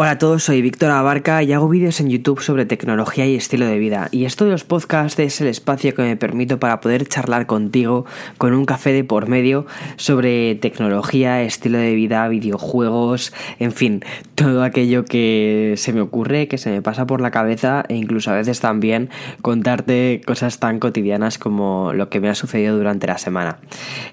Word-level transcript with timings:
Hola 0.00 0.12
a 0.12 0.18
todos, 0.18 0.44
soy 0.44 0.62
Víctor 0.62 0.92
Abarca 0.92 1.42
y 1.42 1.52
hago 1.52 1.68
vídeos 1.68 1.98
en 1.98 2.08
YouTube 2.08 2.40
sobre 2.40 2.64
tecnología 2.66 3.26
y 3.26 3.34
estilo 3.34 3.66
de 3.66 3.80
vida. 3.80 4.06
Y 4.12 4.26
esto 4.26 4.44
de 4.44 4.52
los 4.52 4.62
podcasts 4.62 5.18
es 5.18 5.40
el 5.40 5.48
espacio 5.48 5.92
que 5.92 6.02
me 6.02 6.16
permito 6.16 6.60
para 6.60 6.78
poder 6.78 7.08
charlar 7.08 7.46
contigo 7.46 8.06
con 8.36 8.52
un 8.52 8.64
café 8.64 8.92
de 8.92 9.02
por 9.02 9.28
medio 9.28 9.66
sobre 9.96 10.54
tecnología, 10.54 11.42
estilo 11.42 11.78
de 11.78 11.96
vida, 11.96 12.28
videojuegos, 12.28 13.32
en 13.58 13.72
fin, 13.72 14.04
todo 14.36 14.62
aquello 14.62 15.04
que 15.04 15.74
se 15.76 15.92
me 15.92 16.00
ocurre, 16.00 16.46
que 16.46 16.58
se 16.58 16.70
me 16.70 16.80
pasa 16.80 17.04
por 17.04 17.20
la 17.20 17.32
cabeza 17.32 17.84
e 17.88 17.96
incluso 17.96 18.30
a 18.30 18.34
veces 18.34 18.60
también 18.60 19.10
contarte 19.42 20.20
cosas 20.24 20.60
tan 20.60 20.78
cotidianas 20.78 21.38
como 21.38 21.92
lo 21.92 22.08
que 22.08 22.20
me 22.20 22.28
ha 22.28 22.36
sucedido 22.36 22.76
durante 22.76 23.08
la 23.08 23.18
semana. 23.18 23.58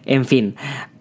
En 0.07 0.25
fin, 0.25 0.55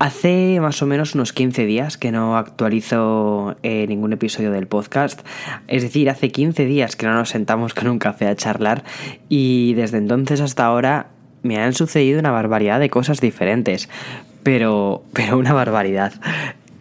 hace 0.04 0.60
más 0.60 0.82
o 0.82 0.86
menos 0.86 1.14
unos 1.14 1.32
15 1.32 1.64
días 1.64 1.96
que 1.96 2.12
no 2.12 2.36
actualizo 2.36 3.56
eh, 3.62 3.86
ningún 3.88 4.12
episodio 4.12 4.50
del 4.50 4.66
podcast. 4.66 5.26
Es 5.66 5.82
decir, 5.82 6.10
hace 6.10 6.30
15 6.30 6.66
días 6.66 6.94
que 6.94 7.06
no 7.06 7.14
nos 7.14 7.30
sentamos 7.30 7.72
con 7.72 7.88
un 7.88 7.98
café 7.98 8.26
a 8.26 8.36
charlar 8.36 8.84
y 9.30 9.72
desde 9.72 9.96
entonces 9.96 10.42
hasta 10.42 10.66
ahora 10.66 11.06
me 11.42 11.58
han 11.58 11.72
sucedido 11.72 12.20
una 12.20 12.32
barbaridad 12.32 12.80
de 12.80 12.90
cosas 12.90 13.22
diferentes. 13.22 13.88
Pero, 14.42 15.02
pero 15.14 15.38
una 15.38 15.54
barbaridad. 15.54 16.12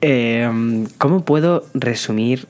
Em, 0.02 0.88
¿Cómo 0.97 1.23
puedo 1.23 1.63
resumir 1.73 2.49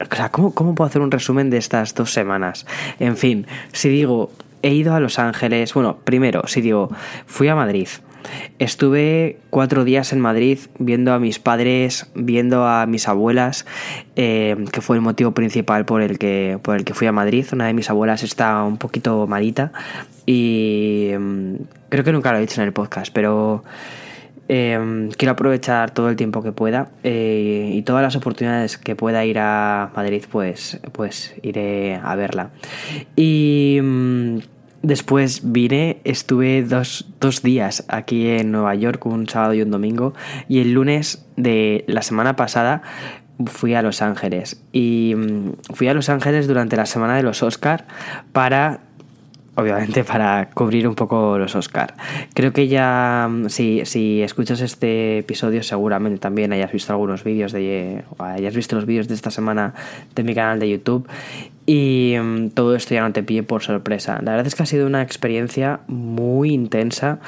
o 0.00 0.16
sea, 0.16 0.30
¿cómo, 0.30 0.54
¿cómo, 0.54 0.74
puedo 0.74 0.88
hacer 0.88 1.02
un 1.02 1.12
resumen 1.12 1.50
de 1.50 1.58
estas 1.58 1.94
dos 1.94 2.12
semanas? 2.12 2.66
En 2.98 3.16
fin, 3.16 3.46
si 3.70 3.88
digo, 3.90 4.32
he 4.62 4.74
ido 4.74 4.94
a 4.94 4.98
Los 4.98 5.20
Ángeles, 5.20 5.72
bueno, 5.74 5.98
primero, 6.02 6.48
si 6.48 6.62
digo, 6.62 6.90
fui 7.26 7.48
a 7.48 7.54
Madrid, 7.54 7.86
Estuve 8.58 9.38
cuatro 9.50 9.84
días 9.84 10.12
en 10.12 10.20
Madrid 10.20 10.58
viendo 10.78 11.12
a 11.12 11.18
mis 11.18 11.38
padres, 11.38 12.10
viendo 12.14 12.66
a 12.66 12.86
mis 12.86 13.08
abuelas, 13.08 13.66
eh, 14.16 14.56
que 14.72 14.80
fue 14.80 14.96
el 14.96 15.02
motivo 15.02 15.32
principal 15.32 15.84
por 15.84 16.02
el, 16.02 16.18
que, 16.18 16.58
por 16.62 16.76
el 16.76 16.84
que 16.84 16.94
fui 16.94 17.06
a 17.06 17.12
Madrid. 17.12 17.46
Una 17.52 17.66
de 17.66 17.74
mis 17.74 17.90
abuelas 17.90 18.22
está 18.22 18.62
un 18.64 18.76
poquito 18.76 19.26
malita 19.26 19.72
y 20.26 21.10
mm, 21.18 21.54
creo 21.88 22.04
que 22.04 22.12
nunca 22.12 22.32
lo 22.32 22.38
he 22.38 22.40
dicho 22.42 22.60
en 22.60 22.66
el 22.66 22.72
podcast, 22.72 23.12
pero 23.12 23.64
eh, 24.52 25.08
quiero 25.16 25.32
aprovechar 25.32 25.92
todo 25.92 26.08
el 26.08 26.16
tiempo 26.16 26.42
que 26.42 26.50
pueda 26.50 26.90
eh, 27.04 27.70
y 27.72 27.82
todas 27.82 28.02
las 28.02 28.16
oportunidades 28.16 28.78
que 28.78 28.96
pueda 28.96 29.24
ir 29.24 29.38
a 29.38 29.92
Madrid, 29.94 30.24
pues, 30.28 30.80
pues 30.90 31.36
iré 31.42 31.94
a 31.94 32.16
verla. 32.16 32.50
Y 33.14 33.78
mm, 33.80 34.38
Después 34.82 35.42
vine, 35.44 36.00
estuve 36.04 36.62
dos, 36.62 37.04
días 37.42 37.84
aquí 37.88 38.28
en 38.28 38.50
Nueva 38.50 38.74
York, 38.74 39.04
un 39.04 39.28
sábado 39.28 39.52
y 39.52 39.60
un 39.60 39.70
domingo, 39.70 40.14
y 40.48 40.60
el 40.60 40.72
lunes 40.72 41.26
de 41.36 41.84
la 41.86 42.00
semana 42.00 42.34
pasada 42.34 42.82
fui 43.44 43.74
a 43.74 43.82
Los 43.82 44.00
Ángeles. 44.00 44.62
Y 44.72 45.14
mm, 45.16 45.74
fui 45.74 45.88
a 45.88 45.94
Los 45.94 46.08
Ángeles 46.08 46.46
durante 46.46 46.76
la 46.76 46.86
semana 46.86 47.16
de 47.16 47.22
los 47.22 47.42
Oscar 47.42 47.86
para 48.32 48.80
obviamente 49.56 50.04
para 50.04 50.48
cubrir 50.54 50.88
un 50.88 50.94
poco 50.94 51.36
los 51.36 51.54
Oscar. 51.54 51.94
Creo 52.34 52.52
que 52.52 52.68
ya, 52.68 53.28
mm, 53.30 53.48
si, 53.48 53.82
si 53.84 54.22
escuchas 54.22 54.62
este 54.62 55.18
episodio, 55.18 55.62
seguramente 55.62 56.18
también 56.18 56.52
hayas 56.52 56.72
visto 56.72 56.92
algunos 56.92 57.24
vídeos 57.24 57.52
de, 57.52 58.04
hayas 58.18 58.54
visto 58.54 58.76
los 58.76 58.86
vídeos 58.86 59.08
de 59.08 59.14
esta 59.14 59.30
semana 59.30 59.74
de 60.14 60.22
mi 60.22 60.34
canal 60.34 60.58
de 60.58 60.70
YouTube 60.70 61.06
y 61.70 62.16
mm, 62.18 62.50
todo 62.50 62.74
esto 62.74 62.94
ya 62.94 63.02
no 63.02 63.12
te 63.12 63.22
pille 63.22 63.44
por 63.44 63.62
sorpresa. 63.62 64.20
La 64.22 64.32
verdad 64.32 64.48
es 64.48 64.56
que 64.56 64.64
ha 64.64 64.66
sido 64.66 64.88
una 64.88 65.02
experiencia 65.02 65.78
muy 65.86 66.52
intensa, 66.52 67.20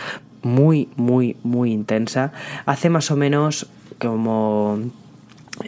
muy, 0.43 0.89
muy, 0.97 1.37
muy 1.45 1.71
intensa. 1.71 2.33
Hace 2.67 2.91
más 2.91 3.13
o 3.13 3.17
menos 3.17 3.69
como 4.01 4.81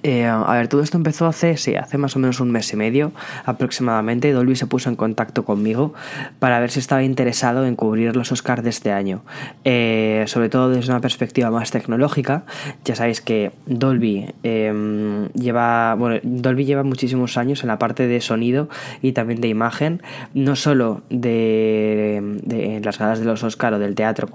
eh, 0.03 0.27
a 0.27 0.53
ver, 0.53 0.69
todo 0.69 0.83
esto 0.83 0.97
empezó 0.97 1.27
hace, 1.27 1.57
sí, 1.57 1.77
hace 1.77 1.99
más 1.99 2.17
o 2.17 2.19
menos 2.19 2.41
un 2.41 2.51
mes 2.51 2.73
y 2.73 2.77
medio 2.77 3.13
aproximadamente. 3.45 4.33
Dolby 4.33 4.57
se 4.57 4.67
puso 4.67 4.89
en 4.89 4.97
contacto 4.97 5.45
conmigo 5.45 5.95
para 6.39 6.61
ver 6.61 6.71
si 6.71 6.81
estaba 6.81 7.03
interesado 7.03 7.67
en 7.67 7.77
cubrir 7.77 8.17
los 8.17 8.33
Oscars 8.33 8.63
de 8.63 8.71
este 8.71 8.93
año. 8.93 9.23
Eh, 9.65 10.25
sobre 10.27 10.49
todo 10.49 10.71
desde 10.71 10.91
una 10.91 11.01
perspectiva 11.01 11.51
más 11.51 11.71
tecnológica. 11.71 12.45
Ya 12.85 12.95
sabéis 12.95 13.21
que 13.21 13.53
Dolby 13.67 14.33
em, 14.43 15.29
lleva. 15.31 15.97
Dolby 16.23 16.65
lleva 16.65 16.83
muchísimos 16.83 17.37
años 17.37 17.63
en 17.63 17.69
la 17.69 17.79
parte 17.79 18.07
de 18.07 18.21
sonido 18.21 18.69
y 19.03 19.13
también 19.13 19.41
de 19.41 19.49
imagen. 19.49 20.03
No 20.35 20.57
solo 20.57 21.03
de, 21.11 22.81
las 22.83 22.99
galas 22.99 23.19
de 23.19 23.25
los 23.25 23.43
Oscars 23.43 23.77
o 23.77 23.79
del 23.79 23.95
teatro, 23.95 24.29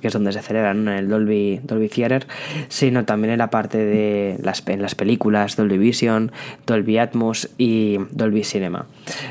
que 0.00 0.06
es 0.06 0.12
donde 0.12 0.32
se 0.32 0.42
celebran 0.42 0.88
en 0.88 0.94
el 0.94 1.08
Dolby, 1.08 1.60
Dolby 1.62 1.88
Theater, 1.88 2.26
sino 2.68 3.04
también 3.04 3.32
en 3.32 3.38
la 3.38 3.50
parte 3.50 3.78
de 3.78 4.36
las 4.42 4.60
las 4.78 4.89
películas, 4.94 5.56
Dolby 5.56 5.78
Vision, 5.78 6.32
Dolby 6.66 6.98
Atmos 6.98 7.50
y 7.58 7.98
Dolby 8.10 8.44
Cinema. 8.44 8.86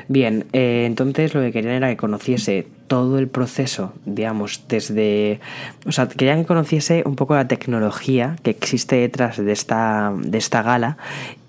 Bien, 0.07 0.45
eh, 0.53 0.83
entonces 0.85 1.33
lo 1.33 1.41
que 1.41 1.51
querían 1.51 1.75
era 1.75 1.89
que 1.89 1.97
conociese 1.97 2.67
todo 2.87 3.19
el 3.19 3.27
proceso, 3.27 3.93
digamos, 4.05 4.63
desde... 4.67 5.39
O 5.85 5.91
sea, 5.91 6.09
querían 6.09 6.41
que 6.41 6.47
conociese 6.47 7.03
un 7.05 7.15
poco 7.15 7.35
la 7.35 7.47
tecnología 7.47 8.35
que 8.43 8.49
existe 8.49 8.95
detrás 8.95 9.37
de 9.37 9.51
esta, 9.51 10.11
de 10.17 10.37
esta 10.37 10.63
gala 10.63 10.97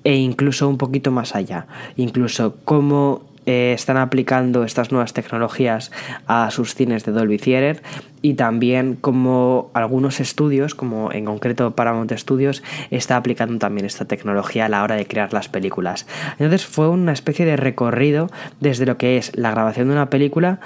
e 0.04 0.16
incluso 0.16 0.68
un 0.68 0.78
poquito 0.78 1.10
más 1.10 1.34
allá. 1.34 1.66
Incluso 1.96 2.56
cómo 2.64 3.22
eh, 3.46 3.72
están 3.74 3.96
aplicando 3.96 4.64
estas 4.64 4.92
nuevas 4.92 5.14
tecnologías 5.14 5.90
a 6.26 6.50
sus 6.50 6.74
cines 6.74 7.04
de 7.04 7.12
Dolby 7.12 7.38
Theater 7.38 7.82
y 8.22 8.34
también 8.34 8.96
como 8.96 9.70
algunos 9.74 10.20
estudios, 10.20 10.74
como 10.74 11.12
en 11.12 11.24
concreto 11.24 11.74
Paramount 11.74 12.12
Studios, 12.12 12.62
está 12.90 13.16
aplicando 13.16 13.58
también 13.58 13.86
esta 13.86 14.04
tecnología 14.04 14.66
a 14.66 14.68
la 14.68 14.82
hora 14.82 14.96
de 14.96 15.06
crear 15.06 15.32
las 15.32 15.48
películas. 15.48 16.06
Entonces 16.32 16.66
fue 16.66 16.88
una 16.88 17.12
especie 17.12 17.46
de 17.46 17.56
recorrido 17.56 18.28
desde 18.60 18.86
lo 18.86 18.96
que 18.96 19.16
es 19.16 19.36
la 19.36 19.50
grabación 19.50 19.88
de 19.88 19.94
una 19.94 20.10
película 20.10 20.60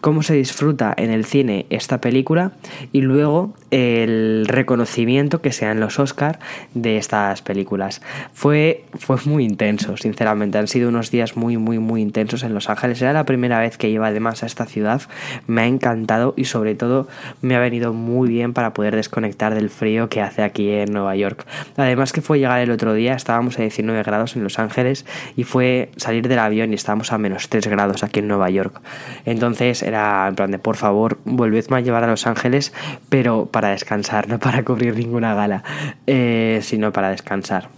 cómo 0.00 0.22
se 0.22 0.34
disfruta 0.34 0.94
en 0.96 1.10
el 1.10 1.24
cine 1.24 1.66
esta 1.70 2.00
película 2.00 2.52
y 2.92 3.02
luego 3.02 3.54
el 3.70 4.46
reconocimiento 4.48 5.40
que 5.40 5.52
sean 5.52 5.80
los 5.80 5.98
Oscar 5.98 6.38
de 6.74 6.96
estas 6.96 7.42
películas. 7.42 8.00
Fue, 8.32 8.84
fue 8.94 9.16
muy 9.26 9.44
intenso, 9.44 9.96
sinceramente. 9.96 10.58
Han 10.58 10.68
sido 10.68 10.88
unos 10.88 11.10
días 11.10 11.36
muy, 11.36 11.56
muy, 11.56 11.78
muy 11.78 12.00
intensos 12.00 12.42
en 12.42 12.54
Los 12.54 12.68
Ángeles. 12.70 13.00
Era 13.02 13.12
la 13.12 13.24
primera 13.24 13.60
vez 13.60 13.76
que 13.76 13.88
iba 13.88 14.06
además 14.06 14.42
a 14.42 14.46
esta 14.46 14.66
ciudad. 14.66 15.02
Me 15.46 15.62
ha 15.62 15.66
encantado 15.66 16.34
y 16.36 16.44
sobre 16.44 16.74
todo 16.74 16.99
me 17.42 17.56
ha 17.56 17.60
venido 17.60 17.92
muy 17.92 18.28
bien 18.28 18.52
para 18.52 18.72
poder 18.72 18.96
desconectar 18.96 19.54
del 19.54 19.70
frío 19.70 20.08
que 20.08 20.20
hace 20.20 20.42
aquí 20.42 20.70
en 20.70 20.92
Nueva 20.92 21.16
York. 21.16 21.46
Además 21.76 22.12
que 22.12 22.20
fue 22.20 22.38
llegar 22.38 22.60
el 22.60 22.70
otro 22.70 22.94
día, 22.94 23.14
estábamos 23.14 23.58
a 23.58 23.62
19 23.62 24.02
grados 24.02 24.36
en 24.36 24.42
Los 24.42 24.58
Ángeles 24.58 25.06
y 25.36 25.44
fue 25.44 25.90
salir 25.96 26.28
del 26.28 26.38
avión 26.38 26.72
y 26.72 26.74
estábamos 26.74 27.12
a 27.12 27.18
menos 27.18 27.48
3 27.48 27.66
grados 27.68 28.02
aquí 28.02 28.20
en 28.20 28.28
Nueva 28.28 28.50
York. 28.50 28.80
Entonces 29.24 29.82
era 29.82 30.26
en 30.28 30.34
plan 30.34 30.50
de 30.50 30.58
por 30.58 30.76
favor, 30.76 31.18
volvedme 31.24 31.78
a 31.78 31.80
llevar 31.80 32.04
a 32.04 32.08
Los 32.08 32.26
Ángeles, 32.26 32.72
pero 33.08 33.46
para 33.46 33.68
descansar, 33.68 34.28
no 34.28 34.38
para 34.38 34.64
cubrir 34.64 34.96
ninguna 34.96 35.34
gala, 35.34 35.62
eh, 36.06 36.60
sino 36.62 36.92
para 36.92 37.10
descansar. 37.10 37.68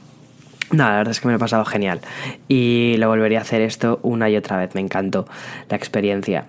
No, 0.72 0.84
la 0.84 0.96
verdad 0.96 1.10
es 1.10 1.20
que 1.20 1.26
me 1.26 1.32
lo 1.32 1.36
he 1.36 1.40
pasado 1.40 1.66
genial 1.66 2.00
y 2.48 2.96
lo 2.96 3.08
volvería 3.08 3.40
a 3.40 3.42
hacer 3.42 3.60
esto 3.60 4.00
una 4.02 4.30
y 4.30 4.36
otra 4.36 4.56
vez, 4.56 4.74
me 4.74 4.80
encantó 4.80 5.26
la 5.68 5.76
experiencia. 5.76 6.46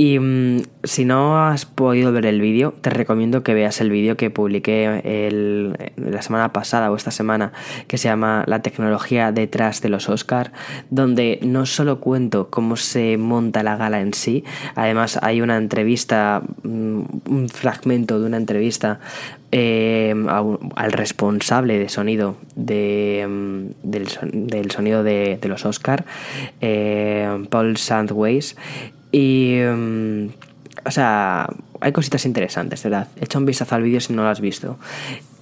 Y 0.00 0.18
mm, 0.18 0.62
si 0.82 1.04
no 1.04 1.46
has 1.46 1.66
podido 1.66 2.10
ver 2.10 2.24
el 2.24 2.40
vídeo, 2.40 2.72
te 2.80 2.88
recomiendo 2.88 3.42
que 3.42 3.52
veas 3.52 3.82
el 3.82 3.90
vídeo 3.90 4.16
que 4.16 4.30
publiqué 4.30 5.76
la 5.98 6.22
semana 6.22 6.54
pasada 6.54 6.90
o 6.90 6.96
esta 6.96 7.10
semana, 7.10 7.52
que 7.86 7.98
se 7.98 8.08
llama 8.08 8.44
La 8.46 8.62
tecnología 8.62 9.30
detrás 9.30 9.82
de 9.82 9.90
los 9.90 10.08
Oscar, 10.08 10.52
donde 10.88 11.38
no 11.42 11.66
solo 11.66 12.00
cuento 12.00 12.48
cómo 12.48 12.76
se 12.76 13.18
monta 13.18 13.62
la 13.62 13.76
gala 13.76 14.00
en 14.00 14.14
sí, 14.14 14.42
además 14.74 15.18
hay 15.20 15.42
una 15.42 15.58
entrevista, 15.58 16.44
mm, 16.62 17.02
un 17.26 17.48
fragmento 17.50 18.18
de 18.18 18.24
una 18.24 18.38
entrevista 18.38 19.00
eh, 19.52 20.14
al 20.76 20.92
responsable 20.92 21.78
de 21.78 21.90
sonido 21.90 22.36
mm, 22.56 23.66
del, 23.82 24.70
sonido 24.70 25.02
de, 25.02 25.38
los 25.42 25.66
Oscar, 25.66 26.06
eh, 26.62 27.44
Paul 27.50 27.76
Sandways 27.76 28.56
y. 29.12 29.58
Mm, 29.60 30.28
o 30.84 30.90
sea, 30.90 31.48
hay 31.80 31.92
cositas 31.92 32.24
interesantes, 32.24 32.82
¿verdad? 32.82 33.08
Echa 33.20 33.38
un 33.38 33.46
vistazo 33.46 33.74
al 33.74 33.82
vídeo 33.82 34.00
si 34.00 34.12
no 34.12 34.22
lo 34.22 34.28
has 34.28 34.40
visto. 34.40 34.78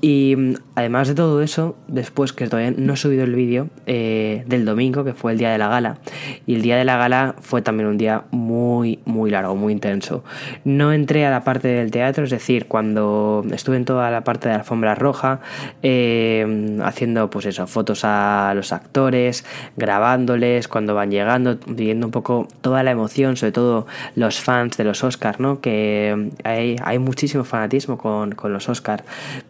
Y 0.00 0.36
mm, 0.36 0.54
además 0.76 1.08
de 1.08 1.14
todo 1.14 1.42
eso, 1.42 1.76
después 1.88 2.32
que 2.32 2.46
todavía 2.46 2.72
no 2.76 2.94
he 2.94 2.96
subido 2.96 3.24
el 3.24 3.34
vídeo 3.34 3.68
eh, 3.86 4.44
del 4.46 4.64
domingo, 4.64 5.04
que 5.04 5.12
fue 5.12 5.32
el 5.32 5.38
día 5.38 5.50
de 5.50 5.58
la 5.58 5.68
gala, 5.68 5.98
y 6.46 6.54
el 6.54 6.62
día 6.62 6.76
de 6.76 6.84
la 6.84 6.96
gala 6.96 7.34
fue 7.40 7.62
también 7.62 7.88
un 7.88 7.98
día 7.98 8.24
muy, 8.30 9.00
muy 9.04 9.30
largo, 9.30 9.56
muy 9.56 9.72
intenso. 9.72 10.22
No 10.64 10.92
entré 10.92 11.26
a 11.26 11.30
la 11.30 11.42
parte 11.42 11.68
del 11.68 11.90
teatro, 11.90 12.24
es 12.24 12.30
decir, 12.30 12.66
cuando 12.66 13.44
estuve 13.50 13.76
en 13.76 13.84
toda 13.84 14.10
la 14.10 14.22
parte 14.22 14.48
de 14.48 14.54
la 14.54 14.60
alfombra 14.60 14.94
roja, 14.94 15.40
eh, 15.82 16.78
haciendo 16.84 17.28
pues 17.30 17.46
eso, 17.46 17.66
fotos 17.66 18.02
a 18.04 18.52
los 18.54 18.72
actores, 18.72 19.44
grabándoles 19.76 20.68
cuando 20.68 20.94
van 20.94 21.10
llegando, 21.10 21.58
viviendo 21.66 22.06
un 22.06 22.12
poco 22.12 22.46
toda 22.60 22.82
la 22.82 22.92
emoción, 22.92 23.36
sobre 23.36 23.52
todo 23.52 23.86
los 24.14 24.40
fans 24.40 24.76
de 24.76 24.84
los 24.84 25.02
Oscars, 25.02 25.40
¿no? 25.40 25.60
Que 25.60 26.30
hay, 26.44 26.76
hay 26.84 26.98
muchísimo 26.98 27.44
fanatismo 27.44 27.98
con, 27.98 28.32
con 28.32 28.52
los 28.52 28.68
Oscars. 28.68 29.02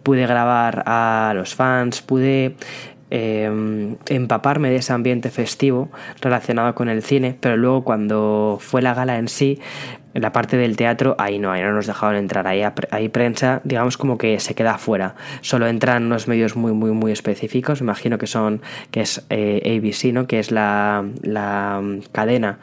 Pude 0.02 0.26
grabar 0.26 0.37
a 0.46 1.32
los 1.34 1.54
fans, 1.54 2.02
pude 2.02 2.56
em, 3.10 3.96
empaparme 4.08 4.70
de 4.70 4.76
ese 4.76 4.92
ambiente 4.92 5.30
festivo 5.30 5.90
relacionado 6.20 6.74
con 6.74 6.88
el 6.88 7.02
cine, 7.02 7.36
pero 7.40 7.56
luego 7.56 7.84
cuando 7.84 8.58
fue 8.60 8.82
la 8.82 8.94
gala 8.94 9.16
en 9.16 9.28
sí, 9.28 9.58
la 10.14 10.32
parte 10.32 10.56
del 10.56 10.76
teatro, 10.76 11.14
ahí 11.18 11.38
no, 11.38 11.52
ahí 11.52 11.62
no 11.62 11.72
nos 11.72 11.86
dejaron 11.86 12.16
entrar, 12.16 12.46
ahí, 12.46 12.62
ahí 12.90 13.08
prensa, 13.08 13.60
digamos 13.64 13.96
como 13.96 14.18
que 14.18 14.40
se 14.40 14.54
queda 14.54 14.74
afuera, 14.74 15.14
solo 15.40 15.66
entran 15.68 16.04
unos 16.04 16.28
medios 16.28 16.56
muy, 16.56 16.72
muy, 16.72 16.90
muy 16.92 17.12
específicos, 17.12 17.80
imagino 17.80 18.18
que 18.18 18.26
son, 18.26 18.62
que 18.90 19.00
es 19.00 19.24
eh, 19.30 19.78
ABC, 19.78 20.12
¿no? 20.12 20.26
que 20.26 20.38
es 20.38 20.50
la, 20.50 21.04
la 21.22 21.82
cadena 22.12 22.58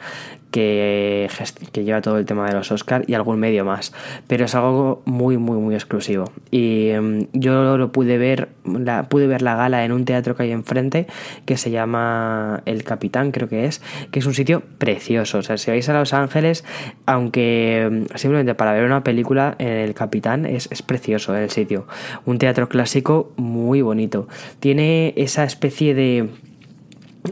que, 0.50 1.28
lleva 1.74 2.00
todo 2.00 2.18
el 2.18 2.24
tema 2.24 2.46
de 2.46 2.54
los 2.54 2.70
Oscars 2.72 3.08
y 3.08 3.14
algún 3.14 3.38
medio 3.38 3.64
más. 3.64 3.92
Pero 4.26 4.44
es 4.44 4.54
algo 4.54 5.02
muy, 5.04 5.36
muy, 5.36 5.58
muy 5.58 5.74
exclusivo. 5.74 6.32
Y 6.50 6.88
em, 6.88 7.26
yo 7.32 7.76
lo 7.76 7.92
pude 7.92 8.18
ver, 8.18 8.48
la, 8.64 9.08
pude 9.08 9.26
ver 9.26 9.42
la 9.42 9.56
gala 9.56 9.84
en 9.84 9.92
un 9.92 10.04
teatro 10.04 10.34
que 10.34 10.44
hay 10.44 10.52
enfrente 10.52 11.06
que 11.44 11.56
se 11.56 11.70
llama 11.70 12.62
El 12.64 12.84
Capitán, 12.84 13.32
creo 13.32 13.48
que 13.48 13.66
es, 13.66 13.82
que 14.10 14.20
es 14.20 14.26
un 14.26 14.34
sitio 14.34 14.62
precioso. 14.78 15.38
O 15.38 15.42
sea, 15.42 15.56
si 15.56 15.70
vais 15.70 15.88
a 15.88 15.94
Los 15.94 16.12
Ángeles, 16.12 16.64
aunque 17.06 17.82
em, 17.82 18.06
simplemente 18.14 18.54
para 18.54 18.72
ver 18.72 18.84
una 18.84 19.04
película 19.04 19.54
en 19.58 19.68
El 19.68 19.94
Capitán 19.94 20.46
es, 20.46 20.68
es 20.70 20.82
precioso 20.82 21.36
el 21.36 21.50
sitio. 21.50 21.86
Un 22.24 22.38
teatro 22.38 22.68
clásico 22.68 23.32
muy 23.36 23.82
bonito. 23.82 24.28
Tiene 24.60 25.12
esa 25.16 25.44
especie 25.44 25.94
de 25.94 26.28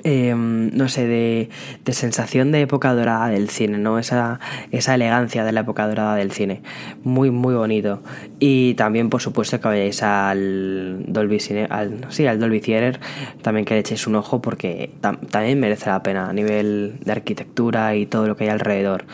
Em, 0.03 0.71
no 0.77 0.89
sé, 0.89 1.07
de, 1.07 1.49
sensación 1.93 2.51
de 2.53 2.63
época 2.63 2.93
dorada 2.95 3.29
del 3.29 3.49
cine, 3.51 3.79
¿no? 3.79 3.99
Esa, 3.99 4.41
esa 4.73 4.95
elegancia 4.95 5.45
de 5.45 5.53
la 5.53 5.61
época 5.61 5.87
dorada 5.87 6.17
del 6.17 6.33
cine. 6.33 6.63
Muy, 7.05 7.31
muy 7.31 7.55
bonito. 7.55 8.03
Y 8.41 8.75
también, 8.75 9.11
por 9.11 9.23
supuesto, 9.23 9.61
que 9.61 9.69
vayáis 9.69 10.03
al 10.03 11.05
Dolby 11.07 11.41
Cine, 11.41 11.67
al, 11.71 12.07
sí, 12.09 12.27
al 12.27 12.41
Dolby 12.41 12.61
Theater, 12.61 13.01
también 13.43 13.65
que 13.65 13.75
le 13.75 13.81
echéis 13.81 14.07
un 14.07 14.17
ojo 14.17 14.43
porque 14.43 14.91
también 15.01 15.61
merece 15.61 15.91
la 15.91 16.03
pena 16.03 16.29
a 16.29 16.33
nivel 16.33 16.95
de 17.05 17.13
arquitectura 17.13 17.95
y 17.95 18.07
todo 18.07 18.27
lo 18.27 18.37
que 18.37 18.45
hay 18.45 18.51
alrededor. 18.51 19.05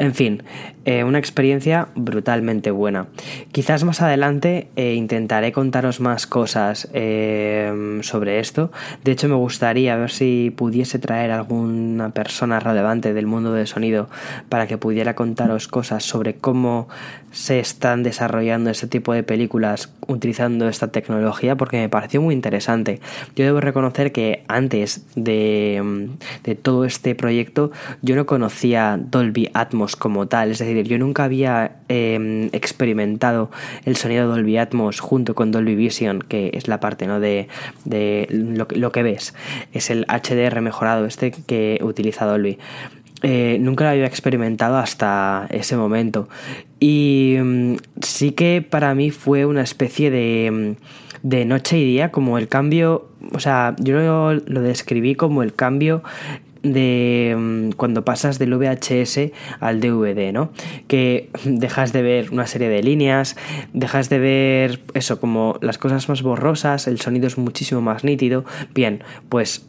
En 0.00 0.14
fin, 0.14 0.42
eh, 0.86 1.04
una 1.04 1.18
experiencia 1.18 1.88
brutalmente 1.94 2.70
buena. 2.70 3.08
Quizás 3.52 3.84
más 3.84 4.00
adelante 4.00 4.68
eh, 4.74 4.94
intentaré 4.94 5.52
contaros 5.52 6.00
más 6.00 6.26
cosas 6.26 6.88
eh, 6.94 7.98
sobre 8.00 8.38
esto. 8.38 8.72
De 9.04 9.12
hecho, 9.12 9.28
me 9.28 9.34
gustaría 9.34 9.94
ver 9.96 10.10
si 10.10 10.54
pudiese 10.56 10.98
traer 10.98 11.32
alguna 11.32 12.14
persona 12.14 12.60
relevante 12.60 13.12
del 13.12 13.26
mundo 13.26 13.52
del 13.52 13.66
sonido 13.66 14.08
para 14.48 14.66
que 14.66 14.78
pudiera 14.78 15.14
contaros 15.14 15.68
cosas 15.68 16.02
sobre 16.02 16.34
cómo 16.34 16.88
se 17.30 17.60
están 17.60 18.02
desarrollando 18.02 18.70
este 18.70 18.86
tipo 18.86 19.12
de 19.12 19.22
películas 19.22 19.92
utilizando 20.06 20.66
esta 20.66 20.88
tecnología 20.88 21.56
porque 21.56 21.76
me 21.76 21.90
pareció 21.90 22.22
muy 22.22 22.34
interesante. 22.34 23.00
Yo 23.36 23.44
debo 23.44 23.60
reconocer 23.60 24.12
que 24.12 24.44
antes 24.48 25.04
de, 25.14 26.08
de 26.42 26.54
todo 26.54 26.86
este 26.86 27.14
proyecto 27.14 27.70
yo 28.00 28.16
no 28.16 28.24
conocía 28.24 28.98
Dolby 28.98 29.50
Atmos 29.52 29.89
como 29.96 30.26
tal, 30.26 30.50
es 30.50 30.58
decir, 30.58 30.86
yo 30.86 30.98
nunca 30.98 31.24
había 31.24 31.76
em, 31.88 32.48
experimentado 32.52 33.50
el 33.84 33.96
sonido 33.96 34.28
Dolby 34.28 34.56
Atmos 34.58 35.00
junto 35.00 35.34
con 35.34 35.50
Dolby 35.52 35.74
Vision, 35.74 36.20
que 36.20 36.50
es 36.54 36.68
la 36.68 36.80
parte 36.80 37.06
¿no? 37.06 37.20
de, 37.20 37.48
de 37.84 38.26
lo, 38.30 38.66
lo 38.70 38.92
que 38.92 39.02
ves, 39.02 39.34
es 39.72 39.90
el 39.90 40.06
HDR 40.06 40.60
mejorado 40.60 41.06
este 41.06 41.30
que 41.30 41.78
utiliza 41.82 42.26
Dolby. 42.26 42.58
Eh, 43.22 43.58
nunca 43.60 43.84
lo 43.84 43.90
había 43.90 44.06
experimentado 44.06 44.78
hasta 44.78 45.46
ese 45.50 45.76
momento. 45.76 46.28
Y 46.78 47.36
mm, 47.42 47.74
sí 48.00 48.32
que 48.32 48.66
para 48.68 48.94
mí 48.94 49.10
fue 49.10 49.44
una 49.44 49.62
especie 49.62 50.10
de, 50.10 50.50
mm, 50.50 51.28
de 51.28 51.44
noche 51.44 51.78
y 51.78 51.84
día, 51.84 52.10
como 52.10 52.38
el 52.38 52.48
cambio, 52.48 53.10
o 53.32 53.40
sea, 53.40 53.74
yo 53.78 53.98
lo, 53.98 54.34
lo 54.34 54.62
describí 54.62 55.14
como 55.14 55.42
el 55.42 55.52
cambio 55.52 56.02
de 56.62 57.34
mm, 57.38 57.70
cuando 57.72 58.04
pasas 58.04 58.38
del 58.38 58.54
VHS 58.54 59.32
al 59.60 59.80
DVD, 59.80 60.32
¿no? 60.32 60.50
Que 60.88 61.30
dejas 61.44 61.92
de 61.92 62.02
ver 62.02 62.30
una 62.30 62.46
serie 62.46 62.68
de 62.68 62.82
líneas, 62.82 63.36
dejas 63.72 64.08
de 64.08 64.18
ver 64.18 64.80
eso 64.94 65.20
como 65.20 65.58
las 65.60 65.78
cosas 65.78 66.08
más 66.08 66.22
borrosas, 66.22 66.86
el 66.86 67.00
sonido 67.00 67.26
es 67.26 67.38
muchísimo 67.38 67.80
más 67.80 68.04
nítido. 68.04 68.44
Bien, 68.74 69.02
pues 69.28 69.66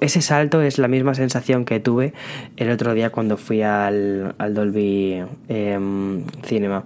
ese 0.00 0.22
salto 0.22 0.62
es 0.62 0.78
la 0.78 0.88
misma 0.88 1.14
sensación 1.14 1.64
que 1.64 1.80
tuve 1.80 2.12
el 2.56 2.70
otro 2.70 2.94
día 2.94 3.10
cuando 3.10 3.36
fui 3.36 3.62
al, 3.62 4.34
Dolby 4.50 5.22
em, 5.48 6.24
Cinema. 6.44 6.84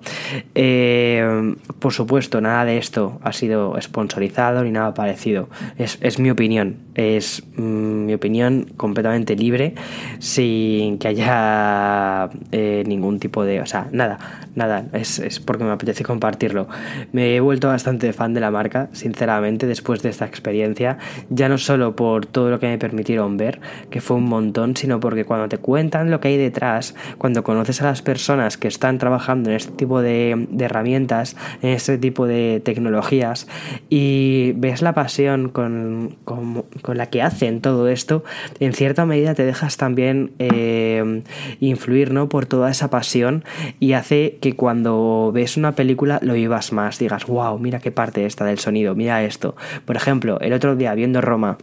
Em, 0.55 1.57
por 1.79 1.93
supuesto, 1.93 2.41
nada 2.41 2.65
de 2.65 2.79
esto 2.79 3.21
ha 3.23 3.33
sido 3.33 3.81
sponsorizado 3.81 4.65
ni 4.65 4.71
nada 4.71 4.95
parecido. 4.95 5.49
Es, 5.79 6.19
mi 6.19 6.31
opinión. 6.31 6.77
Es 6.99 7.45
mm, 7.57 8.07
mi 8.07 8.15
opinión 8.15 8.67
completamente 8.77 9.37
libre, 9.37 9.75
sin 10.19 10.99
que 10.99 11.09
haya 11.09 12.29
eh, 12.51 12.83
ningún 12.87 13.21
tipo 13.21 13.45
de. 13.45 13.61
O 13.61 13.67
sea, 13.67 13.89
nada, 13.93 14.19
nada. 14.57 14.85
Es, 14.93 15.21
es 15.21 15.39
porque 15.39 15.63
me 15.63 15.71
apetece 15.71 16.03
compartirlo. 16.03 16.67
Me 17.13 17.37
he 17.37 17.41
vuelto 17.41 17.69
bastante 17.69 18.13
fan 18.13 18.35
de 18.35 18.41
la 18.41 18.51
marca, 18.51 18.89
sinceramente, 18.93 19.67
después 19.67 20.03
de 20.03 20.09
esta 20.09 20.27
experiencia. 20.27 20.99
Ya 21.31 21.49
no 21.49 21.57
solo 21.57 21.95
por 21.95 22.27
todo 22.27 22.51
lo 22.51 22.59
que 22.59 22.67
me 22.67 22.79
permitieron 22.79 23.37
ver, 23.37 23.61
que 23.91 24.01
fue 24.01 24.17
un 24.17 24.25
montón, 24.25 24.77
sino 24.77 24.99
porque 24.99 25.25
cuando 25.25 25.49
te 25.49 25.59
cuentan 25.59 26.11
lo 26.11 26.21
que 26.21 26.29
hay 26.29 26.37
detrás, 26.37 26.95
cuando 27.17 27.45
conoces 27.45 27.81
a 27.83 27.85
las 27.85 28.03
personas 28.03 28.57
que 28.57 28.69
están 28.69 28.99
trabajando 28.99 29.51
en 29.51 29.57
este 29.57 29.73
tipo 29.73 30.03
de, 30.03 30.49
herramientas, 30.59 31.37
en 31.63 31.71
este 31.71 31.99
tipo 31.99 32.27
de 32.27 32.61
tecnologías, 32.65 33.47
y 33.89 34.53
ves 34.57 34.83
la 34.83 34.95
pasión 34.95 35.49
con, 35.49 36.17
la 36.97 37.07
que 37.07 37.23
hacen 37.23 37.61
todo 37.61 37.89
esto, 37.89 38.25
en 38.61 38.73
cierta 38.73 39.07
medida 39.07 39.35
te 39.35 39.45
dejas 39.45 39.77
también 39.77 40.33
eh, 40.39 41.23
influir 41.61 42.13
¿no? 42.13 42.29
por 42.29 42.47
toda 42.47 42.71
esa 42.71 42.91
pasión 42.91 43.45
y 43.81 43.93
hace 43.93 44.39
que 44.41 44.55
cuando 44.55 45.31
ves 45.33 45.57
una 45.57 45.73
película 45.73 46.19
lo 46.23 46.35
vivas 46.35 46.73
más, 46.73 46.99
digas, 46.99 47.27
wow, 47.27 47.59
mira 47.59 47.81
qué 47.81 47.91
parte 47.91 48.27
está 48.27 48.45
del 48.45 48.59
sonido, 48.59 48.95
mira 48.95 49.25
esto. 49.25 49.57
Por 49.85 49.97
ejemplo, 49.97 50.39
el 50.41 50.53
otro 50.53 50.77
día 50.77 50.95
viendo 50.95 51.21
Roma, 51.21 51.59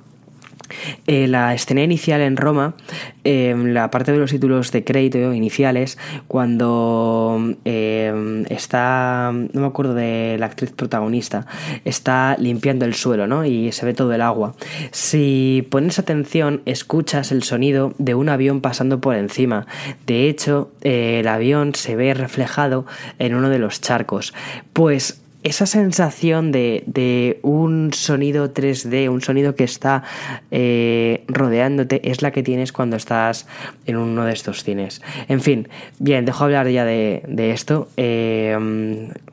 eh, 1.08 1.28
la 1.28 1.54
escena 1.54 1.84
inicial 1.84 2.22
en 2.22 2.38
Roma, 2.38 2.76
em, 3.24 3.74
la 3.74 3.92
parte 3.92 4.12
de 4.12 4.18
los 4.18 4.32
títulos 4.32 4.72
de 4.72 4.84
crédito 4.84 5.34
iniciales, 5.34 5.98
cuando 6.28 7.56
em, 7.66 8.46
está, 8.50 9.32
no 9.34 9.62
me 9.62 9.68
acuerdo 9.68 9.94
de 9.94 10.38
la 10.40 10.48
actriz 10.48 10.72
protagonista, 10.72 11.46
está 11.84 12.36
limpiando 12.40 12.86
el 12.86 12.94
suelo, 12.94 13.28
¿no? 13.28 13.46
Y 13.46 13.72
se 13.72 13.86
ve 13.86 13.94
todo 13.94 14.14
el 14.14 14.22
agua. 14.22 14.56
Si 14.92 15.68
pones 15.70 16.00
atención, 16.00 16.62
escuchas 16.66 17.32
el 17.32 17.44
sonido 17.44 17.94
de 17.98 18.16
un 18.16 18.30
avión 18.30 18.62
pasando 18.62 19.02
por 19.02 19.16
encima. 19.16 19.68
De 20.06 20.30
hecho, 20.30 20.72
eh, 20.82 21.20
el 21.20 21.28
avión 21.28 21.76
se 21.76 21.96
ve 21.96 22.14
reflejado 22.14 22.86
en 23.20 23.36
uno 23.36 23.50
de 23.50 23.60
los 23.60 23.82
charcos. 23.82 24.34
Pues 24.74 25.25
esa 25.46 25.68
sensación 25.68 26.52
de, 26.52 27.40
un 27.44 27.94
sonido 27.94 28.52
3D, 28.52 29.10
un 29.10 29.22
sonido 29.22 29.54
que 29.56 29.64
está 29.64 30.04
eh, 30.50 31.24
rodeándote, 31.28 32.10
es 32.10 32.24
la 32.24 32.32
que 32.32 32.42
tienes 32.42 32.72
cuando 32.72 32.96
estás 32.96 33.48
en 33.86 33.98
uno 33.98 34.26
de 34.26 34.34
estos 34.34 34.64
cines. 34.64 35.04
En 35.28 35.42
fin, 35.42 35.70
bien, 36.00 36.26
dejo 36.26 36.46
hablar 36.46 36.68
ya 36.70 36.84
de, 36.84 37.52
esto. 37.52 37.90
Eh, 37.96 38.58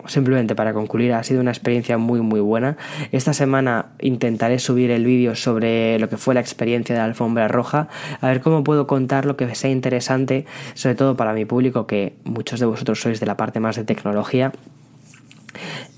simplemente 0.06 0.54
para 0.54 0.74
concluir, 0.74 1.14
ha 1.14 1.22
sido 1.22 1.40
una 1.40 1.50
experiencia 1.50 1.96
muy, 1.96 2.20
muy 2.20 2.40
buena. 2.40 2.76
Esta 3.10 3.32
semana 3.32 3.86
intentaré 3.98 4.58
subir 4.58 4.90
el 4.90 5.06
vídeo 5.06 5.34
sobre 5.34 5.98
lo 5.98 6.10
que 6.10 6.18
fue 6.18 6.34
la 6.34 6.40
experiencia 6.40 6.94
de 6.94 6.98
la 6.98 7.06
alfombra 7.06 7.48
roja, 7.48 7.88
a 8.20 8.28
ver 8.28 8.42
cómo 8.42 8.62
puedo 8.64 8.86
contar 8.86 9.24
lo 9.24 9.38
que 9.38 9.54
sea 9.54 9.70
interesante, 9.70 10.44
sobre 10.74 10.94
todo 10.94 11.16
para 11.16 11.32
mi 11.32 11.46
público, 11.46 11.86
que 11.86 12.12
muchos 12.24 12.60
de 12.60 12.66
vosotros 12.66 13.00
sois 13.00 13.18
de 13.18 13.24
la 13.24 13.38
parte 13.38 13.60
más 13.60 13.76
de 13.76 13.84
tecnología. 13.84 14.52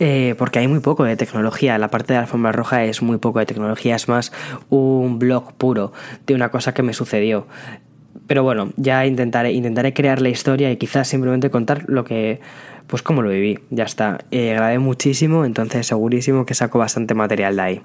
Eh, 0.00 0.34
porque 0.38 0.58
hay 0.58 0.68
muy 0.68 0.80
poco 0.80 1.04
de 1.04 1.16
tecnología. 1.16 1.78
La 1.78 1.88
parte 1.88 2.12
de 2.12 2.18
la 2.18 2.22
alfombra 2.22 2.52
roja 2.52 2.84
es 2.84 3.02
muy 3.02 3.18
poco 3.18 3.38
de 3.38 3.46
tecnología, 3.46 3.96
es 3.96 4.08
más 4.08 4.32
un 4.70 5.18
blog 5.18 5.52
puro 5.54 5.92
de 6.26 6.34
una 6.34 6.50
cosa 6.50 6.74
que 6.74 6.82
me 6.82 6.92
sucedió. 6.92 7.46
Pero 8.26 8.42
bueno, 8.42 8.70
ya 8.76 9.04
intentaré, 9.06 9.52
intentaré 9.52 9.92
crear 9.92 10.20
la 10.22 10.28
historia 10.28 10.70
y 10.70 10.76
quizás 10.76 11.08
simplemente 11.08 11.50
contar 11.50 11.84
lo 11.88 12.04
que, 12.04 12.40
pues 12.86 13.02
cómo 13.02 13.22
lo 13.22 13.30
viví. 13.30 13.58
Ya 13.70 13.84
está. 13.84 14.24
Eh, 14.30 14.54
grabé 14.54 14.78
muchísimo, 14.78 15.44
entonces 15.44 15.86
segurísimo 15.86 16.46
que 16.46 16.54
saco 16.54 16.78
bastante 16.78 17.14
material 17.14 17.56
de 17.56 17.62
ahí. 17.62 17.82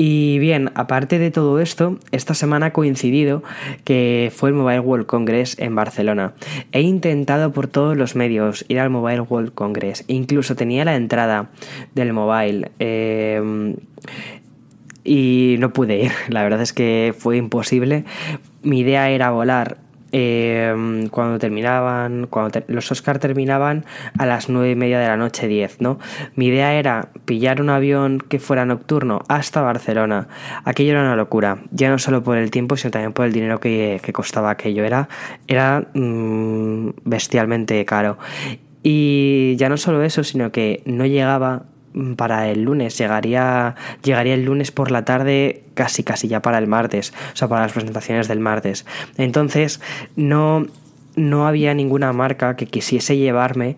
Y 0.00 0.38
bien, 0.38 0.70
aparte 0.76 1.18
de 1.18 1.32
todo 1.32 1.58
esto, 1.58 1.98
esta 2.12 2.32
semana 2.32 2.66
ha 2.66 2.72
coincidido 2.72 3.42
que 3.82 4.30
fue 4.32 4.50
el 4.50 4.54
Mobile 4.54 4.78
World 4.78 5.06
Congress 5.06 5.58
en 5.58 5.74
Barcelona. 5.74 6.34
He 6.70 6.82
intentado 6.82 7.50
por 7.50 7.66
todos 7.66 7.96
los 7.96 8.14
medios 8.14 8.64
ir 8.68 8.78
al 8.78 8.90
Mobile 8.90 9.22
World 9.22 9.54
Congress. 9.54 10.04
Incluso 10.06 10.54
tenía 10.54 10.84
la 10.84 10.94
entrada 10.94 11.50
del 11.96 12.12
mobile. 12.12 12.70
Eh, 12.78 13.74
y 15.02 15.56
no 15.58 15.72
pude 15.72 16.00
ir. 16.04 16.12
La 16.28 16.44
verdad 16.44 16.62
es 16.62 16.72
que 16.72 17.12
fue 17.18 17.36
imposible. 17.36 18.04
Mi 18.62 18.78
idea 18.78 19.10
era 19.10 19.32
volar 19.32 19.78
eh, 20.12 21.08
cuando 21.10 21.38
terminaban, 21.38 22.26
cuando 22.28 22.62
los 22.68 22.90
Oscar 22.90 23.18
terminaban 23.18 23.84
a 24.18 24.26
las 24.26 24.48
nueve 24.48 24.70
y 24.70 24.74
media 24.74 24.98
de 24.98 25.06
la 25.06 25.16
noche 25.16 25.48
10, 25.48 25.80
¿no? 25.80 25.98
Mi 26.34 26.46
idea 26.46 26.74
era 26.74 27.10
pillar 27.24 27.60
un 27.60 27.70
avión 27.70 28.18
que 28.20 28.38
fuera 28.38 28.64
nocturno 28.64 29.22
hasta 29.28 29.60
Barcelona. 29.60 30.28
Aquello 30.64 30.92
era 30.92 31.02
una 31.02 31.16
locura, 31.16 31.58
ya 31.70 31.90
no 31.90 31.98
solo 31.98 32.22
por 32.22 32.36
el 32.36 32.50
tiempo, 32.50 32.76
sino 32.76 32.90
también 32.90 33.12
por 33.12 33.26
el 33.26 33.32
dinero 33.32 33.60
que, 33.60 34.00
costaba 34.12 34.50
aquello. 34.50 34.84
Era, 34.84 35.08
era 35.46 35.88
mm, 35.94 36.90
bestialmente 37.04 37.84
caro. 37.84 38.18
Y 38.82 39.56
ya 39.56 39.68
no 39.68 39.76
solo 39.76 40.02
eso, 40.02 40.24
sino 40.24 40.50
que 40.50 40.82
no 40.86 41.04
llegaba 41.04 41.64
para 42.16 42.48
el 42.48 42.62
lunes, 42.62 42.96
llegaría, 42.98 43.74
llegaría 44.02 44.34
el 44.34 44.44
lunes 44.44 44.70
por 44.70 44.90
la 44.90 45.04
tarde 45.04 45.64
casi 45.74 46.02
casi 46.02 46.28
ya 46.28 46.42
para 46.42 46.58
el 46.58 46.66
martes, 46.66 47.12
o 47.32 47.36
sea, 47.36 47.48
para 47.48 47.62
las 47.62 47.72
presentaciones 47.72 48.28
del 48.28 48.40
martes. 48.40 48.86
Entonces, 49.16 49.80
no, 50.16 50.66
no 51.16 51.46
había 51.46 51.74
ninguna 51.74 52.12
marca 52.12 52.56
que 52.56 52.66
quisiese 52.66 53.16
llevarme 53.16 53.76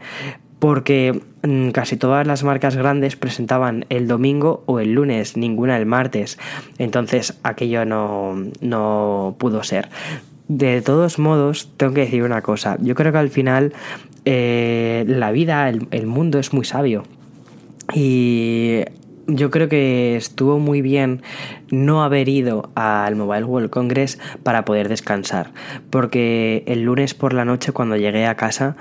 porque 0.59 1.23
mm, 1.43 1.71
casi 1.71 1.97
todas 1.97 2.26
las 2.26 2.45
marcas 2.45 2.76
grandes 2.76 3.17
presentaban 3.17 3.87
el 3.88 4.07
domingo 4.07 4.62
o 4.67 4.79
el 4.79 4.93
lunes, 4.93 5.37
ninguna 5.37 5.76
el 5.76 5.87
martes. 5.87 6.38
Entonces 6.79 7.38
aquello 7.43 7.85
no, 7.85 8.37
no 8.61 9.37
pudo 9.38 9.62
ser. 9.62 9.88
De 10.49 10.83
todos 10.83 11.19
modos, 11.19 11.73
tengo 11.76 11.95
que 11.95 12.00
decir 12.02 12.23
una 12.23 12.43
cosa. 12.43 12.76
Yo 12.81 12.95
creo 12.95 13.12
que 13.12 13.19
al 13.19 13.31
final 13.31 13.73
eh, 14.25 15.05
la 15.07 15.31
vida, 15.31 15.69
el 15.69 16.07
mundo 16.07 16.38
es 16.38 16.52
muy 16.52 16.64
sabio. 16.64 17.05
Y 17.94 18.85
yo 19.26 19.50
creo 19.50 19.68
que 19.68 20.16
estuvo 20.16 20.59
muy 20.59 20.82
bien 20.82 21.23
no 21.70 22.02
haber 22.02 22.28
ido 22.28 22.70
al 22.75 23.16
Mobile 23.16 23.44
World 23.44 23.70
Congress 23.70 24.18
para 24.42 24.64
poder 24.64 24.88
descansar, 24.88 25.52
porque 25.90 26.64
el 26.66 26.82
lunes 26.82 27.14
por 27.14 27.32
la 27.32 27.44
noche 27.44 27.73
cuando 27.73 27.97
llegué 27.97 28.26
a 28.26 28.37
casa 28.37 28.76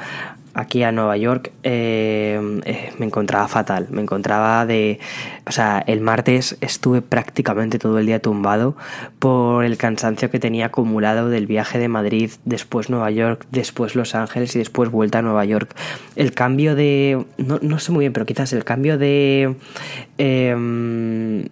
aquí 0.59 0.83
a 0.83 0.91
Nueva 0.91 1.17
York 1.17 1.51
eh, 1.63 2.61
eh, 2.65 2.91
me 2.97 3.05
encontraba 3.05 3.47
fatal, 3.47 3.87
me 3.91 4.01
encontraba 4.01 4.65
de... 4.65 4.99
O 5.47 5.51
sea, 5.51 5.83
el 5.87 6.01
martes 6.01 6.57
estuve 6.61 7.01
prácticamente 7.01 7.79
todo 7.79 7.97
el 7.97 8.05
día 8.05 8.21
tumbado 8.21 8.75
por 9.17 9.65
el 9.65 9.77
cansancio 9.77 10.29
que 10.29 10.39
tenía 10.39 10.67
acumulado 10.67 11.29
del 11.29 11.47
viaje 11.47 11.79
de 11.79 11.87
Madrid, 11.87 12.31
después 12.45 12.89
Nueva 12.89 13.09
York, 13.09 13.45
después 13.51 13.95
Los 13.95 14.13
Ángeles 14.15 14.55
y 14.55 14.59
después 14.59 14.91
vuelta 14.91 15.19
a 15.19 15.21
Nueva 15.21 15.45
York. 15.45 15.73
El 16.15 16.33
cambio 16.33 16.75
de... 16.75 17.25
No, 17.37 17.59
no 17.61 17.79
sé 17.79 17.91
muy 17.91 18.01
bien, 18.01 18.13
pero 18.13 18.25
quizás 18.25 18.53
el 18.53 18.63
cambio 18.63 18.97
de... 18.97 19.55
Em, 20.17 21.45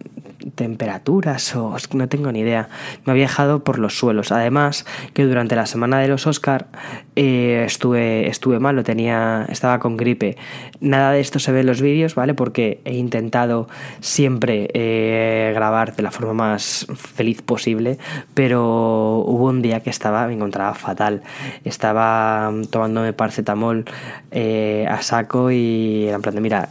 temperaturas 0.56 1.56
o 1.56 1.76
no 1.94 2.08
tengo 2.08 2.32
ni 2.32 2.40
idea. 2.40 2.70
Me 3.06 3.12
había 3.12 3.24
dejado 3.24 3.64
por 3.64 3.80
los 3.80 3.98
suelos. 3.98 4.32
Además, 4.32 4.86
que 5.14 5.26
durante 5.26 5.56
la 5.56 5.66
semana 5.66 6.00
de 6.00 6.08
los 6.08 6.28
Oscar 6.28 6.68
eh, 7.16 7.64
estuve, 7.66 8.28
estuve 8.28 8.60
mal, 8.60 8.84
tenía, 8.84 9.46
estaba 9.50 9.80
con 9.80 9.98
gripe. 9.98 10.38
Nada 10.80 11.12
de 11.12 11.20
esto 11.20 11.40
se 11.40 11.52
ve 11.52 11.62
en 11.62 11.66
los 11.66 11.82
vídeos, 11.82 12.16
¿vale? 12.16 12.34
Porque 12.34 12.82
he 12.86 12.96
intentado 12.96 13.68
siempre 14.00 14.70
eh, 14.74 15.52
grabar 15.54 15.96
de 15.96 16.04
la 16.04 16.12
forma 16.12 16.34
más 16.34 16.88
feliz 16.96 17.42
posible, 17.42 17.98
pero 18.34 19.24
hubo 19.26 19.46
un 19.48 19.62
día 19.62 19.82
que 19.82 19.90
estaba, 19.90 20.28
me 20.28 20.34
encontraba 20.34 20.74
fatal. 20.74 21.24
Estaba 21.64 22.52
tomándome 22.70 23.14
paracetamol 23.14 23.86
eh, 24.32 24.86
a 24.90 25.02
saco 25.02 25.52
y 25.52 26.08
en 26.08 26.22
plan 26.22 26.36
de, 26.36 26.42
mira, 26.42 26.70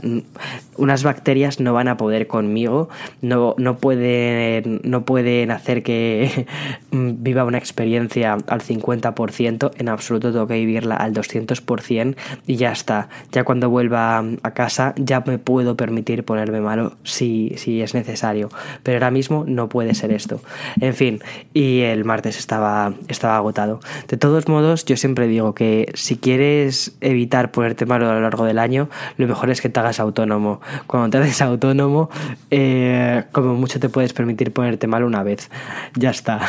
unas 0.78 1.02
bacterias 1.02 1.60
no 1.60 1.72
van 1.72 1.88
a 1.88 1.96
poder 1.96 2.26
conmigo, 2.26 2.88
no, 3.22 3.54
no, 3.58 3.78
pueden, 3.78 4.80
no 4.84 5.04
pueden 5.04 5.50
hacer 5.50 5.82
que 5.82 6.46
viva 6.90 7.44
una 7.44 7.58
experiencia 7.58 8.34
al 8.34 8.60
50%, 8.60 9.70
en 9.78 9.88
absoluto 9.88 10.32
tengo 10.32 10.46
que 10.46 10.54
vivirla 10.54 10.96
al 10.96 11.14
200% 11.14 12.16
y 12.46 12.56
ya 12.56 12.72
está. 12.72 13.08
Ya 13.32 13.44
cuando 13.44 13.70
vuelva 13.70 14.24
a 14.42 14.50
casa 14.52 14.94
ya 14.96 15.22
me 15.26 15.38
puedo 15.38 15.76
permitir 15.76 16.24
ponerme 16.24 16.60
malo 16.60 16.96
si, 17.02 17.52
si 17.56 17.82
es 17.82 17.94
necesario, 17.94 18.48
pero 18.82 18.96
ahora 18.96 19.10
mismo 19.10 19.44
no 19.46 19.68
puede 19.68 19.94
ser 19.94 20.12
esto. 20.12 20.40
En 20.80 20.94
fin, 20.94 21.20
y 21.54 21.80
el 21.80 22.04
martes 22.04 22.38
estaba, 22.38 22.94
estaba 23.08 23.36
agotado. 23.36 23.80
De 24.08 24.16
todos 24.16 24.48
modos, 24.48 24.84
yo 24.84 24.96
siempre 24.96 25.26
digo 25.26 25.54
que 25.54 25.90
si 25.94 26.16
quieres 26.16 26.96
evitar 27.00 27.50
ponerte 27.50 27.86
malo 27.86 28.08
a 28.08 28.14
lo 28.14 28.20
largo 28.20 28.44
del 28.44 28.58
año, 28.58 28.88
lo 29.16 29.26
mejor 29.26 29.50
es 29.50 29.60
que 29.60 29.68
te 29.68 29.80
hagas 29.80 30.00
autónomo. 30.00 30.60
Cuando 30.86 31.10
te 31.10 31.18
haces 31.18 31.42
autónomo, 31.42 32.10
eh, 32.50 33.24
como 33.32 33.54
mucho 33.54 33.80
te 33.80 33.88
puedes 33.88 34.12
permitir 34.12 34.52
ponerte 34.52 34.86
mal 34.86 35.04
una 35.04 35.22
vez. 35.22 35.50
Ya 35.94 36.10
está. 36.10 36.40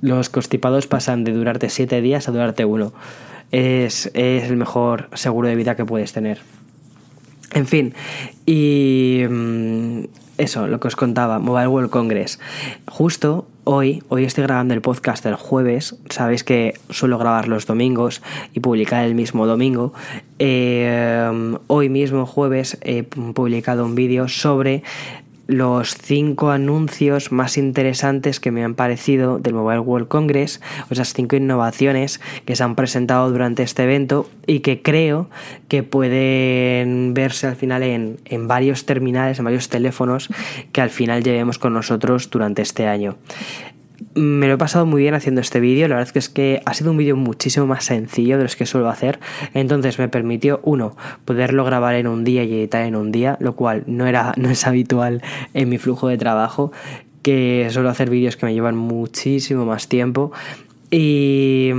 Los 0.00 0.28
constipados 0.28 0.86
pasan 0.86 1.24
de 1.24 1.32
durarte 1.32 1.68
7 1.68 2.00
días 2.00 2.28
a 2.28 2.32
durarte 2.32 2.64
uno. 2.64 2.92
Es, 3.50 4.10
es 4.14 4.44
el 4.44 4.56
mejor 4.56 5.08
seguro 5.14 5.48
de 5.48 5.56
vida 5.56 5.76
que 5.76 5.84
puedes 5.84 6.12
tener. 6.12 6.40
En 7.54 7.66
fin, 7.66 7.94
y 8.46 9.22
mm, 9.28 10.04
eso, 10.38 10.66
lo 10.66 10.80
que 10.80 10.88
os 10.88 10.96
contaba, 10.96 11.38
Mobile 11.38 11.68
World 11.68 11.90
Congress. 11.90 12.40
Justo 12.88 13.46
hoy, 13.64 14.02
hoy 14.08 14.24
estoy 14.24 14.44
grabando 14.44 14.72
el 14.74 14.80
podcast 14.80 15.24
el 15.26 15.34
jueves, 15.34 15.96
sabéis 16.08 16.44
que 16.44 16.74
suelo 16.88 17.18
grabar 17.18 17.48
los 17.48 17.66
domingos 17.66 18.22
y 18.54 18.60
publicar 18.60 19.04
el 19.04 19.14
mismo 19.14 19.46
domingo. 19.46 19.92
Eh, 20.38 21.56
hoy 21.66 21.88
mismo 21.90 22.24
jueves 22.24 22.78
he 22.80 23.02
publicado 23.02 23.84
un 23.84 23.94
vídeo 23.94 24.28
sobre 24.28 24.82
los 25.52 25.96
cinco 25.96 26.50
anuncios 26.50 27.32
más 27.32 27.56
interesantes 27.56 28.40
que 28.40 28.50
me 28.50 28.64
han 28.64 28.74
parecido 28.74 29.38
del 29.38 29.54
Mobile 29.54 29.80
World 29.80 30.08
Congress, 30.08 30.60
o 30.90 30.94
esas 30.94 31.12
cinco 31.12 31.36
innovaciones 31.36 32.20
que 32.44 32.56
se 32.56 32.62
han 32.62 32.74
presentado 32.74 33.30
durante 33.30 33.62
este 33.62 33.84
evento 33.84 34.28
y 34.46 34.60
que 34.60 34.82
creo 34.82 35.28
que 35.68 35.82
pueden 35.82 37.14
verse 37.14 37.46
al 37.46 37.56
final 37.56 37.82
en, 37.82 38.18
en 38.24 38.48
varios 38.48 38.86
terminales, 38.86 39.38
en 39.38 39.44
varios 39.44 39.68
teléfonos 39.68 40.28
que 40.72 40.80
al 40.80 40.90
final 40.90 41.22
llevemos 41.22 41.58
con 41.58 41.72
nosotros 41.74 42.30
durante 42.30 42.62
este 42.62 42.86
año. 42.86 43.16
Me 44.14 44.46
lo 44.48 44.54
he 44.54 44.58
pasado 44.58 44.86
muy 44.86 45.02
bien 45.02 45.14
haciendo 45.14 45.40
este 45.40 45.60
vídeo, 45.60 45.88
la 45.88 45.96
verdad 45.96 46.08
es 46.08 46.12
que, 46.12 46.18
es 46.18 46.28
que 46.28 46.62
ha 46.64 46.74
sido 46.74 46.90
un 46.90 46.96
vídeo 46.96 47.16
muchísimo 47.16 47.66
más 47.66 47.84
sencillo 47.84 48.36
de 48.36 48.44
los 48.44 48.56
que 48.56 48.66
suelo 48.66 48.88
hacer, 48.88 49.20
entonces 49.54 49.98
me 49.98 50.08
permitió, 50.08 50.60
uno, 50.64 50.96
poderlo 51.24 51.64
grabar 51.64 51.94
en 51.94 52.06
un 52.06 52.24
día 52.24 52.44
y 52.44 52.52
editar 52.52 52.82
en 52.82 52.96
un 52.96 53.12
día, 53.12 53.36
lo 53.40 53.54
cual 53.54 53.84
no, 53.86 54.06
era, 54.06 54.32
no 54.36 54.50
es 54.50 54.66
habitual 54.66 55.22
en 55.54 55.68
mi 55.68 55.78
flujo 55.78 56.08
de 56.08 56.18
trabajo, 56.18 56.72
que 57.22 57.68
suelo 57.70 57.88
hacer 57.88 58.10
vídeos 58.10 58.36
que 58.36 58.46
me 58.46 58.54
llevan 58.54 58.76
muchísimo 58.76 59.64
más 59.64 59.88
tiempo. 59.88 60.32
Y, 60.94 61.70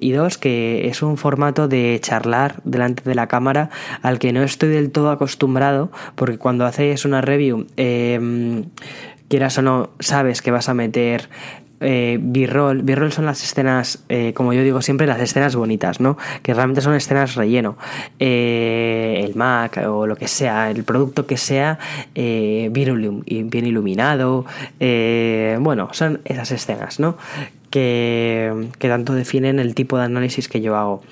y, 0.00 0.10
dos, 0.10 0.36
que 0.36 0.88
es 0.88 1.02
un 1.02 1.16
formato 1.16 1.68
de 1.68 1.96
charlar 2.02 2.60
delante 2.64 3.04
de 3.04 3.14
la 3.14 3.28
cámara 3.28 3.70
al 4.02 4.18
que 4.18 4.32
no 4.32 4.42
estoy 4.42 4.70
del 4.70 4.90
todo 4.90 5.10
acostumbrado, 5.10 5.92
porque 6.16 6.38
cuando 6.38 6.66
haces 6.66 7.04
una 7.04 7.20
review, 7.20 7.68
eh, 7.76 8.64
quieras 9.28 9.58
o 9.58 9.62
no, 9.62 9.90
sabes 10.00 10.42
que 10.42 10.50
vas 10.50 10.68
a 10.68 10.74
meter 10.74 11.28
eh, 11.80 12.18
B-roll. 12.20 12.82
B-roll 12.82 13.12
son 13.12 13.26
las 13.26 13.42
escenas, 13.42 14.04
eh, 14.08 14.32
como 14.34 14.52
yo 14.52 14.62
digo 14.62 14.82
siempre, 14.82 15.06
las 15.06 15.20
escenas 15.20 15.54
bonitas, 15.54 16.00
¿no? 16.00 16.16
Que 16.42 16.54
realmente 16.54 16.80
son 16.80 16.94
escenas 16.94 17.34
relleno. 17.34 17.76
Eh, 18.18 19.22
el 19.24 19.34
Mac 19.36 19.78
o 19.86 20.06
lo 20.06 20.16
que 20.16 20.28
sea, 20.28 20.70
el 20.70 20.84
producto 20.84 21.26
que 21.26 21.36
sea, 21.36 21.78
eh, 22.14 22.68
bien, 22.72 23.22
bien 23.24 23.66
iluminado. 23.66 24.44
bueno, 24.80 25.88
son 25.92 26.20
esas 26.24 26.50
escenas, 26.52 26.98
¿no? 27.00 27.16
Que, 27.70 28.70
que 28.78 28.88
tanto 28.88 29.14
definen 29.14 29.58
el 29.58 29.74
tipo 29.74 29.98
de 29.98 30.04
análisis 30.04 30.48
que 30.48 30.60
yo 30.60 30.74
hago. 30.76 31.02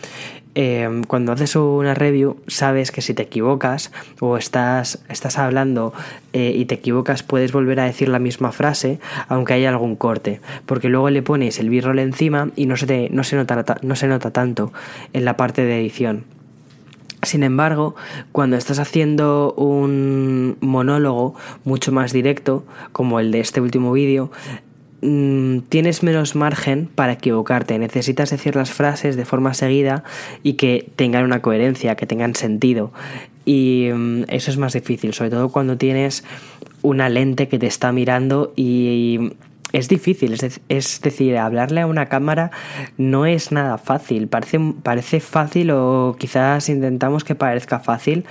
Em, 0.58 1.04
cuando 1.04 1.32
haces 1.32 1.54
una 1.54 1.92
review 1.92 2.38
sabes 2.46 2.90
que 2.90 3.02
si 3.02 3.12
te 3.12 3.24
equivocas 3.24 3.92
o 4.20 4.38
estás, 4.38 5.00
estás 5.10 5.36
hablando 5.36 5.92
eh, 6.32 6.54
y 6.56 6.64
te 6.64 6.76
equivocas 6.76 7.22
puedes 7.22 7.52
volver 7.52 7.78
a 7.78 7.84
decir 7.84 8.08
la 8.08 8.18
misma 8.18 8.52
frase 8.52 8.98
aunque 9.28 9.52
haya 9.52 9.68
algún 9.68 9.96
corte 9.96 10.40
porque 10.64 10.88
luego 10.88 11.10
le 11.10 11.20
pones 11.20 11.58
el 11.58 11.68
b-roll 11.68 11.98
encima 11.98 12.48
y 12.56 12.64
no 12.64 12.78
se, 12.78 13.10
no, 13.10 13.22
se 13.22 13.36
nota, 13.36 13.76
no 13.82 13.96
se 13.96 14.06
nota 14.06 14.30
tanto 14.30 14.72
en 15.12 15.26
la 15.26 15.36
parte 15.36 15.62
de 15.62 15.78
edición. 15.78 16.24
Sin 17.22 17.42
embargo, 17.42 17.94
cuando 18.32 18.56
estás 18.56 18.78
haciendo 18.78 19.52
un 19.58 20.56
monólogo 20.60 21.34
mucho 21.64 21.92
más 21.92 22.12
directo, 22.12 22.64
como 22.92 23.20
el 23.20 23.30
de 23.30 23.40
este 23.40 23.60
último 23.60 23.92
vídeo, 23.92 24.30
Mm, 25.08 25.60
tienes 25.68 26.02
menos 26.02 26.34
margen 26.34 26.88
para 26.92 27.12
equivocarte. 27.12 27.78
Necesitas 27.78 28.30
decir 28.30 28.56
las 28.56 28.72
frases 28.72 29.14
de 29.14 29.24
forma 29.24 29.54
seguida 29.54 30.02
y 30.42 30.54
que 30.54 30.90
tengan 30.96 31.22
una 31.22 31.42
coherencia, 31.42 31.94
que 31.94 32.06
tengan 32.06 32.34
sentido. 32.34 32.92
Y 33.44 33.88
mm, 33.94 34.24
eso 34.26 34.50
es 34.50 34.58
más 34.58 34.72
difícil, 34.72 35.14
sobre 35.14 35.30
todo 35.30 35.50
cuando 35.50 35.76
tienes 35.78 36.24
una 36.82 37.08
lente 37.08 37.46
que 37.46 37.60
te 37.60 37.68
está 37.68 37.92
mirando 37.92 38.52
y 38.56 39.30
es 39.72 39.88
difícil, 39.88 40.38
es, 40.68 41.00
decir, 41.00 41.36
hablarle 41.36 41.80
a 41.80 41.86
una 41.86 42.06
cámara 42.06 42.50
no 42.96 43.26
es 43.26 43.50
nada 43.52 43.78
fácil, 43.78 44.28
parece, 44.28 44.60
parece 44.82 45.20
fácil 45.20 45.70
o 45.72 46.16
quizás 46.18 46.68
intentamos 46.68 47.24
que 47.24 47.34
parezca 47.34 47.80
fácil, 47.80 48.24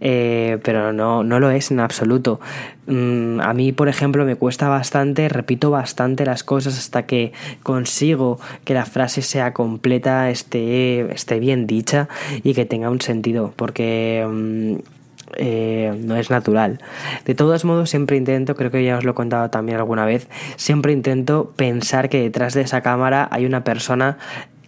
eh, 0.00 0.58
pero 0.64 0.92
no, 0.92 1.22
no 1.22 1.40
lo 1.40 1.50
es 1.50 1.70
en 1.70 1.80
absoluto. 1.80 2.40
Mm, 2.86 3.40
a 3.40 3.52
mí, 3.52 3.72
por 3.72 3.88
ejemplo, 3.88 4.24
me 4.24 4.36
cuesta 4.36 4.68
bastante, 4.68 5.28
repito 5.28 5.70
bastante 5.70 6.24
las 6.24 6.42
cosas 6.42 6.78
hasta 6.78 7.04
que 7.04 7.32
consigo 7.62 8.40
que 8.64 8.72
la 8.72 8.86
frase 8.86 9.20
sea 9.20 9.52
completa, 9.52 10.30
esté, 10.30 11.12
esté 11.12 11.38
bien 11.38 11.66
dicha 11.66 12.08
y 12.42 12.54
que 12.54 12.64
tenga 12.64 12.90
un 12.90 13.00
sentido, 13.00 13.52
porque... 13.56 14.26
Mm, 14.28 14.97
eh, 15.36 15.94
no 15.98 16.16
es 16.16 16.30
natural. 16.30 16.80
De 17.24 17.34
todos 17.34 17.64
modos, 17.64 17.90
siempre 17.90 18.16
intento, 18.16 18.54
creo 18.54 18.70
que 18.70 18.84
ya 18.84 18.98
os 18.98 19.04
lo 19.04 19.12
he 19.12 19.14
contado 19.14 19.50
también 19.50 19.78
alguna 19.78 20.04
vez, 20.04 20.28
siempre 20.56 20.92
intento 20.92 21.52
pensar 21.56 22.08
que 22.08 22.20
detrás 22.22 22.54
de 22.54 22.62
esa 22.62 22.80
cámara 22.80 23.28
hay 23.30 23.46
una 23.46 23.64
persona 23.64 24.18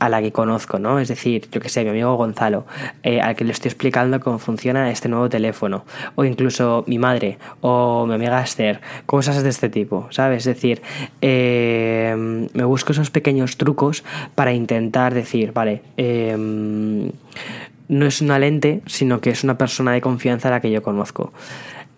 a 0.00 0.08
la 0.08 0.22
que 0.22 0.32
conozco, 0.32 0.78
¿no? 0.78 0.98
Es 0.98 1.08
decir, 1.08 1.48
yo 1.52 1.60
que 1.60 1.68
sé, 1.68 1.84
mi 1.84 1.90
amigo 1.90 2.16
Gonzalo, 2.16 2.64
eh, 3.02 3.20
al 3.20 3.36
que 3.36 3.44
le 3.44 3.52
estoy 3.52 3.68
explicando 3.68 4.18
cómo 4.18 4.38
funciona 4.38 4.90
este 4.90 5.10
nuevo 5.10 5.28
teléfono, 5.28 5.84
o 6.14 6.24
incluso 6.24 6.84
mi 6.86 6.98
madre, 6.98 7.38
o 7.60 8.06
mi 8.06 8.14
amiga 8.14 8.42
Esther, 8.42 8.80
cosas 9.04 9.42
de 9.42 9.50
este 9.50 9.68
tipo, 9.68 10.08
¿sabes? 10.10 10.46
Es 10.46 10.56
decir, 10.56 10.80
eh, 11.20 12.48
me 12.52 12.64
busco 12.64 12.92
esos 12.92 13.10
pequeños 13.10 13.58
trucos 13.58 14.02
para 14.34 14.54
intentar 14.54 15.12
decir, 15.12 15.52
vale, 15.52 15.82
eh, 15.98 17.12
no 17.90 18.06
es 18.06 18.20
una 18.20 18.38
lente, 18.38 18.82
sino 18.86 19.20
que 19.20 19.30
es 19.30 19.44
una 19.44 19.58
persona 19.58 19.92
de 19.92 20.00
confianza 20.00 20.48
a 20.48 20.52
la 20.52 20.60
que 20.60 20.70
yo 20.70 20.82
conozco. 20.82 21.32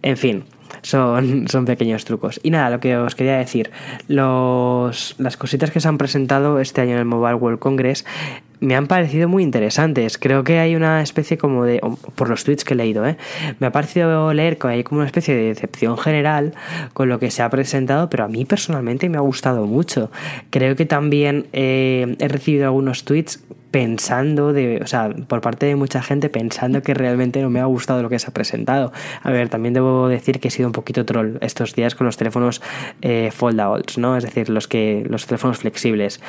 En 0.00 0.16
fin, 0.16 0.44
son, 0.80 1.46
son 1.48 1.66
pequeños 1.66 2.04
trucos. 2.04 2.40
Y 2.42 2.50
nada, 2.50 2.70
lo 2.70 2.80
que 2.80 2.96
os 2.96 3.14
quería 3.14 3.36
decir, 3.36 3.70
los, 4.08 5.14
las 5.18 5.36
cositas 5.36 5.70
que 5.70 5.80
se 5.80 5.88
han 5.88 5.98
presentado 5.98 6.60
este 6.60 6.80
año 6.80 6.92
en 6.92 6.98
el 6.98 7.04
Mobile 7.04 7.34
World 7.34 7.58
Congress 7.58 8.06
me 8.62 8.76
han 8.76 8.86
parecido 8.86 9.28
muy 9.28 9.42
interesantes. 9.42 10.16
Creo 10.18 10.44
que 10.44 10.58
hay 10.60 10.76
una 10.76 11.02
especie 11.02 11.36
como 11.36 11.64
de, 11.64 11.80
por 12.14 12.28
los 12.28 12.44
tweets 12.44 12.64
que 12.64 12.74
he 12.74 12.76
leído, 12.76 13.04
¿eh? 13.04 13.16
me 13.58 13.66
ha 13.66 13.72
parecido 13.72 14.32
leer 14.32 14.56
que 14.56 14.68
hay 14.68 14.84
como 14.84 15.00
una 15.00 15.06
especie 15.06 15.34
de 15.34 15.42
decepción 15.42 15.98
general 15.98 16.54
con 16.92 17.08
lo 17.08 17.18
que 17.18 17.30
se 17.30 17.42
ha 17.42 17.50
presentado, 17.50 18.08
pero 18.08 18.24
a 18.24 18.28
mí 18.28 18.44
personalmente 18.44 19.08
me 19.08 19.18
ha 19.18 19.20
gustado 19.20 19.66
mucho. 19.66 20.10
Creo 20.50 20.76
que 20.76 20.86
también 20.86 21.46
eh, 21.52 22.16
he 22.20 22.28
recibido 22.28 22.66
algunos 22.66 23.04
tweets 23.04 23.42
pensando 23.72 24.52
de, 24.52 24.80
o 24.82 24.86
sea, 24.86 25.10
por 25.26 25.40
parte 25.40 25.66
de 25.66 25.74
mucha 25.74 26.02
gente 26.02 26.28
pensando 26.28 26.82
que 26.82 26.94
realmente 26.94 27.42
no 27.42 27.50
me 27.50 27.58
ha 27.58 27.64
gustado 27.64 28.02
lo 28.02 28.10
que 28.10 28.20
se 28.20 28.28
ha 28.28 28.34
presentado. 28.34 28.92
A 29.22 29.30
ver, 29.32 29.48
también 29.48 29.74
debo 29.74 30.06
decir 30.06 30.38
que 30.38 30.48
he 30.48 30.50
sido 30.52 30.68
un 30.68 30.72
poquito 30.72 31.04
troll 31.04 31.38
estos 31.40 31.74
días 31.74 31.96
con 31.96 32.06
los 32.06 32.16
teléfonos 32.16 32.62
eh, 33.00 33.30
foldables, 33.32 33.98
¿no? 33.98 34.16
Es 34.16 34.22
decir, 34.22 34.50
los 34.50 34.68
que 34.68 35.04
los 35.08 35.26
teléfonos 35.26 35.58
flexibles. 35.58 36.20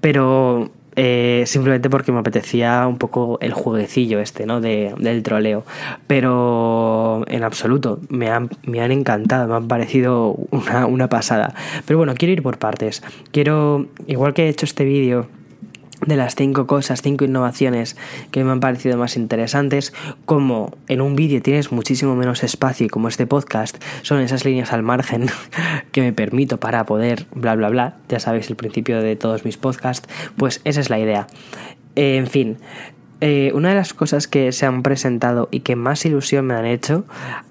Pero 0.00 0.72
eh, 1.00 1.44
simplemente 1.46 1.88
porque 1.88 2.10
me 2.10 2.18
apetecía 2.18 2.84
un 2.88 2.98
poco 2.98 3.38
el 3.40 3.52
jueguecillo 3.52 4.18
este, 4.18 4.46
¿no? 4.46 4.60
De, 4.60 4.92
del 4.98 5.22
troleo. 5.22 5.64
Pero 6.08 7.24
en 7.28 7.44
absoluto, 7.44 8.00
me 8.08 8.28
han, 8.30 8.50
me 8.64 8.80
han 8.80 8.90
encantado, 8.90 9.46
me 9.46 9.54
han 9.54 9.68
parecido 9.68 10.34
una, 10.50 10.86
una 10.86 11.08
pasada. 11.08 11.54
Pero 11.86 11.98
bueno, 11.98 12.14
quiero 12.16 12.32
ir 12.32 12.42
por 12.42 12.58
partes. 12.58 13.04
Quiero, 13.30 13.86
igual 14.08 14.34
que 14.34 14.46
he 14.46 14.48
hecho 14.48 14.66
este 14.66 14.84
vídeo 14.84 15.28
de 16.06 16.16
las 16.16 16.34
cinco 16.34 16.66
cosas, 16.66 17.02
cinco 17.02 17.24
innovaciones 17.24 17.96
que 18.30 18.44
me 18.44 18.52
han 18.52 18.60
parecido 18.60 18.96
más 18.98 19.16
interesantes, 19.16 19.92
como 20.24 20.76
en 20.86 21.00
un 21.00 21.16
vídeo 21.16 21.42
tienes 21.42 21.72
muchísimo 21.72 22.14
menos 22.14 22.42
espacio 22.42 22.86
y 22.86 22.88
como 22.88 23.08
este 23.08 23.26
podcast 23.26 23.82
son 24.02 24.20
esas 24.20 24.44
líneas 24.44 24.72
al 24.72 24.82
margen 24.82 25.26
que 25.92 26.00
me 26.00 26.12
permito 26.12 26.58
para 26.60 26.84
poder 26.86 27.26
bla 27.34 27.54
bla 27.54 27.68
bla, 27.68 27.96
ya 28.08 28.20
sabéis 28.20 28.48
el 28.50 28.56
principio 28.56 29.00
de 29.02 29.16
todos 29.16 29.44
mis 29.44 29.56
podcasts, 29.56 30.08
pues 30.36 30.60
esa 30.64 30.80
es 30.80 30.90
la 30.90 30.98
idea. 30.98 31.26
en 31.96 32.26
fin, 32.26 32.58
eh, 33.20 33.50
una 33.54 33.70
de 33.70 33.74
las 33.74 33.94
cosas 33.94 34.28
que 34.28 34.52
se 34.52 34.66
han 34.66 34.82
presentado 34.82 35.48
y 35.50 35.60
que 35.60 35.74
más 35.74 36.04
ilusión 36.04 36.46
me 36.46 36.54
han 36.54 36.66
hecho 36.66 37.04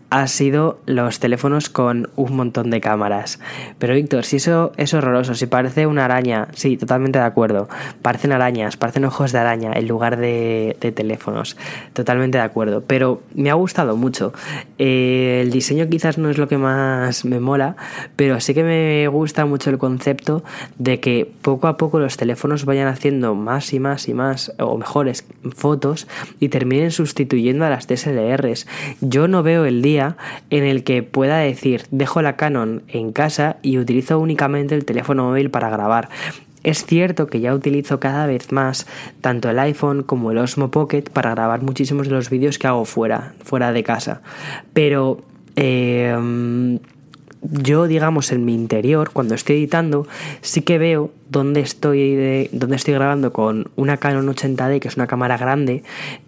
ha 0.09 0.27
sido 0.27 0.79
los 0.85 1.19
teléfonos 1.19 1.69
con 1.69 2.09
un 2.15 2.35
montón 2.35 2.69
de 2.69 2.79
cámaras. 2.79 3.39
Pero 3.77 3.93
Víctor, 3.93 4.23
si 4.23 4.37
eso 4.37 4.71
es 4.77 4.93
horroroso, 4.93 5.35
si 5.35 5.47
parece 5.47 5.85
una 5.85 6.05
araña, 6.05 6.47
sí, 6.53 6.77
totalmente 6.77 7.19
de 7.19 7.25
acuerdo. 7.25 7.67
Parecen 8.01 8.31
arañas, 8.31 8.77
parecen 8.77 9.03
ojos 9.05 9.33
de 9.33 9.39
araña 9.39 9.73
en 9.73 9.87
lugar 9.87 10.17
de, 10.17 10.77
teléfonos. 10.95 11.57
Totalmente 11.93 12.37
de 12.37 12.43
acuerdo. 12.43 12.83
Pero 12.87 13.21
me 13.35 13.49
ha 13.49 13.55
gustado 13.55 13.97
mucho. 13.97 14.33
Eh, 14.77 15.41
el 15.43 15.51
diseño 15.51 15.89
quizás 15.89 16.17
no 16.17 16.29
es 16.29 16.37
lo 16.37 16.47
que 16.47 16.57
más 16.57 17.25
me 17.25 17.39
mola, 17.39 17.75
pero 18.15 18.39
sí 18.39 18.53
que 18.53 18.63
me 18.63 19.07
gusta 19.09 19.45
mucho 19.45 19.69
el 19.69 19.77
concepto 19.77 20.43
de 20.77 21.01
que 21.01 21.29
poco 21.41 21.67
a 21.67 21.75
poco 21.75 21.99
los 21.99 22.15
teléfonos 22.15 22.63
vayan 22.63 22.87
haciendo 22.87 23.35
más 23.35 23.73
y 23.73 23.79
más 23.79 24.07
y 24.07 24.13
más, 24.13 24.53
o 24.59 24.77
mejores 24.77 25.25
fotos, 25.55 26.07
y 26.39 26.49
terminen 26.49 26.91
sustituyendo 26.91 27.65
a 27.65 27.69
las 27.69 27.87
DSLRs. 27.87 28.67
Yo 29.01 29.27
no 29.27 29.43
veo 29.43 29.65
el 29.65 29.81
día 29.81 29.96
en 30.49 30.63
el 30.63 30.83
que 30.83 31.03
pueda 31.03 31.37
decir 31.39 31.83
dejo 31.91 32.21
la 32.21 32.35
Canon 32.35 32.83
en 32.87 33.11
casa 33.11 33.57
y 33.61 33.77
utilizo 33.77 34.19
únicamente 34.19 34.75
el 34.75 34.85
teléfono 34.85 35.25
móvil 35.25 35.49
para 35.49 35.69
grabar. 35.69 36.09
Es 36.63 36.85
cierto 36.85 37.27
que 37.27 37.39
ya 37.39 37.53
utilizo 37.53 37.99
cada 37.99 38.25
vez 38.25 38.51
más 38.51 38.87
tanto 39.21 39.49
el 39.49 39.59
iPhone 39.59 40.03
como 40.03 40.31
el 40.31 40.37
Osmo 40.37 40.69
Pocket 40.69 41.03
para 41.03 41.31
grabar 41.31 41.61
muchísimos 41.61 42.07
de 42.07 42.13
los 42.13 42.29
vídeos 42.29 42.59
que 42.59 42.67
hago 42.67 42.83
fuera, 42.83 43.35
fuera 43.43 43.71
de 43.71 43.83
casa. 43.83 44.21
Pero 44.73 45.21
em, 45.55 46.79
yo, 47.41 47.87
digamos, 47.87 48.31
en 48.31 48.43
mi 48.45 48.53
interior, 48.53 49.11
cuando 49.13 49.35
estoy 49.35 49.57
editando, 49.57 50.07
sí 50.41 50.61
que 50.61 50.77
veo 50.77 51.11
dónde 51.29 51.61
estoy, 51.61 52.49
dónde 52.51 52.75
estoy 52.75 52.95
grabando 52.95 53.31
con 53.31 53.69
una 53.75 53.97
Canon 53.97 54.27
80D, 54.27 54.79
que 54.79 54.87
es 54.87 54.97
una 54.97 55.07
cámara 55.07 55.37
grande, 55.37 55.83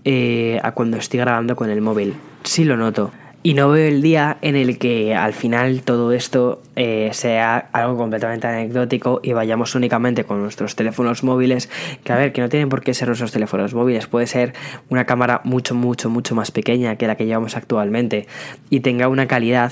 eh, 0.05 0.60
a 0.63 0.71
cuando 0.71 0.97
estoy 0.97 1.19
grabando 1.19 1.55
con 1.55 1.69
el 1.69 1.82
móvil. 1.82 2.13
Sí 2.43 2.63
lo 2.63 2.77
noto. 2.77 3.12
Y 3.41 3.54
no 3.54 3.69
veo 3.69 3.88
el 3.88 4.02
día 4.02 4.38
en 4.41 4.58
el 4.58 4.78
que 4.78 5.15
al 5.15 5.32
final 5.32 5.82
todo 5.84 6.12
esto 6.12 6.62
eh, 6.75 7.10
sea 7.13 7.69
algo 7.71 7.95
completamente 7.95 8.47
anecdótico 8.47 9.21
y 9.23 9.32
vayamos 9.32 9.75
únicamente 9.75 10.25
con 10.25 10.41
nuestros 10.41 10.75
teléfonos 10.75 11.23
móviles, 11.23 11.69
que 12.04 12.12
a 12.12 12.17
ver, 12.17 12.34
que 12.34 12.41
no 12.41 12.49
tienen 12.49 12.67
por 12.67 12.82
qué 12.82 12.93
ser 12.93 13.08
nuestros 13.08 13.32
teléfonos 13.32 13.73
móviles, 13.73 14.08
puede 14.08 14.28
ser 14.28 14.54
una 14.89 15.06
cámara 15.06 15.39
mucho, 15.45 15.73
mucho, 15.73 16.10
mucho 16.10 16.36
más 16.36 16.52
pequeña 16.52 16.97
que 16.97 17.08
la 17.08 17.15
que 17.15 17.25
llevamos 17.25 17.56
actualmente 17.56 18.28
y 18.69 18.82
tenga 18.82 19.08
una 19.08 19.28
calidad 19.28 19.71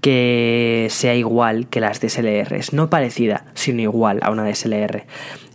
que 0.00 0.88
sea 0.90 1.14
igual 1.14 1.68
que 1.68 1.80
las 1.80 2.00
DSLRs, 2.00 2.72
no 2.72 2.88
parecida, 2.88 3.44
sino 3.52 3.82
igual 3.82 4.20
a 4.22 4.30
una 4.30 4.48
DSLR. 4.48 5.04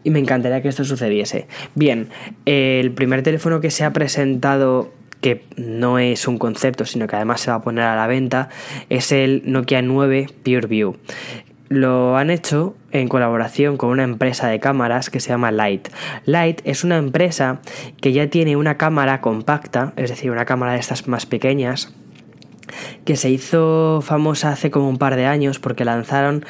Y 0.04 0.12
me 0.12 0.20
encantaría 0.20 0.62
que 0.62 0.70
esto 0.70 0.86
sucediese. 0.86 1.48
Bien, 1.74 2.10
el 2.46 2.92
primer 2.92 3.24
teléfono 3.24 3.60
que 3.60 3.72
se 3.72 3.84
ha 3.84 3.92
presentado 3.92 4.92
que 5.22 5.46
no 5.56 6.00
es 6.00 6.28
un 6.28 6.38
concepto, 6.38 6.86
sino 6.86 7.08
que 7.08 7.16
además 7.16 7.42
se 7.42 7.52
va 7.52 7.58
a 7.58 7.62
poner 7.62 7.86
a 7.86 7.96
la 7.96 8.08
venta, 8.08 8.50
es 8.90 9.12
el 9.12 9.44
Nokia 9.46 9.82
9 9.82 10.28
PureView. 10.44 10.96
Lo 11.70 12.16
han 12.16 12.30
hecho 12.30 12.76
en 12.92 13.10
colaboración 13.10 13.76
con 13.76 13.90
una 13.90 14.04
empresa 14.04 14.48
de 14.48 14.60
cámaras 14.60 15.10
que 15.10 15.20
se 15.20 15.30
llama 15.30 15.52
Light. 15.52 15.90
Light 16.26 16.62
es 16.64 16.86
una 16.86 16.98
empresa 16.98 17.60
que 18.00 18.14
ya 18.14 18.30
tiene 18.30 18.56
una 18.56 18.78
cámara 18.78 19.20
compacta, 19.20 19.92
es 19.98 20.10
decir, 20.10 20.32
una 20.32 20.46
cámara 20.46 20.74
de 20.74 20.80
estas 20.80 21.08
más 21.10 21.26
pequeñas, 21.26 21.94
que 23.06 23.16
se 23.18 23.30
hizo 23.30 24.02
famosa 24.02 24.52
hace 24.52 24.72
como 24.72 24.90
un 24.90 24.98
par 24.98 25.16
de 25.16 25.26
años 25.26 25.60
porque 25.60 25.86
lanzaron 25.86 26.46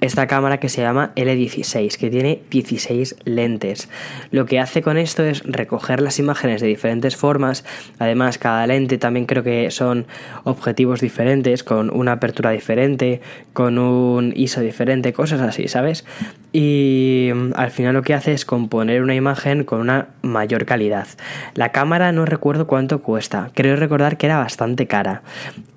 esta 0.00 0.26
cámara 0.26 0.58
que 0.58 0.68
se 0.68 0.82
llama 0.82 1.12
L16, 1.16 1.96
que 1.96 2.10
tiene 2.10 2.42
16 2.50 3.16
lentes. 3.24 3.88
Lo 4.30 4.46
que 4.46 4.58
hace 4.58 4.82
con 4.82 4.96
esto 4.96 5.22
es 5.22 5.42
recoger 5.44 6.00
las 6.00 6.18
imágenes 6.18 6.60
de 6.60 6.68
diferentes 6.68 7.16
formas. 7.16 7.64
Además, 7.98 8.38
cada 8.38 8.66
lente 8.66 8.98
también 8.98 9.26
creo 9.26 9.42
que 9.42 9.70
son 9.70 10.06
objetivos 10.44 11.00
diferentes, 11.00 11.62
con 11.64 11.90
una 11.94 12.12
apertura 12.12 12.50
diferente, 12.50 13.20
con 13.52 13.78
un 13.78 14.32
ISO 14.34 14.60
diferente, 14.60 15.12
cosas 15.12 15.40
así, 15.40 15.68
¿sabes? 15.68 16.04
Y 16.52 17.30
mm, 17.34 17.52
al 17.54 17.70
final 17.70 17.94
lo 17.94 18.02
que 18.02 18.14
hace 18.14 18.32
es 18.32 18.44
componer 18.44 19.02
una 19.02 19.14
imagen 19.14 19.64
con 19.64 19.80
una 19.80 20.08
mayor 20.22 20.64
calidad. 20.64 21.08
La 21.54 21.72
cámara 21.72 22.12
no 22.12 22.24
recuerdo 22.24 22.66
cuánto 22.66 23.02
cuesta, 23.02 23.50
creo 23.54 23.76
recordar 23.76 24.16
que 24.16 24.26
era 24.26 24.38
bastante 24.38 24.86
cara. 24.86 25.22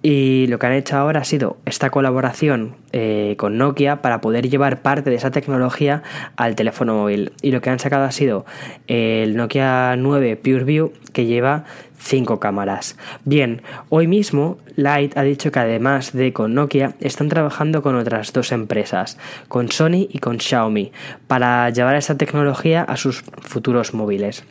Y 0.05 0.47
lo 0.47 0.59
que 0.59 0.67
han 0.67 0.73
hecho 0.73 0.97
ahora 0.97 1.21
ha 1.21 1.23
sido 1.23 1.55
esta 1.65 1.89
colaboración 1.89 2.75
eh, 2.91 3.35
con 3.37 3.57
Nokia 3.57 4.01
para 4.01 4.19
poder 4.19 4.49
llevar 4.49 4.81
parte 4.81 5.09
de 5.09 5.15
esa 5.15 5.31
tecnología 5.31 6.03
al 6.35 6.55
teléfono 6.55 6.95
móvil. 6.95 7.31
Y 7.41 7.51
lo 7.51 7.61
que 7.61 7.69
han 7.69 7.79
sacado 7.79 8.03
ha 8.03 8.11
sido 8.11 8.45
el 8.87 9.37
Nokia 9.37 9.95
9 9.95 10.35
PureView 10.35 10.91
que 11.13 11.25
lleva 11.25 11.63
5 11.99 12.37
cámaras. 12.41 12.97
Bien, 13.23 13.61
hoy 13.87 14.07
mismo 14.07 14.57
Light 14.75 15.17
ha 15.17 15.23
dicho 15.23 15.53
que 15.53 15.59
además 15.59 16.11
de 16.11 16.33
con 16.33 16.53
Nokia 16.53 16.95
están 16.99 17.29
trabajando 17.29 17.81
con 17.81 17.95
otras 17.95 18.33
dos 18.33 18.51
empresas, 18.51 19.17
con 19.47 19.71
Sony 19.71 20.09
y 20.09 20.19
con 20.19 20.37
Xiaomi, 20.37 20.91
para 21.27 21.69
llevar 21.69 21.95
esta 21.95 22.17
tecnología 22.17 22.83
a 22.83 22.97
sus 22.97 23.21
futuros 23.41 23.93
móviles. 23.93 24.43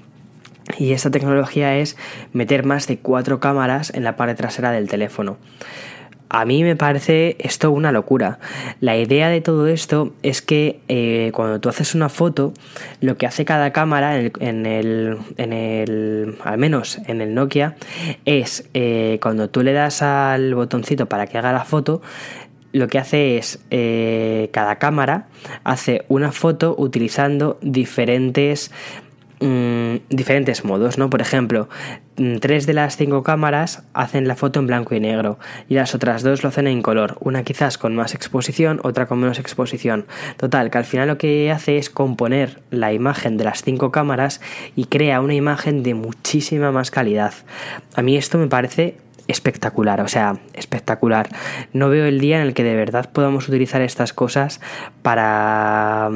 Y 0.79 0.93
esta 0.93 1.11
tecnología 1.11 1.77
es 1.77 1.97
meter 2.33 2.65
más 2.65 2.87
de 2.87 2.99
cuatro 2.99 3.41
cámaras 3.41 3.93
en 3.95 4.05
la 4.05 4.17
parte 4.17 4.35
trasera 4.35 4.71
del 4.71 4.89
teléfono. 4.89 5.39
a 6.35 6.47
mí 6.47 6.65
me 6.65 6.77
parece 6.77 7.37
esto 7.41 7.71
una 7.71 7.93
locura. 7.93 8.39
La 8.81 8.97
idea 8.97 9.29
de 9.29 9.43
todo 9.43 9.67
esto 9.67 10.15
es 10.23 10.41
que 10.41 10.81
eh, 10.89 11.31
cuando 11.35 11.61
tú 11.61 11.69
haces 11.69 11.95
una 11.95 12.09
foto, 12.09 12.55
lo 13.03 13.19
que 13.19 13.27
hace 13.27 13.45
cada 13.45 13.71
cámara 13.73 14.19
en 14.19 14.65
el, 14.65 15.19
en 15.37 15.53
el, 15.53 16.39
al 16.43 16.57
menos 16.57 16.99
en 17.07 17.21
el 17.21 17.35
Nokia, 17.35 17.77
es 18.25 18.67
eh, 18.73 19.19
cuando 19.21 19.51
tú 19.51 19.63
le 19.63 19.75
das 19.75 20.01
al 20.01 20.55
botoncito 20.55 21.05
para 21.05 21.27
que 21.27 21.37
haga 21.37 21.53
la 21.53 21.67
foto, 21.67 22.01
lo 22.73 22.89
que 22.89 22.99
hace 22.99 23.37
es 23.37 23.61
eh, 23.71 24.49
cada 24.53 24.77
cámara 24.77 25.27
hace 25.65 26.07
una 26.09 26.33
foto 26.33 26.75
utilizando 26.79 27.59
diferentes 27.61 28.71
Mm, 29.45 29.97
diferentes 30.09 30.65
modos, 30.65 30.99
¿no? 30.99 31.11
Por 31.11 31.21
ejemplo, 31.21 31.69
mm, 32.17 32.37
tres 32.37 32.65
de 32.65 32.75
las 32.75 32.97
cinco 32.97 33.25
cámaras 33.25 33.83
hacen 33.93 34.29
la 34.29 34.37
foto 34.37 34.61
en 34.61 34.69
blanco 34.69 34.95
y 34.95 35.01
negro 35.01 35.37
y 35.69 35.75
las 35.75 35.97
otras 35.97 36.23
dos 36.23 36.45
lo 36.45 36.51
hacen 36.51 36.69
en 36.69 36.81
color, 36.81 37.17
una 37.19 37.43
quizás 37.43 37.77
con 37.77 37.97
más 37.97 38.15
exposición, 38.15 38.79
otra 38.85 39.07
con 39.07 39.19
menos 39.19 39.41
exposición. 39.41 40.07
Total, 40.37 40.71
que 40.71 40.79
al 40.79 40.85
final 40.85 41.09
lo 41.09 41.19
que 41.19 41.51
hace 41.51 41.77
es 41.77 41.91
componer 41.91 42.61
la 42.71 42.93
imagen 42.93 43.37
de 43.37 43.43
las 43.43 43.65
cinco 43.65 43.91
cámaras 43.91 44.41
y 44.77 44.85
crea 44.85 45.21
una 45.21 45.35
imagen 45.35 45.83
de 45.83 45.95
muchísima 45.95 46.71
más 46.71 46.93
calidad. 46.93 47.35
A 47.97 48.03
mí 48.03 48.17
esto 48.17 48.39
me 48.39 48.47
parece 48.47 48.99
espectacular, 49.27 50.03
o 50.03 50.09
sea, 50.09 50.37
espectacular. 50.55 51.31
No 51.73 51.89
veo 51.89 52.07
el 52.07 52.21
día 52.21 52.37
en 52.37 52.47
el 52.47 52.55
que 52.55 52.63
de 52.63 52.77
verdad 52.77 53.11
podamos 53.13 53.49
utilizar 53.49 53.83
estas 53.83 54.13
cosas 54.13 54.61
para 55.03 56.13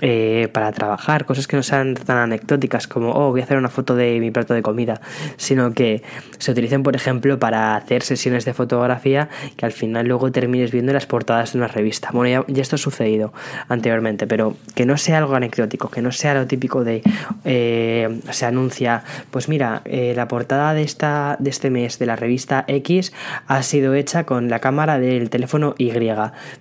eh, 0.00 0.48
para 0.52 0.72
trabajar, 0.72 1.26
cosas 1.26 1.46
que 1.46 1.56
no 1.56 1.62
sean 1.62 1.94
tan 1.94 2.16
anecdóticas 2.16 2.88
como, 2.88 3.12
oh, 3.12 3.30
voy 3.30 3.40
a 3.40 3.44
hacer 3.44 3.58
una 3.58 3.68
foto 3.68 3.94
de 3.96 4.18
mi 4.20 4.30
plato 4.30 4.54
de 4.54 4.62
comida, 4.62 5.00
sino 5.36 5.72
que 5.72 6.02
se 6.38 6.52
utilicen, 6.52 6.82
por 6.82 6.96
ejemplo, 6.96 7.38
para 7.38 7.76
hacer 7.76 8.02
sesiones 8.02 8.44
de 8.44 8.54
fotografía 8.54 9.28
que 9.56 9.66
al 9.66 9.72
final 9.72 10.06
luego 10.06 10.32
termines 10.32 10.72
viendo 10.72 10.92
las 10.92 11.06
portadas 11.06 11.52
de 11.52 11.58
una 11.58 11.68
revista. 11.68 12.10
Bueno, 12.12 12.44
ya, 12.48 12.62
esto 12.62 12.76
ha 12.76 12.78
sucedido 12.78 13.32
anteriormente, 13.68 14.26
pero 14.26 14.56
que 14.74 14.86
no 14.86 14.96
sea 14.96 15.18
algo 15.18 15.34
anecdótico, 15.34 15.90
que 15.90 16.02
no 16.02 16.12
sea 16.12 16.34
lo 16.34 16.46
típico 16.46 16.82
de, 16.84 17.02
eh, 17.44 18.20
se 18.30 18.46
anuncia, 18.46 19.04
pues 19.30 19.48
mira, 19.48 19.82
eh, 19.84 20.14
la 20.16 20.28
portada 20.28 20.72
de, 20.74 20.82
esta, 20.82 21.36
de 21.38 21.50
este 21.50 21.70
mes 21.70 21.98
de 21.98 22.06
la 22.06 22.16
revista 22.16 22.64
X 22.68 23.12
ha 23.46 23.62
sido 23.62 23.94
hecha 23.94 24.24
con 24.24 24.48
la 24.48 24.60
cámara 24.60 24.98
del 24.98 25.30
teléfono 25.30 25.74
Y. 25.76 25.90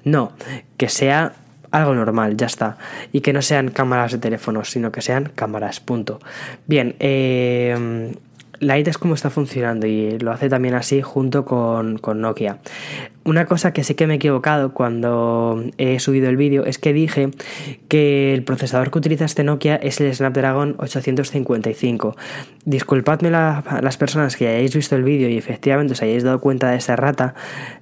No, 0.04 0.34
que 0.78 0.90
sea 0.90 1.34
algo 1.72 1.94
normal, 1.94 2.38
ya 2.38 2.48
está. 2.48 2.78
Y 3.12 3.22
que 3.22 3.34
no 3.34 3.42
sean 3.42 3.70
cámaras 3.70 4.12
de 4.12 4.18
teléfonos, 4.18 4.70
sino 4.70 4.92
que 4.92 5.02
sean 5.02 5.32
cámaras, 5.36 5.80
punto. 5.80 6.20
Bien, 6.68 6.96
eh, 7.00 8.14
la 8.60 8.78
idea 8.78 8.92
es 8.92 8.98
cómo 8.98 9.14
está 9.14 9.30
funcionando 9.30 9.88
y 9.88 10.20
lo 10.20 10.32
hace 10.32 10.50
también 10.50 10.76
así 10.76 11.02
junto 11.02 11.46
con, 11.46 11.98
con 11.98 12.22
Nokia. 12.22 12.58
Una 13.30 13.46
cosa 13.46 13.74
que 13.74 13.84
sí 13.84 13.94
que 13.94 14.08
me 14.08 14.14
he 14.14 14.16
equivocado 14.16 14.74
cuando 14.74 15.64
he 15.78 16.00
subido 16.00 16.30
el 16.30 16.36
vídeo 16.36 16.66
es 16.66 16.80
que 16.80 16.94
dije 16.94 17.30
que 17.88 18.34
el 18.34 18.42
procesador 18.44 18.90
que 18.90 18.98
utiliza 18.98 19.26
este 19.26 19.44
Nokia 19.44 19.76
es 19.76 20.02
el 20.02 20.12
Snapdragon 20.12 20.74
855. 20.80 22.18
Disculpadme 22.66 23.30
las 23.30 23.98
personas 23.98 24.36
que 24.36 24.48
hayáis 24.48 24.76
visto 24.76 24.96
el 24.96 25.04
vídeo 25.04 25.30
y 25.30 25.38
efectivamente 25.38 25.94
os 25.94 26.02
hayáis 26.02 26.24
dado 26.24 26.40
cuenta 26.40 26.72
de 26.72 26.78
esta 26.78 26.96
rata. 26.96 27.36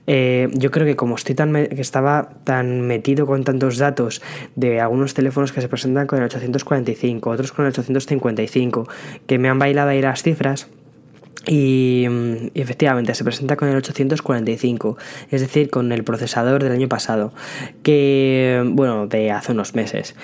Eh, 0.06 0.50
yo 0.52 0.70
creo 0.70 0.86
que 0.86 0.98
como 0.98 1.16
estoy 1.16 1.34
tan 1.34 1.54
que 1.54 1.80
estaba 1.80 2.28
tan 2.44 2.82
metido 2.82 3.26
con 3.26 3.46
tantos 3.46 3.78
datos 3.78 4.22
de 4.58 4.82
algunos 4.82 5.14
teléfonos 5.14 5.54
que 5.54 5.62
se 5.62 5.70
presentan 5.70 6.08
con 6.08 6.20
el 6.20 6.26
845, 6.26 7.30
otros 7.30 7.54
con 7.54 7.64
el 7.64 7.70
855, 7.70 8.90
que 9.26 9.40
me 9.40 9.48
han 9.48 9.60
bailado 9.60 9.92
ahí 9.92 10.02
las 10.02 10.24
cifras 10.24 10.68
y, 11.48 12.06
efectivamente 12.56 13.16
se 13.16 13.24
presenta 13.24 13.56
con 13.56 13.70
el 13.70 13.78
845, 13.78 14.98
es 15.32 15.42
decir, 15.42 15.70
con 15.70 15.92
el 15.92 16.04
procesador 16.04 16.64
del 16.64 16.74
año 16.74 16.90
pasado, 16.90 17.34
que, 17.84 18.64
bueno, 18.66 19.08
de 19.08 19.32
hace 19.32 19.54
unos 19.54 19.74
meses 19.74 20.16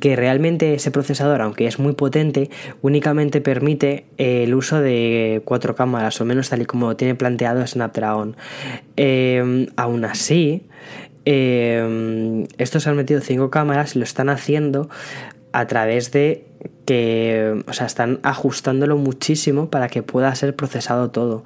que 0.00 0.16
realmente 0.16 0.72
ese 0.72 0.90
procesador, 0.90 1.42
aunque 1.42 1.66
es 1.66 1.78
muy 1.78 1.92
potente, 1.92 2.48
únicamente 2.80 3.42
permite 3.42 4.06
el 4.16 4.54
uso 4.54 4.80
de 4.80 5.42
cuatro 5.44 5.74
cámaras, 5.74 6.18
o 6.18 6.24
menos 6.24 6.48
tal 6.48 6.62
y 6.62 6.64
como 6.64 6.96
tiene 6.96 7.14
planteado 7.14 7.66
Snapdragon. 7.66 8.34
Eh, 8.96 9.68
aún 9.76 10.04
así, 10.06 10.62
eh, 11.24 12.46
estos 12.58 12.86
han 12.86 12.96
metido 12.96 13.20
cinco 13.20 13.50
cámaras 13.50 13.94
y 13.94 13.98
lo 13.98 14.04
están 14.04 14.28
haciendo 14.28 14.88
a 15.52 15.66
través 15.66 16.10
de 16.12 16.46
que, 16.86 17.62
o 17.66 17.72
sea, 17.72 17.86
están 17.86 18.20
ajustándolo 18.22 18.96
muchísimo 18.96 19.70
para 19.70 19.88
que 19.88 20.02
pueda 20.02 20.34
ser 20.34 20.56
procesado 20.56 21.10
todo. 21.10 21.44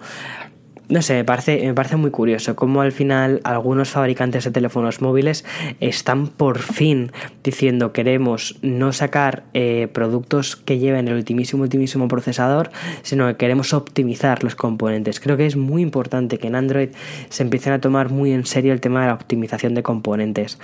No 0.89 1.03
sé, 1.03 1.15
me 1.15 1.25
parece, 1.25 1.67
me 1.67 1.75
parece 1.75 1.97
muy 1.97 2.13
curioso 2.13 2.55
cómo 2.55 2.81
al 2.81 2.93
final 2.93 3.41
algunos 3.43 3.91
fabricantes 3.91 4.45
de 4.45 4.53
teléfonos 4.53 5.01
móviles 5.01 5.45
están 5.81 6.29
por 6.29 6.61
fin 6.61 7.11
diciendo 7.43 7.93
queremos 7.93 8.57
no 8.63 8.93
sacar 8.93 9.43
eh, 9.53 9.89
productos 9.93 10.55
que 10.55 10.79
lleven 10.79 11.09
el 11.09 11.15
ultimísimo, 11.15 11.65
ultimísimo 11.65 12.07
procesador, 12.07 12.71
sino 13.03 13.27
que 13.27 13.37
queremos 13.37 13.73
optimizar 13.75 14.45
los 14.45 14.55
componentes. 14.55 15.19
Creo 15.19 15.37
que 15.37 15.47
es 15.47 15.57
muy 15.57 15.83
importante 15.83 16.39
que 16.39 16.47
en 16.47 16.55
Android 16.55 16.91
se 17.31 17.43
empiecen 17.43 17.73
a 17.73 17.81
tomar 17.81 18.11
muy 18.11 18.31
en 18.31 18.47
serio 18.47 18.73
el 18.73 18.81
tema 18.81 19.01
de 19.01 19.09
la 19.09 19.15
optimización 19.15 19.75
de 19.75 19.83
componentes. 19.83 20.57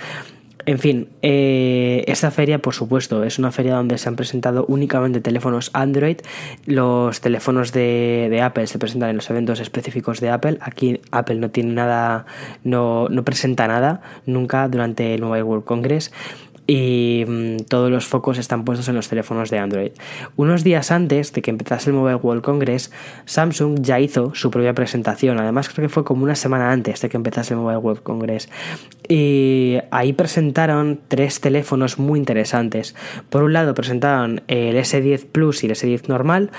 En 0.65 0.79
fin, 0.79 1.09
eh, 1.21 2.05
esta 2.07 2.31
feria, 2.31 2.59
por 2.59 2.73
supuesto, 2.73 3.25
es 3.25 3.37
una 3.37 3.51
feria 3.51 3.75
donde 3.75 3.97
se 3.97 4.07
han 4.07 4.15
presentado 4.15 4.65
únicamente 4.67 5.19
teléfonos 5.19 5.69
Android. 5.73 6.17
Los 6.65 7.19
teléfonos 7.19 7.73
de, 7.73 8.39
Apple 8.41 8.67
se 8.67 8.79
presentan 8.79 9.09
en 9.09 9.17
los 9.17 9.29
eventos 9.29 9.59
específicos 9.59 10.21
de 10.21 10.29
Apple. 10.29 10.57
Aquí 10.61 11.01
Apple 11.11 11.35
no 11.35 11.49
tiene 11.49 11.73
nada, 11.73 12.25
no, 12.63 13.09
no 13.09 13.23
presenta 13.23 13.67
nada 13.67 14.01
nunca 14.25 14.69
durante 14.69 15.13
el 15.13 15.21
Mobile 15.21 15.43
World 15.43 15.65
Congress 15.65 16.11
y 16.65 17.25
mm, 17.27 17.57
todos 17.67 17.91
los 17.91 18.05
focos 18.05 18.37
están 18.37 18.63
puestos 18.63 18.87
en 18.87 18.95
los 18.95 19.09
teléfonos 19.09 19.49
de 19.49 19.59
Android. 19.59 19.91
Unos 20.35 20.63
días 20.63 20.91
antes 20.91 21.33
de 21.33 21.41
que 21.41 21.51
empezase 21.51 21.89
el 21.89 21.95
Mobile 21.95 22.15
World 22.15 22.43
Congress, 22.43 22.91
Samsung 23.25 23.81
ya 23.81 23.99
hizo 23.99 24.33
su 24.35 24.49
propia 24.51 24.73
presentación. 24.73 25.39
Además, 25.39 25.69
creo 25.69 25.87
que 25.87 25.93
fue 25.93 26.03
como 26.03 26.23
una 26.23 26.35
semana 26.35 26.71
antes 26.71 27.01
de 27.01 27.09
que 27.09 27.17
empezase 27.17 27.53
el 27.53 27.59
Mobile 27.59 27.77
World 27.77 28.03
Congress. 28.03 28.49
Y 29.07 29.77
ahí 29.91 30.13
presentaron 30.13 30.99
tres 31.07 31.41
teléfonos 31.41 31.99
muy 31.99 32.19
interesantes. 32.19 32.95
Por 33.29 33.43
un 33.43 33.53
lado, 33.53 33.73
presentaron 33.73 34.41
el 34.47 34.75
S10 34.77 35.25
Plus 35.25 35.63
y 35.63 35.67
el 35.67 35.73
S10 35.73 36.07
normal 36.07 36.51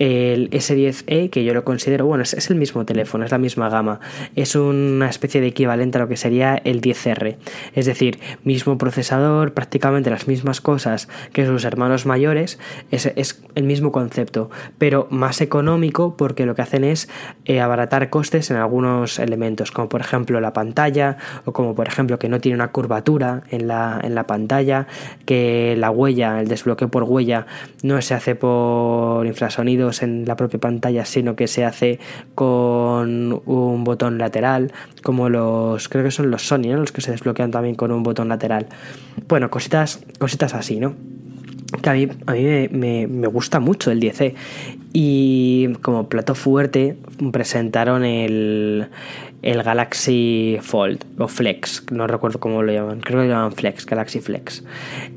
el 0.00 0.48
S10e, 0.50 1.28
que 1.28 1.44
yo 1.44 1.52
lo 1.52 1.62
considero, 1.62 2.06
bueno, 2.06 2.22
es, 2.22 2.50
el 2.50 2.56
mismo 2.56 2.86
teléfono, 2.86 3.24
es 3.26 3.30
la 3.30 3.38
misma 3.38 3.68
gama, 3.68 4.00
es 4.34 4.56
una 4.56 5.10
especie 5.10 5.42
de 5.42 5.48
equivalente 5.48 5.98
a 5.98 6.00
lo 6.00 6.08
que 6.08 6.16
sería 6.16 6.56
el 6.64 6.80
10R, 6.80 7.36
es 7.74 7.84
decir, 7.84 8.18
mismo 8.42 8.78
procesador, 8.78 9.52
prácticamente 9.52 10.08
las 10.08 10.26
mismas 10.26 10.62
cosas 10.62 11.08
que 11.34 11.44
sus 11.44 11.66
hermanos 11.66 12.06
mayores, 12.06 12.58
es, 12.90 13.12
es 13.14 13.42
el 13.54 13.64
mismo 13.64 13.92
concepto, 13.92 14.48
pero 14.78 15.06
más 15.10 15.42
económico 15.42 16.16
porque 16.16 16.46
lo 16.46 16.54
que 16.54 16.62
hacen 16.62 16.82
es 16.82 17.10
eh, 17.44 17.60
abaratar 17.60 18.08
costes 18.08 18.50
en 18.50 18.56
algunos 18.56 19.18
elementos, 19.18 19.70
como 19.70 19.90
por 19.90 20.00
ejemplo 20.00 20.40
la 20.40 20.54
pantalla, 20.54 21.18
o 21.44 21.52
como 21.52 21.74
por 21.74 21.88
ejemplo 21.88 22.18
que 22.18 22.30
no 22.30 22.40
tiene 22.40 22.54
una 22.54 22.72
curvatura 22.72 23.42
en 23.50 23.68
la, 23.68 24.00
en 24.02 24.14
la 24.14 24.26
pantalla, 24.26 24.86
que 25.26 25.74
la 25.76 25.90
huella, 25.90 26.40
el 26.40 26.48
desbloqueo 26.48 26.88
por 26.88 27.02
huella, 27.02 27.46
no 27.82 28.00
se 28.00 28.14
hace 28.14 28.34
por 28.34 29.26
en 30.02 30.24
la 30.26 30.36
propia 30.36 30.60
pantalla, 30.60 31.04
sino 31.04 31.36
que 31.36 31.46
se 31.46 31.64
hace 31.64 31.98
con 32.34 33.40
un 33.44 33.84
botón 33.84 34.18
lateral, 34.18 34.72
como 35.02 35.28
los, 35.28 35.88
creo 35.88 36.04
que 36.04 36.10
son 36.10 36.30
los 36.30 36.46
Sony, 36.46 36.74
los 36.76 36.92
que 36.92 37.00
se 37.00 37.10
desbloquean 37.10 37.50
también 37.50 37.74
con 37.74 37.92
un 37.92 38.02
botón 38.02 38.28
lateral. 38.28 38.66
Bueno, 39.28 39.50
cositas, 39.50 40.00
cositas 40.18 40.54
así, 40.54 40.80
¿no? 40.80 40.94
que 41.82 41.90
a 41.90 41.92
mí, 41.94 42.08
a 42.26 42.32
mí 42.32 42.68
me, 42.72 43.06
me, 43.06 43.26
gusta 43.28 43.60
mucho 43.60 43.90
el 43.90 44.00
10 44.00 44.34
y 44.92 45.72
como 45.82 46.08
plato 46.08 46.34
fuerte 46.34 46.96
presentaron 47.32 48.04
el, 48.04 48.88
el 49.42 49.62
Galaxy 49.62 50.58
Fold 50.60 51.04
o 51.18 51.28
Flex, 51.28 51.84
no 51.90 52.06
recuerdo 52.06 52.40
cómo 52.40 52.62
lo 52.62 52.72
llaman, 52.72 53.00
creo 53.00 53.20
que 53.20 53.26
lo 53.26 53.32
llaman 53.32 53.52
Flex, 53.52 53.86
Galaxy 53.86 54.20
Flex. 54.20 54.64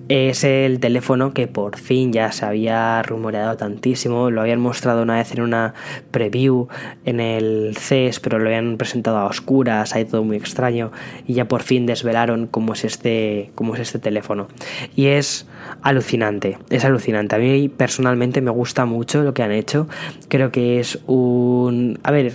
Es 0.07 0.43
el 0.43 0.79
teléfono 0.79 1.33
que 1.33 1.47
por 1.47 1.77
fin 1.77 2.13
ya 2.13 2.31
se 2.31 2.45
había 2.45 3.01
rumoreado 3.03 3.57
tantísimo, 3.57 4.31
lo 4.31 4.41
habían 4.41 4.59
mostrado 4.59 5.01
una 5.01 5.15
vez 5.15 5.31
en 5.33 5.41
una 5.41 5.73
preview 6.11 6.67
en 7.05 7.19
el 7.19 7.75
CES, 7.77 8.19
pero 8.19 8.39
lo 8.39 8.47
habían 8.47 8.77
presentado 8.77 9.17
a 9.17 9.25
oscuras, 9.25 9.93
hay 9.95 10.05
todo 10.05 10.23
muy 10.23 10.37
extraño 10.37 10.91
y 11.27 11.33
ya 11.33 11.45
por 11.45 11.63
fin 11.63 11.85
desvelaron 11.85 12.47
cómo 12.47 12.73
es 12.73 12.85
este, 12.85 13.51
cómo 13.55 13.75
es 13.75 13.81
este 13.81 13.99
teléfono. 13.99 14.47
Y 14.95 15.07
es 15.07 15.47
alucinante, 15.81 16.57
es 16.69 16.85
alucinante. 16.85 17.35
A 17.35 17.39
mí 17.39 17.69
personalmente 17.69 18.41
me 18.41 18.51
gusta 18.51 18.85
mucho 18.85 19.23
lo 19.23 19.33
que 19.33 19.43
han 19.43 19.51
hecho. 19.51 19.87
Creo 20.27 20.51
que 20.51 20.79
es 20.79 20.99
un... 21.07 21.99
A 22.03 22.11
ver, 22.11 22.33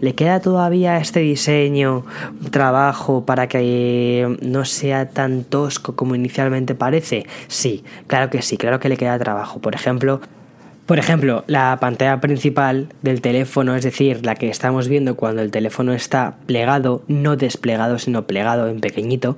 le 0.00 0.14
queda 0.14 0.40
todavía 0.40 0.98
este 0.98 1.20
diseño, 1.20 2.04
trabajo 2.50 3.24
para 3.24 3.48
que 3.48 4.36
no 4.42 4.64
sea 4.64 5.08
tan 5.10 5.44
tosco 5.44 5.96
como 5.96 6.14
inicialmente 6.14 6.74
parece. 6.74 7.26
Sí, 7.48 7.84
claro 8.06 8.30
que 8.30 8.42
sí, 8.42 8.56
claro 8.56 8.80
que 8.80 8.88
le 8.88 8.96
queda 8.96 9.18
trabajo. 9.18 9.60
Por 9.60 9.74
ejemplo, 9.74 10.20
Por 10.86 11.00
ejemplo, 11.00 11.42
la 11.48 11.76
pantalla 11.80 12.20
principal 12.20 12.86
del 13.02 13.20
teléfono, 13.20 13.74
es 13.74 13.82
decir, 13.82 14.24
la 14.24 14.36
que 14.36 14.48
estamos 14.48 14.86
viendo 14.86 15.16
cuando 15.16 15.42
el 15.42 15.50
teléfono 15.50 15.92
está 15.92 16.36
plegado, 16.46 17.02
no 17.08 17.36
desplegado, 17.36 17.98
sino 17.98 18.28
plegado 18.28 18.68
en 18.68 18.80
pequeñito, 18.80 19.36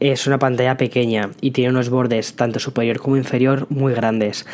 es 0.00 0.26
una 0.26 0.40
pantalla 0.40 0.76
pequeña 0.76 1.30
y 1.40 1.52
tiene 1.52 1.70
unos 1.70 1.90
bordes 1.90 2.34
tanto 2.34 2.58
superior 2.58 2.98
como 2.98 3.16
inferior 3.16 3.68
muy 3.70 3.94
grandes. 3.94 4.46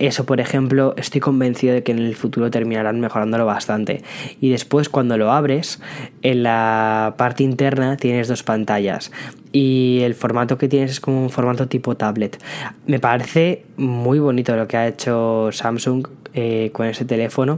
Eso, 0.00 0.26
por 0.26 0.40
ejemplo, 0.40 0.92
estoy 0.98 1.20
convencido 1.20 1.72
de 1.72 1.82
que 1.82 1.92
en 1.92 2.00
el 2.00 2.16
futuro 2.16 2.50
terminarán 2.50 3.00
mejorándolo 3.00 3.46
bastante. 3.46 4.02
Y 4.40 4.50
después, 4.50 4.88
cuando 4.88 5.16
lo 5.16 5.32
abres, 5.32 5.80
en 6.22 6.42
la 6.42 7.14
parte 7.16 7.44
interna 7.44 7.96
tienes 7.96 8.28
dos 8.28 8.42
pantallas. 8.42 9.10
Y 9.58 10.00
el 10.02 10.14
formato 10.14 10.58
que 10.58 10.68
tienes 10.68 10.90
es 10.90 11.00
como 11.00 11.22
un 11.22 11.30
formato 11.30 11.66
tipo 11.66 11.96
tablet. 11.96 12.38
Me 12.86 13.00
parece 13.00 13.64
muy 13.78 14.18
bonito 14.18 14.54
lo 14.54 14.68
que 14.68 14.76
ha 14.76 14.86
hecho 14.86 15.48
Samsung 15.50 16.06
eh, 16.34 16.68
con 16.74 16.84
ese 16.84 17.06
teléfono. 17.06 17.56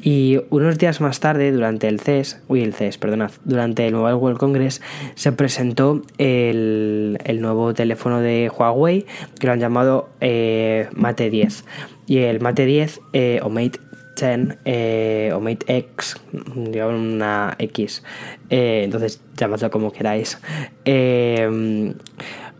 Y 0.00 0.38
unos 0.50 0.78
días 0.78 1.00
más 1.00 1.18
tarde, 1.18 1.50
durante 1.50 1.88
el 1.88 1.98
CES, 1.98 2.40
uy, 2.46 2.62
el 2.62 2.74
CES, 2.74 2.96
perdonad, 2.96 3.32
durante 3.44 3.84
el 3.88 3.94
Mobile 3.94 4.14
World 4.14 4.38
Congress, 4.38 4.82
se 5.16 5.32
presentó 5.32 6.02
el, 6.18 7.18
nuevo 7.40 7.74
teléfono 7.74 8.20
de 8.20 8.48
Huawei 8.48 9.04
que 9.40 9.48
lo 9.48 9.52
han 9.52 9.58
llamado 9.58 10.10
eh, 10.20 10.90
Mate 10.94 11.28
10. 11.28 11.64
Y 12.06 12.18
el 12.18 12.38
Mate 12.38 12.66
10 12.66 13.00
eh, 13.14 13.40
o 13.42 13.48
Mate 13.48 13.80
10 14.22 15.32
o 15.34 15.40
Mate 15.40 15.76
X, 15.78 16.16
digamos 16.54 17.00
una 17.00 17.54
X, 17.58 18.02
entonces 18.48 19.20
llamadlo 19.36 19.70
como 19.70 19.92
queráis 19.92 20.38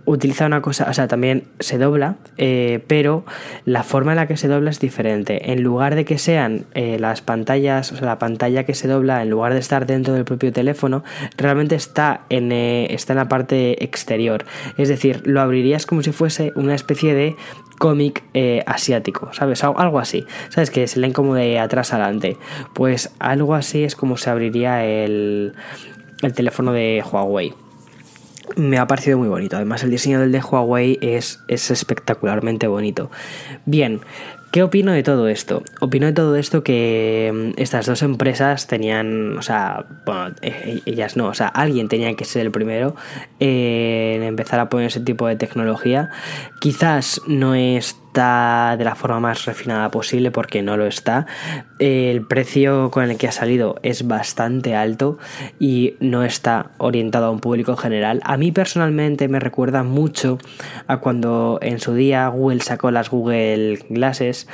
utiliza 0.04 0.46
una 0.46 0.62
cosa, 0.62 0.86
o 0.88 0.94
sea, 0.94 1.06
también 1.06 1.44
se 1.60 1.78
dobla, 1.78 2.16
eh, 2.36 2.82
pero 2.86 3.24
la 3.64 3.82
forma 3.82 4.12
en 4.12 4.16
la 4.16 4.26
que 4.26 4.36
se 4.36 4.48
dobla 4.48 4.70
es 4.70 4.80
diferente. 4.80 5.52
En 5.52 5.62
lugar 5.62 5.94
de 5.94 6.04
que 6.04 6.18
sean 6.18 6.66
eh, 6.74 6.98
las 6.98 7.22
pantallas, 7.22 7.92
o 7.92 7.96
sea, 7.96 8.06
la 8.06 8.18
pantalla 8.18 8.64
que 8.64 8.74
se 8.74 8.88
dobla, 8.88 9.22
en 9.22 9.30
lugar 9.30 9.52
de 9.52 9.60
estar 9.60 9.86
dentro 9.86 10.14
del 10.14 10.24
propio 10.24 10.52
teléfono, 10.52 11.04
realmente 11.36 11.76
está 11.76 12.22
en, 12.30 12.50
eh, 12.52 12.92
está 12.92 13.12
en 13.12 13.18
la 13.18 13.28
parte 13.28 13.84
exterior. 13.84 14.44
Es 14.76 14.88
decir, 14.88 15.22
lo 15.24 15.40
abrirías 15.40 15.86
como 15.86 16.02
si 16.02 16.12
fuese 16.12 16.52
una 16.56 16.74
especie 16.74 17.14
de 17.14 17.36
cómic 17.82 18.22
asiático, 18.64 19.32
¿sabes? 19.32 19.64
Algo 19.64 19.98
así, 19.98 20.24
¿sabes? 20.50 20.70
Que 20.70 20.86
se 20.86 21.00
leen 21.00 21.12
como 21.12 21.34
de 21.34 21.58
atrás 21.58 21.92
adelante. 21.92 22.36
Pues 22.74 23.10
algo 23.18 23.56
así 23.56 23.82
es 23.82 23.96
como 23.96 24.16
se 24.16 24.30
abriría 24.30 24.84
el, 24.84 25.54
el 26.22 26.32
teléfono 26.32 26.72
de 26.72 27.02
Huawei 27.04 27.52
me 28.56 28.78
ha 28.78 28.86
parecido 28.86 29.18
muy 29.18 29.28
bonito. 29.28 29.56
Además, 29.56 29.82
el 29.82 29.90
diseño 29.90 30.20
del 30.20 30.30
de 30.30 30.40
Huawei 30.40 30.98
es, 31.00 31.40
es 31.48 31.70
espectacularmente 31.70 32.66
bonito. 32.66 33.10
Bien, 33.64 34.00
¿Qué 34.52 34.62
opino 34.62 34.92
de 34.92 35.02
todo 35.02 35.28
esto? 35.28 35.62
Opino 35.80 36.04
de 36.04 36.12
todo 36.12 36.36
esto 36.36 36.62
que 36.62 37.32
mm, 37.32 37.60
estas 37.60 37.86
dos 37.86 38.02
empresas 38.02 38.66
tenían, 38.66 39.38
o 39.38 39.42
sea, 39.42 39.86
bueno, 40.04 40.34
e, 40.42 40.82
ellas 40.84 41.16
no, 41.16 41.28
o 41.28 41.34
sea, 41.34 41.48
alguien 41.48 41.88
tenía 41.88 42.14
que 42.16 42.26
ser 42.26 42.42
el 42.42 42.52
primero 42.52 42.94
en 43.40 44.22
empezar 44.22 44.60
a 44.60 44.68
poner 44.68 44.88
ese 44.88 45.00
tipo 45.00 45.26
de 45.26 45.36
tecnología. 45.36 46.10
Quizás 46.60 47.22
no 47.26 47.54
es 47.54 48.01
de 48.12 48.84
la 48.84 48.94
forma 48.94 49.20
más 49.20 49.46
refinada 49.46 49.90
posible 49.90 50.30
porque 50.30 50.62
no 50.62 50.76
lo 50.76 50.86
está. 50.86 51.26
El 51.78 52.26
precio 52.26 52.90
con 52.90 53.10
el 53.10 53.16
que 53.16 53.28
ha 53.28 53.32
salido 53.32 53.76
es 53.82 54.06
bastante 54.06 54.76
alto 54.76 55.18
y 55.58 55.94
no 56.00 56.22
está 56.22 56.70
orientado 56.78 57.26
a 57.26 57.30
un 57.30 57.40
público 57.40 57.76
general. 57.76 58.20
A 58.24 58.36
mí 58.36 58.52
personalmente 58.52 59.28
me 59.28 59.40
recuerda 59.40 59.82
mucho 59.82 60.38
a 60.86 60.98
cuando 60.98 61.58
en 61.62 61.80
su 61.80 61.94
día 61.94 62.28
Google 62.28 62.60
sacó 62.60 62.90
las 62.90 63.08
Google 63.08 63.78
Glasses, 63.88 64.46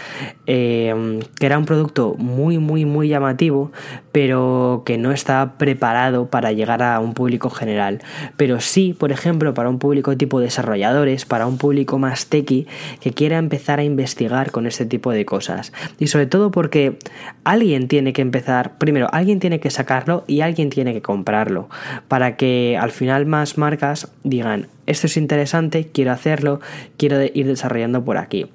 eh, 0.47 1.21
que 1.38 1.47
era 1.47 1.59
un 1.59 1.64
producto 1.64 2.14
muy, 2.16 2.59
muy, 2.59 2.85
muy 2.85 3.09
llamativo, 3.09 3.73
pero 4.12 4.83
que 4.87 4.99
no 4.99 5.11
está 5.12 5.55
preparado 5.59 6.27
para 6.27 6.53
llegar 6.53 6.83
a 6.83 7.01
un 7.01 7.12
público 7.12 7.51
general. 7.51 8.01
Pero 8.37 8.61
sí, 8.61 8.94
por 8.99 9.11
ejemplo, 9.11 9.53
para 9.55 9.68
un 9.68 9.79
público 9.79 10.16
tipo 10.16 10.40
desarrolladores, 10.40 11.25
para 11.25 11.47
un 11.47 11.59
público 11.59 11.99
más 11.99 12.27
techy 12.27 12.66
que 13.01 13.12
quiera 13.12 13.38
empezar 13.48 13.78
a 13.78 13.84
investigar 13.84 14.50
con 14.50 14.66
este 14.66 14.84
tipo 14.84 15.11
de 15.11 15.24
cosas. 15.24 15.72
Y 15.98 16.08
sobre 16.08 16.26
todo 16.26 16.50
porque 16.50 16.98
alguien 17.44 17.88
tiene 17.88 18.12
que 18.12 18.20
empezar, 18.22 18.76
primero, 18.78 19.08
alguien 19.12 19.40
tiene 19.40 19.58
que 19.58 19.70
sacarlo 19.70 20.24
y 20.26 20.42
alguien 20.42 20.68
tiene 20.68 20.92
que 20.92 21.02
comprarlo, 21.02 21.68
para 22.08 22.37
que 22.37 22.76
al 22.78 22.90
final 22.90 23.24
más 23.24 23.56
marcas 23.56 24.12
digan, 24.22 24.68
esto 24.88 25.07
es 25.07 25.16
interesante, 25.16 25.88
quiero 25.92 26.12
hacerlo, 26.12 26.61
quiero 26.96 27.22
ir 27.22 27.46
desarrollando 27.46 28.05
por 28.05 28.16
aquí. 28.16 28.46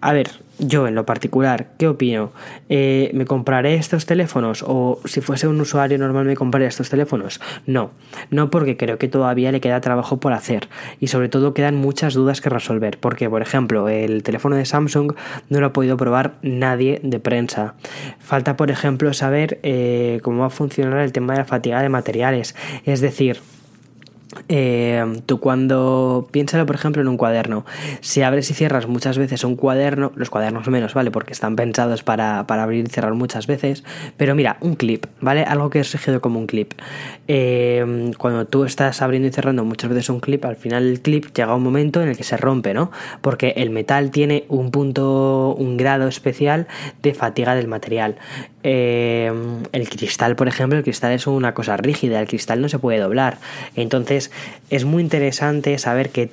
A 0.00 0.12
ver, 0.12 0.30
yo 0.60 0.86
en 0.86 0.94
lo 0.94 1.06
particular, 1.06 1.68
¿qué 1.78 1.88
opino? 1.88 2.32
Eh, 2.68 3.10
¿Me 3.14 3.24
compraré 3.24 3.74
estos 3.74 4.06
teléfonos? 4.06 4.62
¿O 4.66 5.00
si 5.04 5.20
fuese 5.20 5.48
un 5.48 5.60
usuario 5.60 5.98
normal 5.98 6.26
me 6.26 6.36
compraré 6.36 6.66
estos 6.66 6.90
teléfonos? 6.90 7.40
No, 7.66 7.90
no 8.30 8.50
porque 8.50 8.76
creo 8.76 8.98
que 8.98 9.08
todavía 9.08 9.52
le 9.52 9.60
queda 9.60 9.80
trabajo 9.80 10.20
por 10.20 10.32
hacer 10.32 10.68
y 11.00 11.08
sobre 11.08 11.28
todo 11.28 11.54
quedan 11.54 11.76
muchas 11.76 12.14
dudas 12.14 12.40
que 12.40 12.50
resolver. 12.50 12.98
Porque, 12.98 13.28
por 13.28 13.42
ejemplo, 13.42 13.88
el 13.88 14.22
teléfono 14.22 14.56
de 14.56 14.66
Samsung 14.66 15.14
no 15.48 15.60
lo 15.60 15.66
ha 15.66 15.72
podido 15.72 15.96
probar 15.96 16.34
nadie 16.42 17.00
de 17.02 17.20
prensa. 17.20 17.74
Falta, 18.18 18.56
por 18.56 18.70
ejemplo, 18.70 19.12
saber 19.12 19.58
eh, 19.62 20.20
cómo 20.22 20.40
va 20.40 20.46
a 20.46 20.50
funcionar 20.50 21.00
el 21.00 21.12
tema 21.12 21.32
de 21.32 21.40
la 21.40 21.44
fatiga 21.46 21.82
de 21.82 21.88
materiales. 21.88 22.54
Es 22.84 23.00
decir, 23.00 23.40
eh, 24.48 25.04
tú 25.26 25.40
cuando 25.40 26.28
piénsalo 26.30 26.66
por 26.66 26.76
ejemplo 26.76 27.02
en 27.02 27.08
un 27.08 27.16
cuaderno. 27.16 27.64
Si 28.00 28.22
abres 28.22 28.50
y 28.50 28.54
cierras 28.54 28.86
muchas 28.86 29.18
veces 29.18 29.44
un 29.44 29.56
cuaderno 29.56 30.12
los 30.14 30.30
cuadernos 30.30 30.68
menos 30.68 30.94
vale 30.94 31.10
porque 31.10 31.32
están 31.32 31.56
pensados 31.56 32.02
para, 32.02 32.40
abrir 32.40 32.86
y 32.86 32.88
cerrar 32.88 33.14
muchas 33.14 33.46
veces. 33.46 33.84
Pero 34.16 34.34
mira 34.34 34.56
un 34.60 34.74
clip 34.74 35.06
vale 35.20 35.42
algo 35.42 35.70
que 35.70 35.80
es 35.80 35.92
regido 35.92 36.20
como 36.20 36.38
un 36.38 36.46
clip. 36.46 36.74
Eh, 37.28 38.12
cuando 38.18 38.46
tú 38.46 38.64
estás 38.64 39.02
abriendo 39.02 39.28
y 39.28 39.32
cerrando 39.32 39.64
muchas 39.64 39.90
veces 39.90 40.08
un 40.10 40.20
clip 40.20 40.44
al 40.44 40.56
final 40.56 40.86
el 40.86 41.00
clip 41.00 41.26
llega 41.34 41.54
un 41.54 41.62
momento 41.62 42.02
en 42.02 42.08
el 42.08 42.16
que 42.16 42.24
se 42.24 42.36
rompe 42.36 42.74
no 42.74 42.90
porque 43.20 43.54
el 43.56 43.70
metal 43.70 44.10
tiene 44.10 44.44
un 44.48 44.70
punto 44.70 45.54
un 45.58 45.76
grado 45.76 46.08
especial 46.08 46.68
de 47.02 47.14
fatiga 47.14 47.54
del 47.54 47.68
material. 47.68 48.16
Eh, 48.62 49.32
el 49.72 49.88
cristal 49.88 50.36
por 50.36 50.46
ejemplo 50.46 50.78
el 50.78 50.84
cristal 50.84 51.12
es 51.12 51.26
una 51.26 51.54
cosa 51.54 51.78
rígida 51.78 52.20
el 52.20 52.28
cristal 52.28 52.60
no 52.60 52.68
se 52.68 52.78
puede 52.78 52.98
doblar. 52.98 53.38
Entonces 53.74 54.19
es 54.70 54.84
muy 54.84 55.02
interesante 55.02 55.78
saber 55.78 56.10
qué 56.10 56.28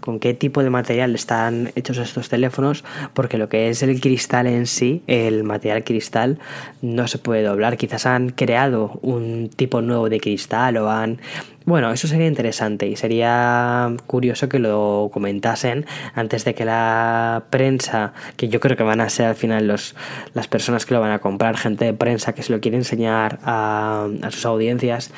con 0.00 0.20
qué 0.20 0.32
tipo 0.32 0.62
de 0.62 0.70
material 0.70 1.14
están 1.14 1.70
hechos 1.74 1.98
estos 1.98 2.28
teléfonos, 2.30 2.84
porque 3.12 3.36
lo 3.36 3.48
que 3.48 3.68
es 3.68 3.82
el 3.82 4.00
cristal 4.00 4.46
en 4.46 4.66
sí, 4.66 5.02
el 5.06 5.44
material 5.44 5.84
cristal, 5.84 6.38
no 6.80 7.08
se 7.08 7.18
puede 7.18 7.42
doblar. 7.42 7.76
Quizás 7.76 8.06
han 8.06 8.30
creado 8.30 8.98
un 9.02 9.50
tipo 9.54 9.82
nuevo 9.82 10.08
de 10.08 10.20
cristal 10.20 10.78
o 10.78 10.90
han 10.90 11.20
bueno, 11.68 11.92
eso 11.92 12.08
sería 12.08 12.26
interesante 12.26 12.86
y 12.86 12.96
sería 12.96 13.94
curioso 14.06 14.48
que 14.48 14.58
lo 14.58 15.10
comentasen 15.12 15.84
antes 16.14 16.44
de 16.44 16.54
que 16.54 16.64
la 16.64 17.44
prensa, 17.50 18.14
que 18.36 18.48
yo 18.48 18.58
creo 18.58 18.76
que 18.76 18.82
van 18.82 19.02
a 19.02 19.10
ser 19.10 19.26
al 19.26 19.34
final 19.34 19.66
los, 19.66 19.94
las 20.32 20.48
personas 20.48 20.86
que 20.86 20.94
lo 20.94 21.00
van 21.00 21.12
a 21.12 21.18
comprar, 21.18 21.58
gente 21.58 21.84
de 21.84 21.92
prensa 21.92 22.34
que 22.34 22.42
se 22.42 22.52
lo 22.52 22.60
quiere 22.60 22.78
enseñar 22.78 23.38
a, 23.42 24.08
sus 24.30 24.46
audiencias, 24.46 25.12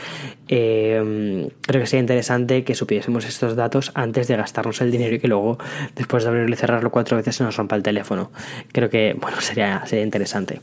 eh, 0.49 1.49
creo 1.63 1.81
que 1.83 1.87
sería 1.87 2.01
interesante 2.01 2.65
que 2.65 2.75
supiésemos 2.75 3.25
estos 3.27 3.55
datos 3.55 3.93
antes 3.95 4.27
de 4.27 4.37
gastarnos 4.37 4.81
el 4.81 4.91
dinero 4.91 5.15
y 5.15 5.21
que 5.21 5.29
luego, 5.29 5.59
después 5.95 6.25
de 6.25 6.31
abrirlo 6.31 6.53
y 6.53 6.57
cerrarlo 6.57 6.91
cuatro 6.91 7.17
veces, 7.17 7.37
se 7.37 7.45
nos 7.45 7.57
rompa 7.57 7.77
el 7.77 7.85
teléfono. 7.85 8.33
Creo 8.73 8.91
que, 8.91 9.17
bueno, 9.21 9.41
sería, 9.41 9.87
sería 9.87 10.05
interesante. 10.05 10.61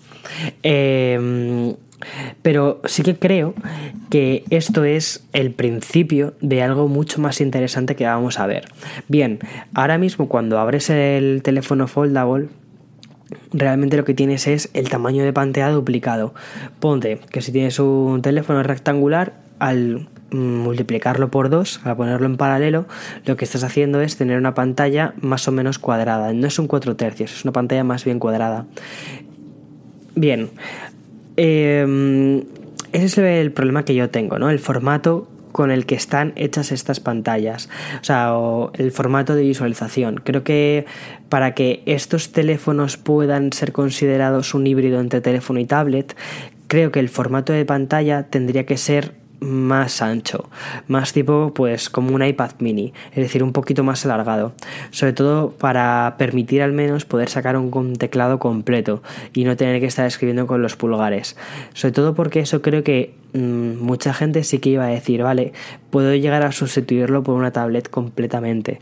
Eh, 0.63 1.75
pero 2.41 2.81
sí 2.85 3.03
que 3.03 3.17
creo 3.17 3.53
que 4.09 4.43
esto 4.49 4.83
es 4.83 5.25
el 5.33 5.51
principio 5.51 6.33
de 6.41 6.61
algo 6.61 6.87
mucho 6.87 7.19
más 7.21 7.41
interesante 7.41 7.95
que 7.95 8.05
vamos 8.05 8.39
a 8.39 8.47
ver. 8.47 8.65
Bien, 9.07 9.39
ahora 9.73 9.97
mismo 9.97 10.27
cuando 10.27 10.59
abres 10.59 10.89
el 10.89 11.41
teléfono 11.43 11.87
foldable, 11.87 12.49
realmente 13.51 13.97
lo 13.97 14.05
que 14.05 14.13
tienes 14.13 14.47
es 14.47 14.69
el 14.73 14.89
tamaño 14.89 15.23
de 15.23 15.33
pantalla 15.33 15.69
duplicado. 15.69 16.33
Ponte 16.79 17.19
que 17.31 17.41
si 17.41 17.51
tienes 17.51 17.79
un 17.79 18.21
teléfono 18.21 18.63
rectangular, 18.63 19.33
al 19.59 20.07
multiplicarlo 20.29 21.31
por 21.31 21.49
dos, 21.49 21.79
al 21.83 21.95
ponerlo 21.95 22.27
en 22.27 22.37
paralelo, 22.37 22.85
lo 23.25 23.37
que 23.37 23.45
estás 23.45 23.63
haciendo 23.63 24.01
es 24.01 24.17
tener 24.17 24.37
una 24.37 24.53
pantalla 24.53 25.13
más 25.21 25.47
o 25.47 25.51
menos 25.51 25.79
cuadrada. 25.79 26.33
No 26.33 26.47
es 26.47 26.59
un 26.59 26.67
4 26.67 26.95
tercios, 26.95 27.33
es 27.33 27.43
una 27.43 27.53
pantalla 27.53 27.83
más 27.83 28.05
bien 28.05 28.19
cuadrada. 28.19 28.65
Bien, 30.15 30.49
eh, 31.37 32.43
ese 32.91 33.05
es 33.05 33.41
el 33.45 33.51
problema 33.51 33.85
que 33.85 33.95
yo 33.95 34.09
tengo, 34.09 34.39
¿no? 34.39 34.49
El 34.49 34.59
formato 34.59 35.27
con 35.51 35.71
el 35.71 35.85
que 35.85 35.95
están 35.95 36.33
hechas 36.35 36.71
estas 36.71 36.99
pantallas, 36.99 37.67
o 37.99 38.03
sea, 38.03 38.33
el 38.73 38.91
formato 38.91 39.33
de 39.35 39.41
visualización. 39.41 40.21
Creo 40.23 40.43
que 40.43 40.85
para 41.29 41.55
que 41.55 41.81
estos 41.85 42.31
teléfonos 42.31 42.97
puedan 42.97 43.51
ser 43.53 43.71
considerados 43.71 44.53
un 44.53 44.67
híbrido 44.67 44.99
entre 44.99 45.19
teléfono 45.19 45.59
y 45.59 45.65
tablet, 45.65 46.15
creo 46.67 46.91
que 46.91 46.99
el 46.99 47.09
formato 47.09 47.53
de 47.53 47.65
pantalla 47.65 48.23
tendría 48.23 48.65
que 48.65 48.77
ser 48.77 49.13
más 49.39 50.01
ancho, 50.01 50.49
más 50.87 51.13
tipo 51.13 51.53
pues 51.53 51.89
como 51.89 52.13
un 52.15 52.23
iPad 52.23 52.51
mini, 52.59 52.93
es 53.11 53.17
decir, 53.17 53.43
un 53.43 53.53
poquito 53.53 53.83
más 53.83 54.05
alargado, 54.05 54.53
sobre 54.91 55.13
todo 55.13 55.51
para 55.51 56.15
permitir 56.17 56.61
al 56.61 56.73
menos 56.73 57.05
poder 57.05 57.29
sacar 57.29 57.57
un, 57.57 57.95
teclado 57.97 58.39
completo 58.39 59.03
y 59.33 59.43
no 59.43 59.55
tener 59.55 59.79
que 59.79 59.85
estar 59.85 60.05
escribiendo 60.05 60.47
con 60.47 60.61
los 60.61 60.75
pulgares, 60.75 61.37
sobre 61.73 61.93
todo 61.93 62.13
porque 62.15 62.39
eso 62.39 62.61
creo 62.61 62.83
que 62.83 63.13
mm, 63.33 63.77
mucha 63.77 64.13
gente 64.13 64.43
sí 64.43 64.59
que 64.59 64.69
iba 64.69 64.85
a 64.85 64.89
decir, 64.89 65.23
vale, 65.23 65.53
puedo 65.89 66.13
llegar 66.15 66.43
a 66.43 66.51
sustituirlo 66.51 67.23
por 67.23 67.35
una 67.35 67.51
tablet 67.51 67.89
completamente, 67.89 68.79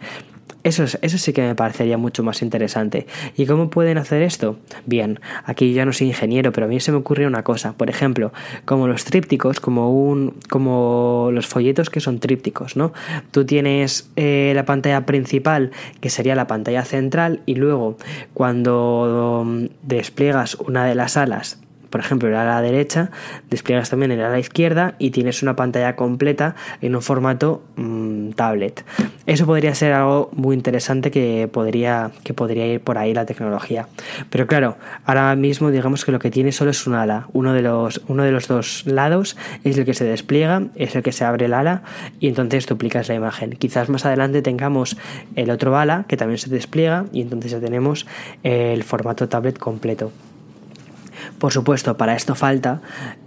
eso, 0.65 0.83
eso 0.83 1.17
sí 1.19 1.31
que 1.31 1.43
me 1.43 1.53
parecería 1.53 1.97
mucho 1.97 2.23
más 2.23 2.41
interesante. 2.41 3.05
¿Y 3.37 3.45
cómo 3.45 3.69
pueden 3.69 3.99
hacer 3.99 4.23
esto? 4.23 4.57
Bien, 4.87 5.19
aquí 5.45 5.73
yo 5.75 5.85
no 5.85 5.93
soy 5.93 6.07
ingeniero, 6.07 6.51
pero 6.51 6.65
a 6.65 6.69
mí 6.69 6.79
se 6.79 6.91
me 6.91 6.97
ocurre 6.97 7.27
una 7.27 7.43
cosa. 7.43 7.73
Por 7.73 7.87
ejemplo, 7.89 8.33
como 8.65 8.87
los 8.87 9.05
trípticos, 9.05 9.59
como 9.59 9.91
un. 9.91 10.33
como 10.49 11.29
los 11.31 11.45
folletos 11.45 11.91
que 11.91 11.99
son 11.99 12.19
trípticos, 12.19 12.75
¿no? 12.75 12.93
Tú 13.29 13.45
tienes 13.45 14.09
eh, 14.15 14.53
la 14.55 14.65
pantalla 14.65 15.05
principal, 15.05 15.69
que 16.01 16.09
sería 16.09 16.33
la 16.33 16.47
pantalla 16.47 16.83
central, 16.83 17.41
y 17.45 17.53
luego, 17.53 17.97
cuando 18.33 19.43
mm, 19.45 19.65
despliegas 19.83 20.55
una 20.55 20.83
de 20.85 20.95
las 20.95 21.15
alas 21.15 21.59
por 21.95 22.01
ejemplo, 22.01 22.27
el 22.27 22.35
ala 22.35 22.61
derecha, 22.61 23.09
despliegas 23.49 23.89
también 23.89 24.11
el 24.11 24.21
ala 24.21 24.37
izquierda 24.37 24.95
y 24.99 25.11
tienes 25.11 25.41
una 25.43 25.55
pantalla 25.55 25.95
completa 25.95 26.53
en 26.81 26.93
un 26.93 27.01
formato 27.01 27.63
mm, 27.77 28.31
tablet. 28.31 28.83
Eso 29.25 29.45
podría 29.45 29.73
ser 29.75 29.93
algo 29.93 30.29
muy 30.33 30.57
interesante 30.57 31.09
que 31.09 31.47
podría, 31.49 32.11
que 32.25 32.33
podría 32.33 32.67
ir 32.67 32.81
por 32.81 32.97
ahí 32.97 33.13
la 33.13 33.25
tecnología. 33.25 33.87
Pero 34.29 34.45
claro, 34.45 34.75
ahora 35.05 35.33
mismo 35.37 35.71
digamos 35.71 36.03
que 36.03 36.11
lo 36.11 36.19
que 36.19 36.29
tiene 36.31 36.51
solo 36.51 36.71
es 36.71 36.85
un 36.85 36.95
ala. 36.95 37.29
Uno 37.31 37.53
de 37.53 37.61
los, 37.61 38.01
uno 38.09 38.23
de 38.23 38.31
los 38.33 38.49
dos 38.49 38.85
lados 38.85 39.37
es 39.63 39.77
el 39.77 39.85
que 39.85 39.93
se 39.93 40.03
despliega, 40.03 40.63
es 40.75 40.97
el 40.97 41.01
que 41.01 41.13
se 41.13 41.23
abre 41.23 41.45
el 41.45 41.53
ala 41.53 41.83
y 42.19 42.27
entonces 42.27 42.67
duplicas 42.67 43.07
la 43.07 43.15
imagen. 43.15 43.51
Quizás 43.51 43.87
más 43.87 44.05
adelante 44.05 44.41
tengamos 44.41 44.97
el 45.37 45.49
otro 45.49 45.77
ala 45.77 46.03
que 46.09 46.17
también 46.17 46.39
se 46.39 46.49
despliega 46.49 47.05
y 47.13 47.21
entonces 47.21 47.51
ya 47.53 47.61
tenemos 47.61 48.05
el 48.43 48.83
formato 48.83 49.29
tablet 49.29 49.57
completo. 49.57 50.11
Por 51.39 51.51
supuesto, 51.51 51.97
para 51.97 52.15
esto 52.15 52.35
falta. 52.35 52.81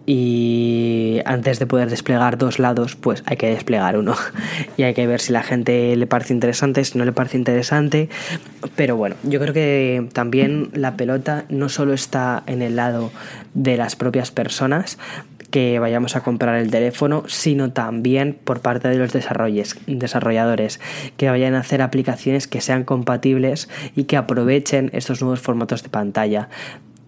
Y 0.07 1.21
antes 1.27 1.59
de 1.59 1.66
poder 1.66 1.90
desplegar 1.90 2.38
dos 2.38 2.59
lados, 2.59 2.97
pues 2.97 3.23
hay 3.27 3.37
que 3.37 3.49
desplegar 3.51 3.97
uno. 3.99 4.14
Y 4.77 4.85
hay 4.85 4.94
que 4.94 5.07
ver 5.07 5.21
si 5.21 5.33
la 5.33 5.42
gente 5.42 5.94
le 5.97 6.07
parece 6.07 6.33
interesante, 6.33 6.85
si 6.85 6.97
no 6.97 7.05
le 7.05 7.12
parece 7.12 7.37
interesante. 7.37 8.09
Pero 8.77 8.97
bueno, 8.97 9.16
yo 9.25 9.40
creo 9.40 9.53
que 9.53 10.09
también 10.12 10.71
la 10.73 10.97
pelota 10.97 11.44
no 11.49 11.68
solo 11.68 11.92
está 11.92 12.42
en 12.47 12.62
el 12.62 12.77
lado 12.77 13.11
de 13.55 13.77
las 13.77 13.97
propias 13.97 14.31
personas, 14.31 14.99
que 15.51 15.79
vayamos 15.79 16.16
a 16.16 16.23
comprar 16.23 16.57
el 16.57 16.71
teléfono, 16.71 17.25
sino 17.27 17.73
también 17.73 18.38
por 18.44 18.61
parte 18.61 18.88
de 18.88 18.97
los 18.97 19.12
desarrolladores 19.12 20.81
que 21.16 21.31
vayan 21.31 21.55
a 21.55 21.61
hacer 21.61 21.83
aplicaciones 21.83 22.47
que 22.47 22.61
sean 22.61 22.85
compatibles 22.85 23.68
y 23.97 24.05
que 24.05 24.16
aprovechen 24.16 24.90
estos 24.92 25.23
nuevos 25.23 25.40
formatos 25.40 25.83
de 25.83 25.88
pantalla 25.88 26.49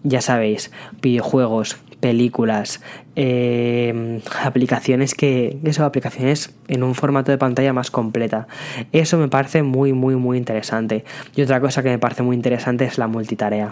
ya 0.03 0.21
sabéis, 0.21 0.71
videojuegos, 1.01 1.77
películas, 1.99 2.81
eh, 3.15 4.21
aplicaciones 4.43 5.15
que, 5.15 5.57
eso, 5.63 5.85
aplicaciones 5.85 6.53
en 6.67 6.83
un 6.83 6.95
formato 6.95 7.31
de 7.31 7.37
pantalla 7.37 7.73
más 7.73 7.91
completa. 7.91 8.47
Eso 8.91 9.17
me 9.17 9.27
parece 9.27 9.63
muy, 9.63 9.93
muy, 9.93 10.15
muy 10.15 10.37
interesante. 10.37 11.05
Y 11.35 11.41
otra 11.43 11.61
cosa 11.61 11.83
que 11.83 11.89
me 11.89 11.99
parece 11.99 12.23
muy 12.23 12.35
interesante 12.35 12.85
es 12.85 12.97
la 12.97 13.07
multitarea. 13.07 13.71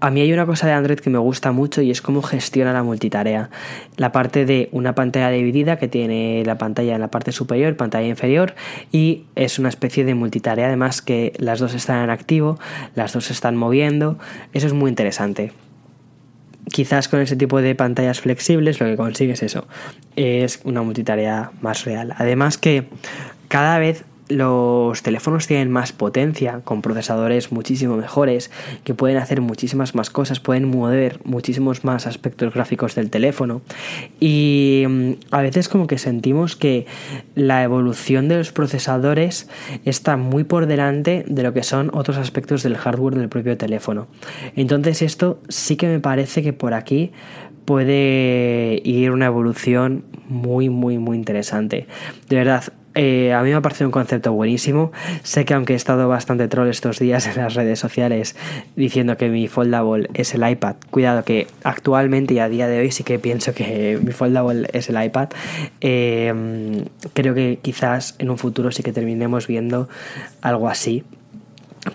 A 0.00 0.10
mí 0.10 0.20
hay 0.20 0.32
una 0.32 0.46
cosa 0.46 0.66
de 0.66 0.72
Android 0.72 0.98
que 0.98 1.10
me 1.10 1.18
gusta 1.18 1.52
mucho 1.52 1.82
y 1.82 1.90
es 1.90 2.02
cómo 2.02 2.22
gestiona 2.22 2.72
la 2.72 2.82
multitarea. 2.82 3.50
La 3.96 4.12
parte 4.12 4.44
de 4.46 4.68
una 4.72 4.94
pantalla 4.94 5.30
dividida 5.30 5.78
que 5.78 5.88
tiene 5.88 6.42
la 6.44 6.58
pantalla 6.58 6.94
en 6.94 7.00
la 7.00 7.08
parte 7.08 7.32
superior, 7.32 7.76
pantalla 7.76 8.06
inferior 8.06 8.54
y 8.92 9.24
es 9.34 9.58
una 9.58 9.68
especie 9.68 10.04
de 10.04 10.14
multitarea 10.14 10.66
además 10.66 11.02
que 11.02 11.32
las 11.38 11.58
dos 11.58 11.74
están 11.74 12.02
en 12.04 12.10
activo, 12.10 12.58
las 12.94 13.12
dos 13.12 13.26
se 13.26 13.32
están 13.32 13.56
moviendo. 13.56 14.18
Eso 14.52 14.66
es 14.66 14.72
muy 14.72 14.88
interesante. 14.88 15.52
Quizás 16.72 17.08
con 17.08 17.20
ese 17.20 17.36
tipo 17.36 17.60
de 17.60 17.74
pantallas 17.74 18.20
flexibles 18.20 18.80
lo 18.80 18.86
que 18.86 18.96
consigues 18.96 19.42
eso 19.42 19.66
es 20.16 20.60
una 20.64 20.82
multitarea 20.82 21.52
más 21.60 21.84
real. 21.84 22.14
Además 22.16 22.58
que 22.58 22.88
cada 23.48 23.78
vez 23.78 24.04
los 24.28 25.02
teléfonos 25.02 25.46
tienen 25.46 25.70
más 25.70 25.92
potencia, 25.92 26.60
con 26.64 26.82
procesadores 26.82 27.52
muchísimo 27.52 27.96
mejores, 27.96 28.50
que 28.82 28.94
pueden 28.94 29.18
hacer 29.18 29.40
muchísimas 29.40 29.94
más 29.94 30.10
cosas, 30.10 30.40
pueden 30.40 30.68
mover 30.70 31.20
muchísimos 31.24 31.84
más 31.84 32.06
aspectos 32.06 32.54
gráficos 32.54 32.94
del 32.94 33.10
teléfono. 33.10 33.60
Y 34.20 34.84
mm, 34.88 35.10
a 35.30 35.42
veces 35.42 35.68
como 35.68 35.86
que 35.86 35.98
sentimos 35.98 36.56
que 36.56 36.86
la 37.34 37.62
evolución 37.62 38.28
de 38.28 38.38
los 38.38 38.52
procesadores 38.52 39.48
está 39.84 40.16
muy 40.16 40.44
por 40.44 40.66
delante 40.66 41.24
de 41.26 41.42
lo 41.42 41.52
que 41.52 41.62
son 41.62 41.90
otros 41.92 42.16
aspectos 42.16 42.62
del 42.62 42.76
hardware 42.76 43.16
del 43.16 43.28
propio 43.28 43.56
teléfono. 43.58 44.06
Entonces 44.56 45.02
esto 45.02 45.40
sí 45.48 45.76
que 45.76 45.86
me 45.86 46.00
parece 46.00 46.42
que 46.42 46.52
por 46.52 46.74
aquí 46.74 47.12
puede 47.64 48.80
ir 48.84 49.10
una 49.10 49.26
evolución 49.26 50.04
muy, 50.28 50.68
muy, 50.68 50.98
muy 50.98 51.16
interesante. 51.16 51.86
De 52.28 52.36
verdad, 52.36 52.72
eh, 52.94 53.32
a 53.32 53.42
mí 53.42 53.50
me 53.50 53.56
ha 53.56 53.60
parecido 53.60 53.88
un 53.88 53.92
concepto 53.92 54.32
buenísimo. 54.32 54.92
Sé 55.22 55.44
que 55.44 55.54
aunque 55.54 55.72
he 55.72 55.76
estado 55.76 56.08
bastante 56.08 56.48
troll 56.48 56.68
estos 56.68 56.98
días 56.98 57.26
en 57.34 57.36
las 57.36 57.54
redes 57.54 57.78
sociales 57.78 58.36
diciendo 58.76 59.16
que 59.16 59.28
mi 59.28 59.48
foldable 59.48 60.08
es 60.14 60.34
el 60.34 60.48
iPad, 60.48 60.76
cuidado 60.90 61.24
que 61.24 61.46
actualmente 61.62 62.34
y 62.34 62.38
a 62.38 62.48
día 62.48 62.68
de 62.68 62.78
hoy 62.80 62.90
sí 62.90 63.04
que 63.04 63.18
pienso 63.18 63.54
que 63.54 63.98
mi 64.02 64.12
foldable 64.12 64.68
es 64.72 64.88
el 64.88 65.02
iPad. 65.02 65.28
Eh, 65.80 66.84
creo 67.12 67.34
que 67.34 67.58
quizás 67.60 68.14
en 68.18 68.30
un 68.30 68.38
futuro 68.38 68.70
sí 68.70 68.82
que 68.82 68.92
terminemos 68.92 69.46
viendo 69.46 69.88
algo 70.40 70.68
así. 70.68 71.04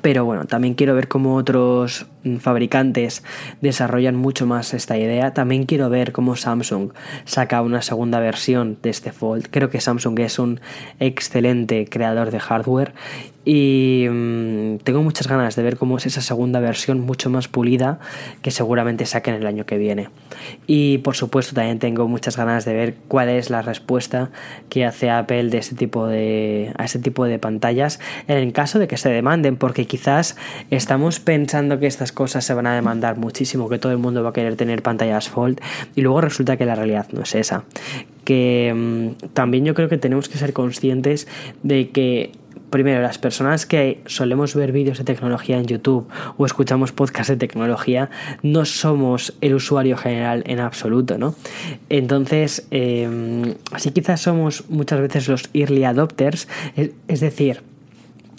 Pero 0.02 0.24
bueno, 0.24 0.46
también 0.46 0.76
quiero 0.76 0.94
ver 0.94 1.08
cómo 1.08 1.36
otros 1.36 2.06
fabricantes 2.39 3.23
desarrollan 3.62 4.15
mucho 4.15 4.45
más 4.45 4.73
esta 4.73 4.97
idea. 4.97 5.34
También 5.34 5.65
quiero 5.65 5.89
ver 5.89 6.12
cómo 6.12 6.36
Samsung 6.36 6.91
saca 7.25 7.62
una 7.62 7.82
segunda 7.82 8.19
versión 8.19 8.77
de 8.82 8.89
este 8.89 9.12
Fold. 9.12 9.47
Creo 9.49 9.69
que 9.69 9.82
Samsung 9.82 10.19
es 10.19 10.39
un 10.39 10.60
excelente 10.99 11.88
creador 11.89 12.32
de 12.32 12.39
hardware 12.39 12.93
y 13.45 14.05
mm, 14.10 14.77
tengo 14.84 15.01
muchas 15.01 15.27
ganas 15.27 15.55
de 15.55 15.63
ver 15.63 15.77
cómo 15.77 15.97
es 15.97 16.05
esa 16.05 16.21
segunda 16.21 16.60
versión 16.60 16.99
mucho 16.99 17.29
más 17.29 17.47
pulida 17.47 17.99
que 18.41 18.51
seguramente 18.51 19.05
saquen 19.05 19.34
el 19.34 19.47
año 19.47 19.65
que 19.65 19.77
viene. 19.77 20.10
Y 20.67 20.99
por 20.99 21.15
supuesto 21.15 21.55
también 21.55 21.79
tengo 21.79 22.08
muchas 22.08 22.38
ganas 22.38 22.65
de 22.65 22.73
ver 22.73 22.95
cuál 23.08 23.29
es 23.29 23.49
la 23.49 23.62
respuesta 23.62 24.29
que 24.69 24.86
hace 24.86 25.10
Apple 25.10 25.49
de 25.49 25.58
este 25.58 25.75
tipo 25.75 26.05
de, 26.05 26.73
a 26.77 26.86
este 26.86 26.99
tipo 26.99 27.25
de 27.25 27.39
pantallas 27.39 27.99
en 28.27 28.38
el 28.38 28.53
caso 28.53 28.77
de 28.77 28.88
que 28.88 28.97
se 28.97 29.10
demanden, 29.10 29.55
porque 29.55 29.88
quizás 29.88 30.36
estamos 30.69 31.19
pensando 31.19 31.79
que 31.79 31.88
estas 31.88 32.09
cosas 32.12 32.45
se 32.45 32.54
van 32.54 32.67
a 32.67 32.76
demandar 32.76 33.17
muchísimo, 33.17 33.69
que 33.69 33.80
todo 33.80 33.91
el 33.91 33.98
mundo 33.98 34.24
va 34.24 34.30
a 34.30 34.34
querer 34.34 34.56
tener 34.56 34.82
pantallas 34.82 35.30
Fold 35.30 35.60
y 35.95 36.02
luego 36.02 36.22
resulta 36.22 36.58
que 36.58 36.65
la 36.65 36.76
realidad 36.76 37.08
no 37.12 37.22
es 37.22 37.36
esa. 37.36 37.63
Que 38.24 38.74
mm, 38.76 39.28
también 39.34 39.65
yo 39.65 39.74
creo 39.74 39.89
que 39.89 39.98
tenemos 39.98 40.30
que 40.30 40.38
ser 40.38 40.54
conscientes 40.54 41.28
de 41.63 41.89
que 41.89 42.32
primero, 42.69 43.02
las 43.02 43.17
personas 43.17 43.65
que 43.65 44.02
solemos 44.06 44.56
ver 44.56 44.72
vídeos 44.72 44.98
de 44.98 45.04
tecnología 45.04 45.58
en 45.58 45.65
YouTube 45.65 46.08
o 46.38 46.45
escuchamos 46.45 46.91
podcasts 46.91 47.30
de 47.30 47.38
tecnología, 47.38 48.10
no 48.43 48.65
somos 48.65 49.34
el 49.41 49.56
usuario 49.56 49.98
general 49.98 50.43
en 50.45 50.60
absoluto, 50.60 51.17
¿no? 51.17 51.36
Entonces, 51.89 52.67
eh, 52.72 53.56
así 53.72 53.91
quizás 53.91 54.22
somos 54.22 54.69
muchas 54.69 55.02
veces 55.02 55.28
los 55.28 55.50
early 55.54 55.84
adopters, 55.84 56.48
es 57.08 57.19
decir, 57.19 57.62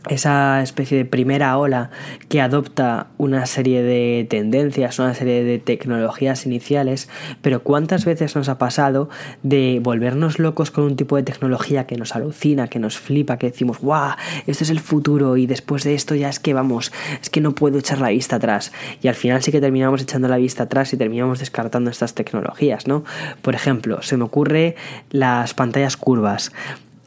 esa 0.09 0.63
especie 0.63 0.97
de 0.97 1.05
primera 1.05 1.57
ola 1.59 1.91
que 2.29 2.41
adopta 2.41 3.09
una 3.19 3.47
serie 3.47 3.83
de 3.83 4.27
tendencias, 4.29 4.99
una 4.99 5.15
serie 5.15 5.45
de 5.45 5.59
tecnologías 5.59 6.47
iniciales, 6.47 7.09
pero 7.43 7.63
¿cuántas 7.63 8.05
veces 8.05 8.35
nos 8.35 8.49
ha 8.49 8.59
pasado 8.59 9.11
de 9.43 9.79
volvernos 9.83 10.39
locos 10.39 10.71
con 10.71 10.85
un 10.85 10.97
tipo 10.97 11.17
de 11.17 11.23
tecnología 11.23 11.87
que 11.87 11.97
nos 11.97 12.15
alucina, 12.15 12.69
que 12.69 12.79
nos 12.79 12.99
flipa, 12.99 13.37
que 13.37 13.51
decimos, 13.51 13.79
¡guau! 13.81 14.17
Este 14.47 14.65
es 14.65 14.71
el 14.71 14.81
futuro 14.81 15.37
y 15.37 15.47
después 15.47 15.85
de 15.85 15.95
esto 15.95 16.15
ya 16.15 16.29
es 16.29 16.41
que 16.41 16.55
vamos, 16.55 16.93
es 17.21 17.31
que 17.31 17.41
no 17.41 17.55
puedo 17.55 17.79
echar 17.79 18.01
la 18.01 18.09
vista 18.09 18.37
atrás. 18.37 18.73
Y 19.03 19.09
al 19.09 19.15
final 19.15 19.43
sí 19.43 19.53
que 19.53 19.61
terminamos 19.61 20.03
echando 20.03 20.29
la 20.29 20.37
vista 20.37 20.65
atrás 20.65 20.93
y 20.93 20.97
terminamos 20.97 21.39
descartando 21.39 21.91
estas 21.91 22.15
tecnologías, 22.15 22.87
¿no? 22.87 23.05
Por 23.43 23.55
ejemplo, 23.55 24.03
se 24.03 24.17
me 24.17 24.25
ocurre 24.25 24.77
las 25.11 25.55
pantallas 25.55 25.97
curvas. 25.97 26.53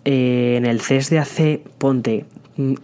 Eh, 0.06 0.56
en 0.58 0.66
el 0.66 0.82
CES 0.82 1.10
de 1.10 1.20
hace, 1.20 1.64
ponte, 1.78 2.26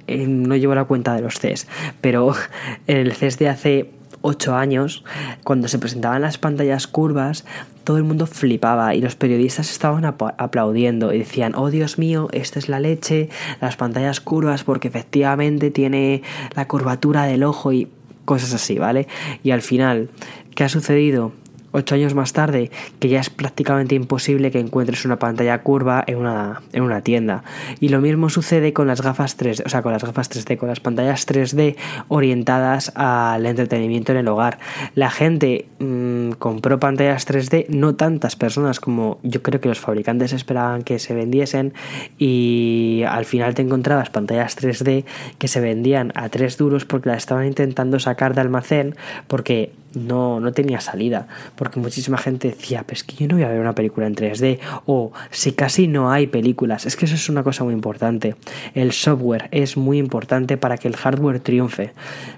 eh, 0.07 0.27
no 0.27 0.55
llevo 0.55 0.75
la 0.75 0.85
cuenta 0.85 1.13
de 1.13 1.21
los 1.21 1.39
CES, 1.39 1.67
pero 2.01 2.33
en 2.87 2.97
el 2.97 3.13
CES 3.13 3.37
de 3.37 3.49
hace 3.49 3.91
8 4.21 4.55
años, 4.55 5.03
cuando 5.43 5.67
se 5.67 5.79
presentaban 5.79 6.21
las 6.21 6.37
pantallas 6.37 6.87
curvas, 6.87 7.45
todo 7.83 7.97
el 7.97 8.03
mundo 8.03 8.27
flipaba 8.27 8.93
y 8.95 9.01
los 9.01 9.15
periodistas 9.15 9.71
estaban 9.71 10.05
aplaudiendo 10.05 11.13
y 11.13 11.19
decían, 11.19 11.53
oh 11.55 11.69
Dios 11.69 11.97
mío, 11.97 12.27
esta 12.31 12.59
es 12.59 12.69
la 12.69 12.79
leche, 12.79 13.29
las 13.61 13.77
pantallas 13.77 14.19
curvas 14.19 14.63
porque 14.63 14.87
efectivamente 14.87 15.71
tiene 15.71 16.21
la 16.55 16.67
curvatura 16.67 17.23
del 17.23 17.43
ojo 17.43 17.71
y 17.71 17.87
cosas 18.25 18.53
así, 18.53 18.77
¿vale? 18.77 19.07
Y 19.43 19.51
al 19.51 19.61
final, 19.61 20.09
¿qué 20.53 20.65
ha 20.65 20.69
sucedido? 20.69 21.31
Ocho 21.71 21.95
años 21.95 22.13
más 22.13 22.33
tarde 22.33 22.71
que 22.99 23.09
ya 23.09 23.19
es 23.19 23.29
prácticamente 23.29 23.95
imposible 23.95 24.51
que 24.51 24.59
encuentres 24.59 25.05
una 25.05 25.19
pantalla 25.19 25.61
curva 25.61 26.03
en 26.07 26.17
una, 26.17 26.61
en 26.73 26.83
una 26.83 27.01
tienda. 27.01 27.43
Y 27.79 27.89
lo 27.89 28.01
mismo 28.01 28.29
sucede 28.29 28.73
con 28.73 28.87
las 28.87 29.01
gafas 29.01 29.37
3D, 29.37 29.65
o 29.65 29.69
sea, 29.69 29.81
con 29.81 29.93
las 29.93 30.03
gafas 30.03 30.29
3D, 30.29 30.57
con 30.57 30.69
las 30.69 30.79
pantallas 30.79 31.27
3D 31.27 31.75
orientadas 32.07 32.91
al 32.95 33.45
entretenimiento 33.45 34.11
en 34.11 34.19
el 34.19 34.27
hogar. 34.27 34.59
La 34.95 35.09
gente 35.09 35.67
mm, 35.79 36.31
compró 36.31 36.79
pantallas 36.79 37.27
3D, 37.27 37.67
no 37.69 37.95
tantas 37.95 38.35
personas 38.35 38.79
como 38.79 39.19
yo 39.23 39.41
creo 39.41 39.61
que 39.61 39.69
los 39.69 39.79
fabricantes 39.79 40.33
esperaban 40.33 40.83
que 40.83 40.99
se 40.99 41.13
vendiesen 41.13 41.73
y 42.17 43.03
al 43.07 43.25
final 43.25 43.55
te 43.55 43.61
encontrabas 43.61 44.09
pantallas 44.09 44.57
3D 44.57 45.05
que 45.37 45.47
se 45.47 45.61
vendían 45.61 46.11
a 46.15 46.29
3 46.29 46.57
duros 46.57 46.85
porque 46.85 47.09
las 47.09 47.19
estaban 47.19 47.45
intentando 47.45 47.99
sacar 47.99 48.35
de 48.35 48.41
almacén 48.41 48.95
porque 49.27 49.71
no, 49.93 50.39
no 50.39 50.51
tenía 50.51 50.81
salida, 50.81 51.27
porque 51.55 51.79
muchísima 51.79 52.17
gente 52.17 52.49
decía, 52.49 52.83
pues 52.85 53.03
que 53.03 53.15
yo 53.15 53.27
no 53.27 53.35
voy 53.35 53.43
a 53.43 53.49
ver 53.49 53.59
una 53.59 53.73
película 53.73 54.07
en 54.07 54.15
3D, 54.15 54.59
o 54.85 55.11
si 55.31 55.53
casi 55.53 55.87
no 55.87 56.11
hay 56.11 56.27
películas, 56.27 56.85
es 56.85 56.95
que 56.95 57.05
eso 57.05 57.15
es 57.15 57.29
una 57.29 57.43
cosa 57.43 57.63
muy 57.63 57.73
importante, 57.73 58.35
el 58.73 58.91
software 58.91 59.47
es 59.51 59.77
muy 59.77 59.97
importante 59.97 60.57
para 60.57 60.77
que 60.77 60.87
el 60.87 60.95
hardware 60.95 61.39
triunfe. 61.39 61.93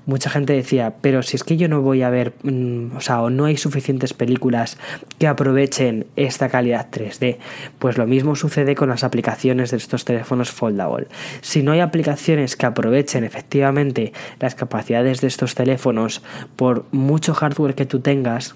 Mucha 0.06 0.30
gente 0.30 0.54
decía, 0.54 0.95
pero 1.02 1.24
si 1.24 1.36
es 1.36 1.43
que 1.43 1.58
yo 1.58 1.68
no 1.68 1.82
voy 1.82 2.02
a 2.02 2.10
ver, 2.10 2.34
mm, 2.43 2.95
o 2.95 3.02
sea, 3.02 3.22
o 3.22 3.30
no 3.30 3.45
hay 3.45 3.58
suficientes 3.58 4.14
películas 4.14 4.78
que 5.20 5.28
aprovechen 5.28 6.08
esta 6.16 6.49
calidad 6.49 6.88
3D, 6.91 7.38
pues 7.80 7.97
lo 7.97 8.08
mismo 8.08 8.36
sucede 8.36 8.76
con 8.76 8.89
las 8.89 9.04
aplicaciones 9.04 9.72
de 9.72 9.78
estos 9.78 10.06
teléfonos 10.06 10.52
foldable. 10.52 11.08
Si 11.41 11.64
no 11.64 11.72
hay 11.72 11.80
aplicaciones 11.80 12.56
que 12.56 12.66
aprovechen 12.66 13.24
efectivamente 13.24 14.14
las 14.39 14.56
capacidades 14.56 15.22
de 15.22 15.28
estos 15.28 15.56
teléfonos 15.56 16.22
por 16.56 16.86
mucho 16.91 17.34
hardware 17.42 17.74
que 17.74 17.86
tú 17.86 18.00
tengas 18.00 18.56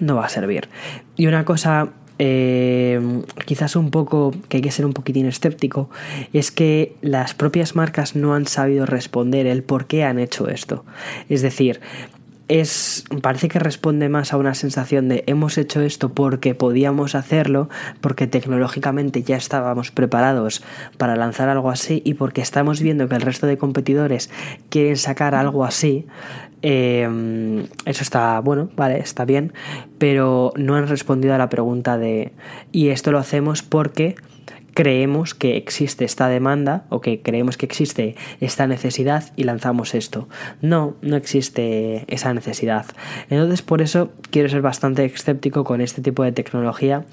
no 0.00 0.16
va 0.16 0.26
a 0.26 0.28
servir. 0.28 0.68
Y 1.16 1.26
una 1.26 1.44
cosa 1.44 1.90
eh, 2.18 3.00
quizás 3.44 3.76
un 3.76 3.90
poco 3.90 4.32
que 4.48 4.58
hay 4.58 4.62
que 4.62 4.70
ser 4.70 4.86
un 4.86 4.92
poquitín 4.92 5.26
escéptico 5.26 5.90
es 6.32 6.50
que 6.50 6.96
las 7.02 7.34
propias 7.34 7.74
marcas 7.76 8.16
no 8.16 8.34
han 8.34 8.46
sabido 8.46 8.86
responder 8.86 9.46
el 9.46 9.62
por 9.62 9.86
qué 9.86 10.04
han 10.04 10.18
hecho 10.18 10.48
esto. 10.48 10.84
Es 11.28 11.42
decir, 11.42 11.80
es 12.48 13.04
parece 13.22 13.48
que 13.48 13.58
responde 13.58 14.08
más 14.08 14.32
a 14.32 14.36
una 14.36 14.54
sensación 14.54 15.08
de 15.08 15.24
hemos 15.26 15.56
hecho 15.56 15.80
esto 15.80 16.10
porque 16.10 16.54
podíamos 16.54 17.14
hacerlo, 17.14 17.68
porque 18.00 18.26
tecnológicamente 18.26 19.22
ya 19.22 19.36
estábamos 19.36 19.90
preparados 19.90 20.62
para 20.98 21.16
lanzar 21.16 21.48
algo 21.48 21.70
así 21.70 22.02
y 22.04 22.14
porque 22.14 22.42
estamos 22.42 22.80
viendo 22.80 23.08
que 23.08 23.14
el 23.14 23.22
resto 23.22 23.46
de 23.46 23.58
competidores 23.58 24.30
quieren 24.68 24.96
sacar 24.96 25.34
algo 25.34 25.64
así. 25.64 26.06
Eh, 26.62 27.66
eso 27.84 28.02
está 28.02 28.40
bueno, 28.40 28.70
vale, 28.74 28.98
está 28.98 29.24
bien, 29.24 29.52
pero 29.98 30.52
no 30.56 30.76
han 30.76 30.88
respondido 30.88 31.34
a 31.34 31.38
la 31.38 31.50
pregunta 31.50 31.98
de 31.98 32.32
y 32.72 32.88
esto 32.88 33.12
lo 33.12 33.18
hacemos 33.18 33.62
porque 33.62 34.16
creemos 34.74 35.34
que 35.34 35.56
existe 35.56 36.04
esta 36.04 36.28
demanda 36.28 36.84
o 36.88 37.00
que 37.00 37.22
creemos 37.22 37.56
que 37.56 37.66
existe 37.66 38.16
esta 38.40 38.66
necesidad 38.66 39.32
y 39.36 39.44
lanzamos 39.44 39.94
esto. 39.94 40.28
No, 40.60 40.96
no 41.00 41.16
existe 41.16 42.04
esa 42.08 42.34
necesidad. 42.34 42.86
Entonces 43.30 43.62
por 43.62 43.80
eso 43.80 44.10
quiero 44.30 44.48
ser 44.48 44.62
bastante 44.62 45.04
escéptico 45.04 45.64
con 45.64 45.80
este 45.80 46.02
tipo 46.02 46.22
de 46.24 46.32
tecnología 46.32 47.04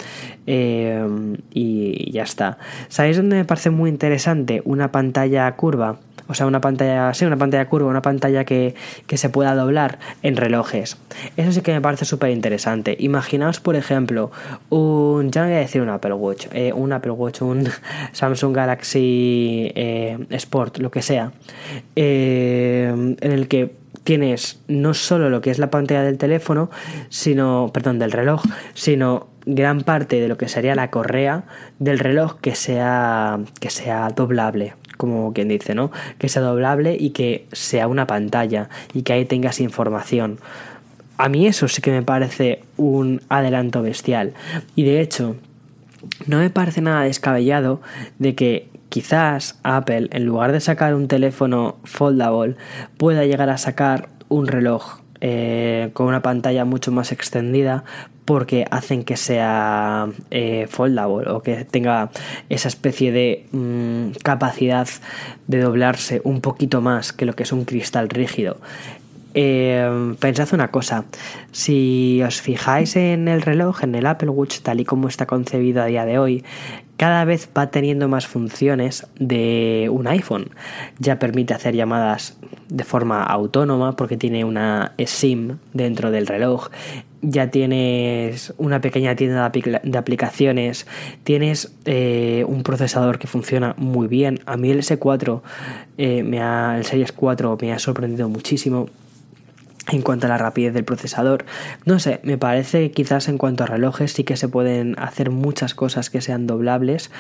eh, 0.47 1.05
y 1.51 2.11
ya 2.11 2.23
está. 2.23 2.57
¿Sabéis 2.89 3.17
dónde 3.17 3.37
me 3.37 3.45
parece 3.45 3.69
muy 3.69 3.89
interesante 3.89 4.61
una 4.65 4.91
pantalla 4.91 5.55
curva? 5.55 5.99
O 6.27 6.33
sea, 6.33 6.45
una 6.45 6.61
pantalla, 6.61 7.13
sí, 7.13 7.25
una 7.25 7.37
pantalla 7.37 7.67
curva, 7.67 7.89
una 7.89 8.01
pantalla 8.01 8.45
que, 8.45 8.75
se 9.13 9.29
pueda 9.29 9.53
doblar 9.55 9.99
en 10.23 10.35
relojes. 10.35 10.97
Eso 11.37 11.51
sí 11.51 11.61
que 11.61 11.73
me 11.73 11.81
parece 11.81 12.05
súper 12.05 12.31
interesante. 12.31 12.95
Imaginaos, 12.99 13.59
por 13.59 13.75
ejemplo, 13.75 14.31
un, 14.69 15.31
ya 15.31 15.41
no 15.41 15.47
voy 15.47 15.57
a 15.57 15.59
decir 15.59 15.81
un 15.81 15.89
Apple 15.89 16.13
Watch, 16.13 16.47
eh, 16.53 16.73
un 16.73 16.93
Apple 16.93 17.11
Watch, 17.11 17.41
un 17.41 17.67
Samsung 18.13 18.55
Galaxy 18.55 19.71
eh, 19.75 20.17
Sport, 20.31 20.79
lo 20.79 20.89
que 20.91 21.01
sea, 21.01 21.31
eh, 21.95 22.91
en 23.19 23.31
el 23.31 23.47
que 23.47 23.75
tienes 24.03 24.61
no 24.67 24.93
solo 24.93 25.29
lo 25.29 25.41
que 25.41 25.51
es 25.51 25.59
la 25.59 25.69
pantalla 25.69 26.03
del 26.03 26.17
teléfono, 26.17 26.69
sino, 27.09 27.69
perdón, 27.73 27.99
del 27.99 28.11
reloj, 28.11 28.41
sino 28.73 29.27
gran 29.45 29.81
parte 29.81 30.19
de 30.19 30.27
lo 30.27 30.37
que 30.37 30.47
sería 30.47 30.75
la 30.75 30.89
correa 30.89 31.43
del 31.79 31.99
reloj 31.99 32.39
que 32.41 32.55
sea 32.55 33.39
que 33.59 33.69
sea 33.69 34.09
doblable 34.09 34.75
como 35.01 35.33
quien 35.33 35.47
dice, 35.47 35.73
¿no? 35.73 35.89
Que 36.19 36.29
sea 36.29 36.43
doblable 36.43 36.95
y 36.99 37.09
que 37.09 37.47
sea 37.53 37.87
una 37.87 38.05
pantalla 38.05 38.69
y 38.93 39.01
que 39.01 39.13
ahí 39.13 39.25
tengas 39.25 39.59
información. 39.59 40.39
A 41.17 41.27
mí 41.27 41.47
eso 41.47 41.67
sí 41.67 41.81
que 41.81 41.89
me 41.89 42.03
parece 42.03 42.61
un 42.77 43.19
adelanto 43.27 43.81
bestial. 43.81 44.35
Y 44.75 44.83
de 44.83 45.01
hecho, 45.01 45.37
no 46.27 46.37
me 46.37 46.51
parece 46.51 46.81
nada 46.81 47.01
descabellado 47.01 47.81
de 48.19 48.35
que 48.35 48.69
quizás 48.89 49.59
Apple, 49.63 50.09
en 50.11 50.25
lugar 50.25 50.51
de 50.51 50.59
sacar 50.59 50.93
un 50.93 51.07
teléfono 51.07 51.77
foldable, 51.83 52.57
pueda 52.97 53.25
llegar 53.25 53.49
a 53.49 53.57
sacar 53.57 54.09
un 54.29 54.45
reloj 54.45 54.99
eh, 55.19 55.89
con 55.93 56.05
una 56.05 56.21
pantalla 56.21 56.63
mucho 56.63 56.91
más 56.91 57.11
extendida 57.11 57.85
porque 58.25 58.65
hacen 58.69 59.03
que 59.03 59.17
sea 59.17 60.07
eh, 60.29 60.67
foldable 60.69 61.29
o 61.29 61.41
que 61.41 61.65
tenga 61.65 62.11
esa 62.49 62.67
especie 62.67 63.11
de 63.11 63.47
mm, 63.51 64.17
capacidad 64.23 64.87
de 65.47 65.59
doblarse 65.59 66.21
un 66.23 66.41
poquito 66.41 66.81
más 66.81 67.13
que 67.13 67.25
lo 67.25 67.33
que 67.33 67.43
es 67.43 67.51
un 67.51 67.65
cristal 67.65 68.09
rígido. 68.09 68.57
Eh, 69.33 70.15
pensad 70.19 70.53
una 70.53 70.71
cosa, 70.71 71.05
si 71.51 72.21
os 72.21 72.41
fijáis 72.41 72.97
en 72.97 73.29
el 73.29 73.41
reloj, 73.41 73.83
en 73.83 73.95
el 73.95 74.05
Apple 74.05 74.29
Watch 74.29 74.59
tal 74.59 74.81
y 74.81 74.85
como 74.85 75.07
está 75.07 75.25
concebido 75.25 75.81
a 75.81 75.85
día 75.85 76.05
de 76.05 76.19
hoy, 76.19 76.43
cada 76.97 77.25
vez 77.25 77.49
va 77.57 77.71
teniendo 77.71 78.07
más 78.09 78.27
funciones 78.27 79.07
de 79.17 79.89
un 79.91 80.07
iPhone. 80.07 80.51
Ya 80.99 81.17
permite 81.17 81.53
hacer 81.53 81.75
llamadas 81.75 82.37
de 82.69 82.83
forma 82.83 83.23
autónoma 83.23 83.95
porque 83.95 84.17
tiene 84.17 84.45
una 84.45 84.93
SIM 85.03 85.57
dentro 85.73 86.11
del 86.11 86.27
reloj 86.27 86.69
ya 87.21 87.51
tienes 87.51 88.53
una 88.57 88.81
pequeña 88.81 89.15
tienda 89.15 89.51
de 89.51 89.97
aplicaciones, 89.97 90.87
tienes 91.23 91.73
eh, 91.85 92.45
un 92.47 92.63
procesador 92.63 93.19
que 93.19 93.27
funciona 93.27 93.75
muy 93.77 94.07
bien. 94.07 94.39
A 94.45 94.57
mí 94.57 94.71
el 94.71 94.79
S4, 94.79 95.41
eh, 95.97 96.23
me 96.23 96.41
ha, 96.41 96.77
el 96.77 96.85
Series 96.85 97.11
4 97.11 97.57
me 97.61 97.73
ha 97.73 97.79
sorprendido 97.79 98.27
muchísimo 98.29 98.87
en 99.89 100.01
cuanto 100.01 100.27
a 100.27 100.29
la 100.29 100.37
rapidez 100.37 100.73
del 100.73 100.85
procesador. 100.85 101.45
No 101.85 101.99
sé, 101.99 102.19
me 102.23 102.37
parece 102.37 102.81
que 102.81 102.91
quizás 102.91 103.27
en 103.27 103.37
cuanto 103.37 103.63
a 103.63 103.67
relojes 103.67 104.13
sí 104.13 104.23
que 104.23 104.37
se 104.37 104.47
pueden 104.47 104.97
hacer 104.99 105.31
muchas 105.31 105.73
cosas 105.73 106.09
que 106.09 106.21
sean 106.21 106.47
doblables 106.47 107.11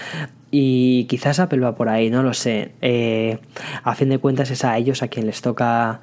y 0.51 1.05
quizás 1.05 1.39
Apple 1.39 1.59
va 1.59 1.75
por 1.75 1.89
ahí, 1.89 2.09
no 2.09 2.23
lo 2.23 2.33
sé. 2.33 2.71
Eh, 2.81 3.39
a 3.83 3.95
fin 3.95 4.09
de 4.09 4.19
cuentas 4.19 4.51
es 4.51 4.63
a 4.63 4.77
ellos 4.77 5.01
a 5.01 5.07
quien 5.07 5.25
les 5.25 5.41
toca 5.41 6.01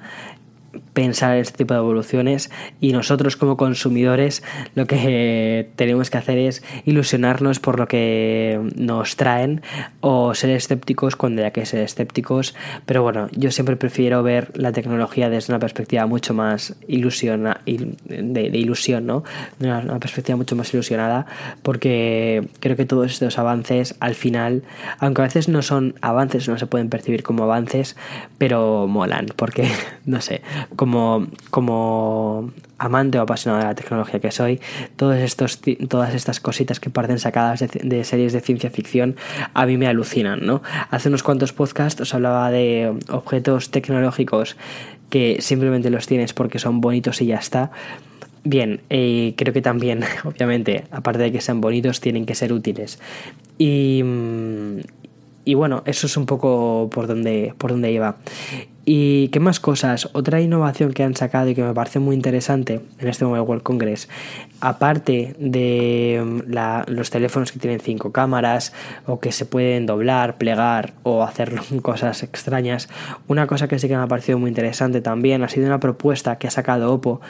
pensar 0.93 1.37
este 1.37 1.57
tipo 1.57 1.73
de 1.73 1.79
evoluciones 1.79 2.51
y 2.79 2.91
nosotros 2.91 3.35
como 3.35 3.57
consumidores 3.57 4.43
lo 4.75 4.85
que 4.85 5.69
tenemos 5.75 6.09
que 6.09 6.17
hacer 6.17 6.37
es 6.37 6.63
ilusionarnos 6.85 7.59
por 7.59 7.79
lo 7.79 7.87
que 7.87 8.59
nos 8.75 9.15
traen 9.15 9.61
o 10.01 10.33
ser 10.33 10.51
escépticos 10.51 11.15
cuando 11.15 11.41
haya 11.41 11.51
que 11.51 11.65
ser 11.65 11.81
escépticos 11.81 12.55
pero 12.85 13.03
bueno 13.03 13.29
yo 13.31 13.51
siempre 13.51 13.75
prefiero 13.75 14.23
ver 14.23 14.51
la 14.55 14.71
tecnología 14.71 15.29
desde 15.29 15.53
una 15.53 15.59
perspectiva 15.59 16.05
mucho 16.05 16.33
más 16.33 16.75
ilusiona, 16.87 17.61
de, 17.65 18.49
ilusión 18.53 19.05
¿no? 19.05 19.23
Una, 19.59 19.79
una 19.79 19.99
perspectiva 19.99 20.35
mucho 20.35 20.55
más 20.55 20.73
ilusionada 20.73 21.25
porque 21.63 22.47
creo 22.59 22.75
que 22.75 22.85
todos 22.85 23.11
estos 23.11 23.37
avances 23.37 23.95
al 23.99 24.15
final 24.15 24.63
aunque 24.99 25.21
a 25.21 25.25
veces 25.25 25.49
no 25.49 25.61
son 25.61 25.95
avances 26.01 26.47
no 26.47 26.57
se 26.57 26.67
pueden 26.67 26.89
percibir 26.89 27.23
como 27.23 27.43
avances 27.43 27.95
pero 28.37 28.87
molan 28.87 29.27
porque 29.35 29.67
no 30.05 30.21
sé 30.21 30.41
como, 30.75 31.27
como 31.49 32.51
amante 32.77 33.19
o 33.19 33.21
apasionado 33.21 33.61
de 33.61 33.67
la 33.67 33.75
tecnología 33.75 34.19
que 34.19 34.31
soy, 34.31 34.59
todos 34.95 35.17
estos, 35.17 35.59
todas 35.87 36.15
estas 36.15 36.39
cositas 36.39 36.79
que 36.79 36.89
parecen 36.89 37.19
sacadas 37.19 37.59
de, 37.59 38.03
series 38.03 38.33
de 38.33 38.41
ciencia 38.41 38.69
ficción 38.69 39.15
a 39.53 39.65
mí 39.65 39.77
me 39.77 39.87
alucinan, 39.87 40.45
¿no? 40.45 40.61
Hace 40.89 41.09
unos 41.09 41.23
cuantos 41.23 41.53
podcasts 41.53 42.01
os 42.01 42.13
hablaba 42.13 42.49
de 42.51 42.97
objetos 43.09 43.69
tecnológicos 43.71 44.55
que 45.09 45.37
simplemente 45.41 45.89
los 45.89 46.07
tienes 46.07 46.33
porque 46.33 46.59
son 46.59 46.81
bonitos 46.81 47.21
y 47.21 47.27
ya 47.27 47.37
está. 47.37 47.71
Bien, 48.43 48.81
eh, 48.89 49.33
creo 49.35 49.53
que 49.53 49.61
también, 49.61 50.03
obviamente, 50.23 50.85
aparte 50.91 51.23
de 51.23 51.31
que 51.31 51.41
sean 51.41 51.61
bonitos, 51.61 51.99
tienen 51.99 52.25
que 52.25 52.35
ser 52.35 52.53
útiles. 52.53 52.99
Y, 53.57 54.03
y 55.43 55.53
bueno, 55.55 55.83
eso 55.85 56.07
es 56.07 56.15
un 56.15 56.25
poco 56.25 56.89
por 56.91 57.07
donde, 57.07 57.53
por 57.57 57.71
donde 57.71 57.91
iba. 57.91 58.17
¿Y 58.91 59.27
qué 59.27 59.39
más 59.39 59.59
cosas? 59.59 60.09
Otra 60.13 60.41
innovación 60.41 60.93
que 60.93 61.03
han 61.03 61.15
sacado 61.15 61.47
y 61.47 61.53
que 61.53 61.61
me 61.61 61.75
parece 61.75 61.99
muy 61.99 62.15
interesante 62.15 62.81
en 62.97 63.07
este 63.07 63.23
Mobile 63.23 63.41
World 63.41 63.61
Congress, 63.61 64.09
aparte 64.61 65.35
de 65.37 66.19
mm, 66.25 66.91
los 66.91 67.11
teléfonos 67.11 67.51
que 67.51 67.59
tienen 67.59 67.81
cinco 67.81 68.11
cámaras 68.11 68.73
o 69.05 69.19
que 69.19 69.31
se 69.31 69.45
pueden 69.45 69.85
doblar, 69.85 70.39
plegar 70.39 70.93
o 71.03 71.21
hacer 71.21 71.61
cosas 71.83 72.23
extrañas, 72.23 72.89
una 73.27 73.45
cosa 73.45 73.67
que 73.67 73.77
sí 73.77 73.87
que 73.87 73.95
me 73.95 74.01
ha 74.01 74.07
parecido 74.07 74.39
muy 74.39 74.49
interesante 74.49 75.01
también 75.01 75.43
ha 75.43 75.49
sido 75.49 75.67
una 75.67 75.79
propuesta 75.79 76.39
que 76.39 76.47
ha 76.47 76.51
sacado 76.51 76.91
Oppo 76.91 77.21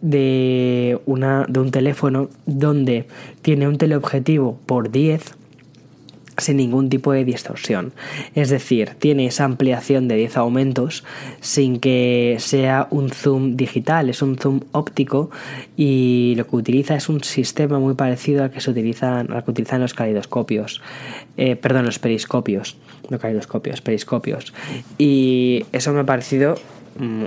de, 0.00 1.00
una, 1.06 1.46
de 1.48 1.60
un 1.60 1.70
teléfono 1.70 2.28
donde 2.44 3.06
tiene 3.40 3.68
un 3.68 3.78
teleobjetivo 3.78 4.58
por 4.66 4.90
10 4.90 5.43
sin 6.38 6.56
ningún 6.56 6.88
tipo 6.88 7.12
de 7.12 7.24
distorsión. 7.24 7.92
Es 8.34 8.50
decir, 8.50 8.92
tiene 8.98 9.26
esa 9.26 9.44
ampliación 9.44 10.08
de 10.08 10.16
10 10.16 10.36
aumentos 10.36 11.04
sin 11.40 11.80
que 11.80 12.36
sea 12.38 12.88
un 12.90 13.10
zoom 13.10 13.56
digital, 13.56 14.08
es 14.10 14.22
un 14.22 14.36
zoom 14.36 14.60
óptico 14.72 15.30
y 15.76 16.34
lo 16.36 16.46
que 16.46 16.56
utiliza 16.56 16.94
es 16.94 17.08
un 17.08 17.22
sistema 17.22 17.78
muy 17.78 17.94
parecido 17.94 18.44
al 18.44 18.50
que 18.50 18.60
se 18.60 18.70
utilizan, 18.70 19.32
al 19.32 19.44
que 19.44 19.50
utilizan 19.50 19.80
los 19.80 19.94
caleidoscopios, 19.94 20.82
eh, 21.36 21.56
perdón, 21.56 21.84
los 21.84 21.98
periscopios, 21.98 22.76
no 23.10 23.18
caleidoscopios, 23.18 23.80
periscopios. 23.80 24.52
Y 24.98 25.66
eso 25.72 25.92
me 25.92 26.00
ha 26.00 26.04
parecido 26.04 26.56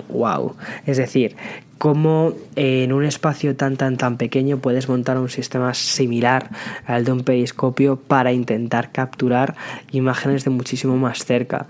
wow. 0.10 0.56
Mm, 0.56 0.90
es 0.90 0.98
decir, 0.98 1.36
cómo 1.78 2.34
en 2.56 2.94
un 2.94 3.06
espacio 3.06 3.56
tan 3.56 3.78
tan 3.78 3.98
tan 3.98 4.18
pequeño 4.18 4.58
puedes 4.58 4.90
montar 4.90 5.18
un 5.18 5.30
sistema 5.30 5.74
similar 5.74 6.50
al 6.86 7.06
de 7.06 7.12
un 7.12 7.24
periscopio 7.24 7.98
para 7.98 8.32
intentar 8.34 8.92
capturar 8.92 9.56
imágenes 9.92 10.44
de 10.44 10.52
muchísimo 10.52 10.98
más 10.98 11.26
cerca. 11.26 11.68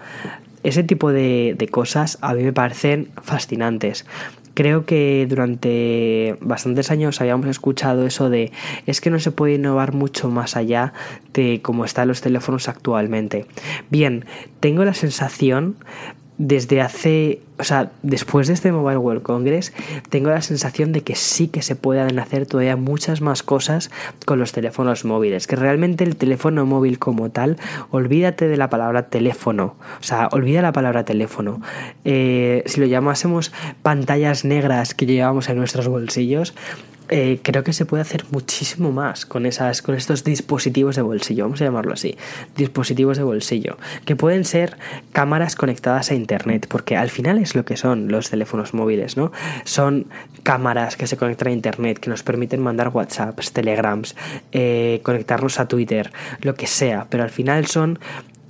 Ese 0.63 0.83
tipo 0.83 1.11
de, 1.11 1.55
de 1.57 1.67
cosas 1.67 2.17
a 2.21 2.33
mí 2.33 2.43
me 2.43 2.53
parecen 2.53 3.09
fascinantes 3.21 4.05
creo 4.57 4.87
que 4.87 5.27
durante 5.29 6.35
bastantes 6.41 6.89
años 6.89 7.21
habíamos 7.21 7.45
escuchado 7.45 8.07
eso 8.07 8.31
de 8.31 8.51
es 8.87 9.01
que 9.01 9.11
no 9.11 9.19
se 9.19 9.29
puede 9.29 9.53
innovar 9.53 9.93
mucho 9.93 10.31
más 10.31 10.57
allá 10.57 10.93
de 11.31 11.59
cómo 11.61 11.85
están 11.85 12.07
los 12.07 12.21
teléfonos 12.21 12.67
actualmente. 12.67 13.45
Bien, 13.91 14.25
tengo 14.59 14.83
la 14.83 14.95
sensación 14.95 15.75
desde 16.38 16.81
hace, 16.81 17.41
o 17.57 17.63
sea, 17.63 17.91
después 18.03 18.47
de 18.47 18.53
este 18.53 18.71
Mobile 18.71 18.97
World 18.97 19.23
Congress, 19.23 19.73
tengo 20.09 20.29
la 20.29 20.41
sensación 20.41 20.91
de 20.91 21.01
que 21.01 21.15
sí 21.15 21.47
que 21.47 21.61
se 21.61 21.75
pueden 21.75 22.19
hacer 22.19 22.45
todavía 22.45 22.75
muchas 22.75 23.21
más 23.21 23.41
cosas 23.43 23.89
con 24.25 24.38
los 24.39 24.51
teléfonos 24.51 25.03
móviles. 25.03 25.47
Que 25.47 25.55
realmente 25.55 26.03
el 26.03 26.15
teléfono 26.15 26.65
móvil 26.65 26.99
como 26.99 27.29
tal, 27.29 27.57
olvídate 27.89 28.47
de 28.47 28.57
la 28.57 28.69
palabra 28.69 29.09
teléfono. 29.09 29.75
O 29.99 30.03
sea, 30.03 30.29
olvida 30.31 30.61
la 30.61 30.71
palabra 30.71 31.05
teléfono. 31.05 31.61
Eh, 32.05 32.63
si 32.67 32.79
lo 32.79 32.85
llamásemos 32.85 33.51
pantallas 33.81 34.45
negras 34.45 34.93
que 34.93 35.05
llevamos 35.05 35.49
en 35.49 35.57
nuestros 35.57 35.88
bolsillos, 35.88 36.53
eh, 37.10 37.39
creo 37.41 37.64
que 37.64 37.74
se 37.74 37.86
puede 37.86 38.01
hacer 38.01 38.26
muchísimo 38.32 38.91
más 38.91 39.26
con, 39.26 39.45
esas, 39.45 39.82
con 39.82 39.95
estos 39.95 40.24
dispositivos 40.24 40.95
de 40.95 41.01
bolsillo, 41.01 41.45
vamos 41.45 41.62
a 41.62 41.66
llamarlo 41.66 41.93
así, 41.93 42.18
dispositivos 42.55 43.18
de 43.18 43.24
bolsillo, 43.24 43.78
que 44.05 44.16
pueden 44.16 44.45
ser 44.45 44.78
cámaras 45.12 45.55
conectadas 45.55 46.12
a 46.12 46.16
Internet, 46.16 46.68
porque 46.70 46.95
al 46.95 47.10
final 47.10 47.38
es 47.38 47.55
lo 47.55 47.66
que 47.66 47.78
son 47.78 48.10
los 48.10 48.30
teléfonos 48.30 48.74
móviles, 48.74 49.18
¿no? 49.18 49.32
Son 49.64 50.08
cámaras 50.43 50.97
que 50.97 51.08
se 51.08 51.18
conectan 51.18 51.49
a 51.49 51.51
Internet, 51.51 51.99
que 51.99 52.10
nos 52.10 52.24
permiten 52.24 52.62
mandar 52.62 52.89
WhatsApps, 52.89 53.51
Telegrams, 53.53 54.16
eh, 54.51 55.01
conectarnos 55.03 55.60
a 55.60 55.68
Twitter, 55.68 56.12
lo 56.41 56.55
que 56.55 56.68
sea, 56.68 57.08
pero 57.10 57.24
al 57.24 57.30
final 57.30 57.68
son 57.68 57.99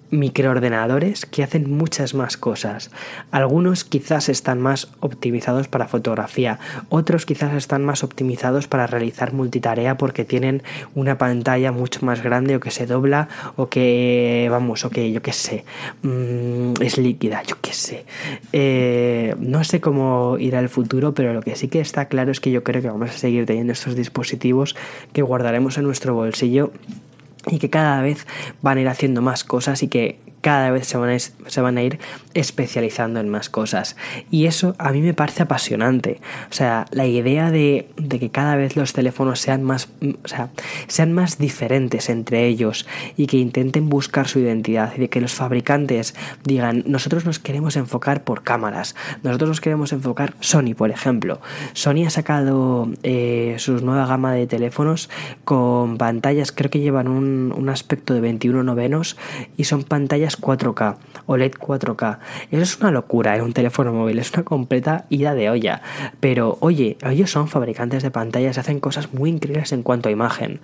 microordenadores 0.09 1.25
que 1.25 1.43
hacen 1.43 1.69
muchas 1.69 2.13
más 2.13 2.37
cosas. 2.37 2.91
Algunos 3.31 3.83
quizás 3.83 4.29
están 4.29 4.61
más 4.61 4.89
optimizados 4.99 5.67
para 5.67 5.87
fotografía, 5.87 6.59
otros 6.89 7.25
quizás 7.25 7.53
están 7.53 7.83
más 7.83 8.03
optimizados 8.03 8.67
para 8.67 8.87
realizar 8.87 9.33
multitarea 9.33 9.97
porque 9.97 10.25
tienen 10.25 10.63
una 10.95 11.17
pantalla 11.17 11.71
mucho 11.71 12.05
más 12.05 12.21
grande 12.23 12.55
o 12.55 12.59
que 12.59 12.71
se 12.71 12.85
dobla 12.85 13.27
o 13.55 13.69
que, 13.69 14.47
vamos, 14.49 14.85
o 14.85 14.89
que 14.89 15.11
yo 15.11 15.21
qué 15.21 15.33
sé, 15.33 15.65
mm, 16.03 16.81
es 16.81 16.97
líquida, 16.97 17.43
yo 17.43 17.57
qué 17.61 17.73
sé. 17.73 18.05
Eh, 18.53 19.35
no 19.39 19.63
sé 19.63 19.81
cómo 19.81 20.37
irá 20.39 20.59
el 20.59 20.69
futuro, 20.69 21.13
pero 21.13 21.33
lo 21.33 21.41
que 21.41 21.55
sí 21.55 21.67
que 21.67 21.79
está 21.79 22.05
claro 22.05 22.31
es 22.31 22.39
que 22.39 22.51
yo 22.51 22.63
creo 22.63 22.81
que 22.81 22.89
vamos 22.89 23.09
a 23.09 23.13
seguir 23.13 23.45
teniendo 23.45 23.73
estos 23.73 23.95
dispositivos 23.95 24.75
que 25.13 25.21
guardaremos 25.21 25.77
en 25.77 25.83
nuestro 25.83 26.13
bolsillo 26.13 26.71
y 27.49 27.59
que 27.59 27.69
cada 27.69 28.01
vez 28.01 28.27
van 28.61 28.77
a 28.77 28.81
ir 28.81 28.87
haciendo 28.87 29.21
más 29.21 29.43
cosas 29.43 29.83
y 29.83 29.87
que 29.87 30.19
cada 30.47 30.71
vez 30.71 30.87
se 30.87 30.97
van, 30.97 31.09
a, 31.09 31.19
se 31.19 31.59
van 31.59 31.77
a 31.77 31.83
ir 31.83 31.99
especializando 32.33 33.19
en 33.19 33.27
más 33.27 33.49
cosas. 33.49 33.97
Y 34.31 34.45
eso 34.45 34.75
a 34.77 34.93
mí 34.93 35.01
me 35.01 35.13
parece 35.13 35.43
apasionante. 35.43 36.21
O 36.49 36.53
sea, 36.53 36.85
la 36.91 37.05
idea 37.05 37.51
de, 37.51 37.89
que 38.09 38.29
cada 38.29 38.55
vez 38.55 38.77
los 38.77 38.93
teléfonos 38.93 39.41
sean 39.41 39.63
más, 39.63 39.89
o 40.23 40.27
sea, 40.29 40.51
sean 40.87 41.11
más 41.11 41.37
diferentes 41.37 42.09
entre 42.09 42.47
ellos 42.47 42.87
y 43.17 43.27
que 43.27 43.35
intenten 43.35 43.89
buscar 43.89 44.29
su 44.29 44.39
identidad 44.39 44.93
y 44.95 45.01
de 45.01 45.09
que 45.09 45.19
los 45.19 45.33
fabricantes 45.33 46.15
digan, 46.45 46.85
nosotros 46.87 47.25
nos 47.25 47.39
queremos 47.39 47.75
enfocar 47.75 48.23
por 48.23 48.43
cámaras, 48.43 48.95
nosotros 49.23 49.49
nos 49.49 49.59
queremos 49.59 49.91
enfocar, 49.91 50.33
Sony 50.39 50.75
por 50.77 50.91
ejemplo. 50.91 51.41
Sony 51.73 52.05
ha 52.07 52.09
sacado 52.09 52.89
eh, 53.03 53.55
su 53.57 53.83
nueva 53.83 54.05
gama 54.05 54.31
de 54.31 54.47
teléfonos 54.47 55.09
con 55.43 55.97
pantallas, 55.97 56.53
creo 56.53 56.71
que 56.71 56.79
llevan 56.79 57.09
un, 57.09 57.53
un 57.53 57.67
aspecto 57.67 58.13
de 58.13 58.21
21 58.21 58.63
novenos 58.63 59.17
y 59.57 59.65
son 59.65 59.83
pantallas 59.83 60.36
4K, 60.39 60.97
OLED 61.25 61.53
4K. 61.53 62.19
Eso 62.51 62.63
es 62.63 62.79
una 62.79 62.91
locura 62.91 63.35
en 63.35 63.41
un 63.41 63.53
teléfono 63.53 63.93
móvil, 63.93 64.19
es 64.19 64.33
una 64.33 64.43
completa 64.43 65.05
ida 65.09 65.35
de 65.35 65.49
olla. 65.49 65.81
Pero 66.19 66.57
oye, 66.61 66.97
ellos 67.03 67.31
son 67.31 67.47
fabricantes 67.47 68.03
de 68.03 68.11
pantallas, 68.11 68.57
hacen 68.57 68.79
cosas 68.79 69.13
muy 69.13 69.29
increíbles 69.29 69.71
en 69.71 69.83
cuanto 69.83 70.09
a 70.09 70.11
imagen. 70.11 70.59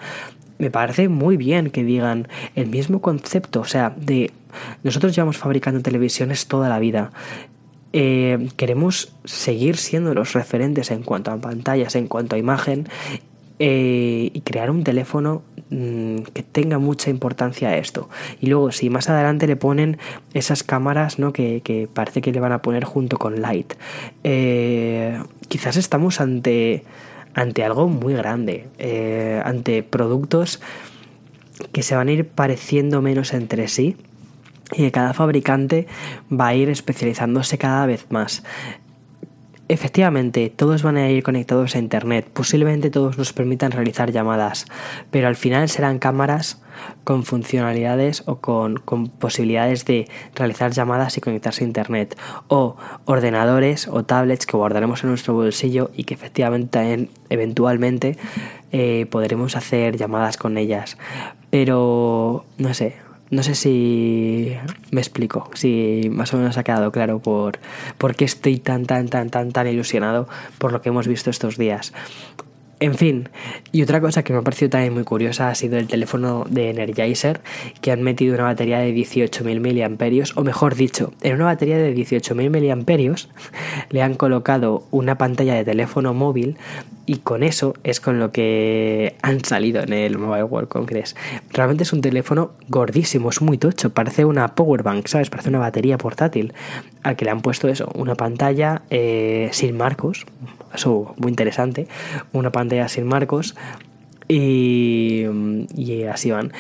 Me 0.58 0.72
parece 0.72 1.10
muy 1.10 1.38
bien 1.38 1.72
que 1.72 1.84
digan 1.84 2.28
el 2.56 2.68
mismo 2.68 3.02
concepto, 3.02 3.62
o 3.62 3.66
sea, 3.66 3.94
de 3.96 4.32
nosotros 4.84 5.16
llevamos 5.16 5.38
fabricando 5.38 5.82
televisiones 5.82 6.48
toda 6.48 6.70
la 6.70 6.80
vida. 6.80 7.12
Eh, 7.92 8.50
queremos 8.58 9.14
seguir 9.24 9.78
siendo 9.78 10.14
los 10.14 10.34
referentes 10.34 10.90
en 10.90 11.04
cuanto 11.04 11.32
a 11.32 11.38
pantallas, 11.38 11.96
en 11.96 12.08
cuanto 12.08 12.36
a 12.36 12.40
imagen 12.40 12.88
eh, 13.60 14.32
y 14.34 14.42
crear 14.42 14.72
un 14.72 14.84
teléfono 14.84 15.44
mm, 15.70 16.18
que 16.34 16.44
tenga 16.44 16.80
mucha 16.80 17.10
importancia 17.10 17.70
a 17.70 17.78
esto. 17.78 18.10
Y 18.42 18.48
luego, 18.48 18.72
si 18.72 18.90
más 18.90 19.10
adelante 19.10 19.48
le 19.48 19.56
ponen 19.56 19.98
esas 20.34 20.64
cámaras 20.64 21.20
¿no? 21.20 21.34
que, 21.34 21.88
parece 21.94 22.22
que 22.22 22.32
le 22.32 22.40
van 22.40 22.52
a 22.52 22.62
poner 22.62 22.84
junto 22.84 23.18
con 23.18 23.42
Light, 23.42 23.74
eh, 24.24 25.22
quizás 25.50 25.78
estamos 25.78 26.20
ante, 26.20 26.84
ante 27.36 27.64
algo 27.64 27.88
muy 27.88 28.14
grande, 28.14 28.68
eh, 28.80 29.42
ante 29.46 29.84
productos 29.84 30.60
que 31.72 31.84
se 31.84 31.96
van 31.96 32.08
a 32.08 32.12
ir 32.12 32.28
pareciendo 32.28 33.02
menos 33.02 33.34
entre 33.34 33.68
sí 33.68 33.96
y 34.72 34.78
que 34.78 34.92
cada 34.92 35.14
fabricante 35.14 35.88
va 36.32 36.48
a 36.48 36.56
ir 36.56 36.70
especializándose 36.70 37.58
cada 37.58 37.86
vez 37.86 38.08
más. 38.10 38.44
Efectivamente, 39.74 40.54
todos 40.56 40.84
van 40.84 40.98
a 40.98 41.10
ir 41.10 41.24
conectados 41.24 41.76
a 41.76 41.80
Internet, 41.80 42.30
posiblemente 42.32 42.92
todos 42.92 43.18
nos 43.18 43.34
permitan 43.34 43.72
realizar 43.72 44.12
llamadas, 44.12 44.68
pero 45.10 45.28
al 45.28 45.36
final 45.36 45.68
serán 45.68 45.98
cámaras 45.98 46.62
con 47.04 47.24
funcionalidades 47.24 48.22
o 48.28 48.36
con, 48.36 48.84
posibilidades 49.18 49.86
de 49.86 50.08
realizar 50.36 50.74
llamadas 50.74 51.18
y 51.18 51.22
conectarse 51.22 51.64
a 51.64 51.68
Internet, 51.68 52.16
o 52.50 52.76
ordenadores 53.06 53.88
o 53.88 54.06
tablets 54.06 54.46
que 54.46 54.58
guardaremos 54.58 55.04
en 55.04 55.10
nuestro 55.10 55.34
bolsillo 55.34 55.90
y 55.96 56.04
que 56.04 56.14
efectivamente 56.14 57.10
eventualmente 57.32 58.16
eh, 58.72 59.08
podremos 59.10 59.56
hacer 59.56 59.98
llamadas 59.98 60.38
con 60.38 60.60
ellas. 60.60 61.00
Pero, 61.50 62.46
no 62.60 62.76
sé, 62.76 62.98
no 63.34 63.42
sé 63.42 63.56
si 63.56 64.56
me 64.92 65.02
explico, 65.02 65.50
si 65.56 66.10
más 66.12 66.34
o 66.34 66.38
menos 66.38 66.58
ha 66.58 66.64
quedado 66.64 66.92
claro 66.92 67.20
por, 67.20 67.60
por 67.98 68.16
qué 68.16 68.26
estoy 68.26 68.60
tan, 68.60 68.86
tan, 68.86 69.10
tan, 69.10 69.30
tan, 69.30 69.52
tan 69.52 69.68
ilusionado 69.68 70.28
por 70.60 70.72
lo 70.72 70.82
que 70.82 70.90
hemos 70.90 71.08
visto 71.08 71.30
estos 71.30 71.58
días. 71.58 71.94
En 72.84 72.96
fin, 72.96 73.30
y 73.72 73.82
otra 73.82 74.02
cosa 74.02 74.24
que 74.24 74.34
me 74.34 74.40
ha 74.40 74.42
parecido 74.42 74.72
también 74.72 74.94
muy 74.94 75.06
curiosa 75.06 75.48
ha 75.48 75.56
sido 75.56 75.78
el 75.78 75.88
teléfono 75.88 76.46
de 76.50 76.70
Energizer, 76.70 77.40
que 77.80 77.94
han 77.94 78.02
metido 78.02 78.36
una 78.36 78.44
batería 78.44 78.80
de 78.80 78.94
18.000 78.94 79.62
miliamperios, 79.62 80.36
o 80.36 80.44
mejor 80.44 80.76
dicho, 80.76 81.14
en 81.22 81.36
una 81.36 81.46
batería 81.46 81.78
de 81.78 81.96
18.000 81.96 82.50
miliamperios 82.50 83.30
le 83.90 84.02
han 84.02 84.16
colocado 84.16 84.84
una 84.92 85.18
pantalla 85.18 85.54
de 85.54 85.64
teléfono 85.64 86.14
móvil 86.14 86.58
y 87.06 87.20
con 87.20 87.44
eso 87.44 87.74
es 87.86 88.02
con 88.02 88.20
lo 88.20 88.34
que 88.34 89.16
han 89.22 89.46
salido 89.46 89.82
en 89.82 89.94
el 89.94 90.18
Mobile 90.18 90.44
World 90.44 90.68
Congress. 90.68 91.16
Realmente 91.52 91.84
es 91.84 91.94
un 91.94 92.02
teléfono 92.02 92.52
gordísimo, 92.68 93.30
es 93.30 93.42
muy 93.42 93.58
tocho, 93.58 93.92
parece 93.92 94.26
una 94.26 94.56
power 94.56 94.84
bank, 94.84 95.08
¿sabes? 95.08 95.30
Parece 95.30 95.48
una 95.48 95.60
batería 95.60 95.98
portátil 95.98 96.52
al 97.02 97.16
que 97.16 97.24
le 97.24 97.32
han 97.32 97.40
puesto 97.40 97.70
eso, 97.70 97.90
una 97.96 98.16
pantalla 98.16 98.82
eh, 98.90 99.48
sin 99.54 99.78
marcos, 99.78 100.26
eso 100.74 101.14
muy 101.18 101.30
interesante, 101.30 101.88
una 102.32 102.52
pantalla 102.52 102.88
sin 102.88 103.06
marcos 103.06 103.56
y, 104.28 105.26
y 105.76 106.04
así 106.04 106.32
van. 106.32 106.52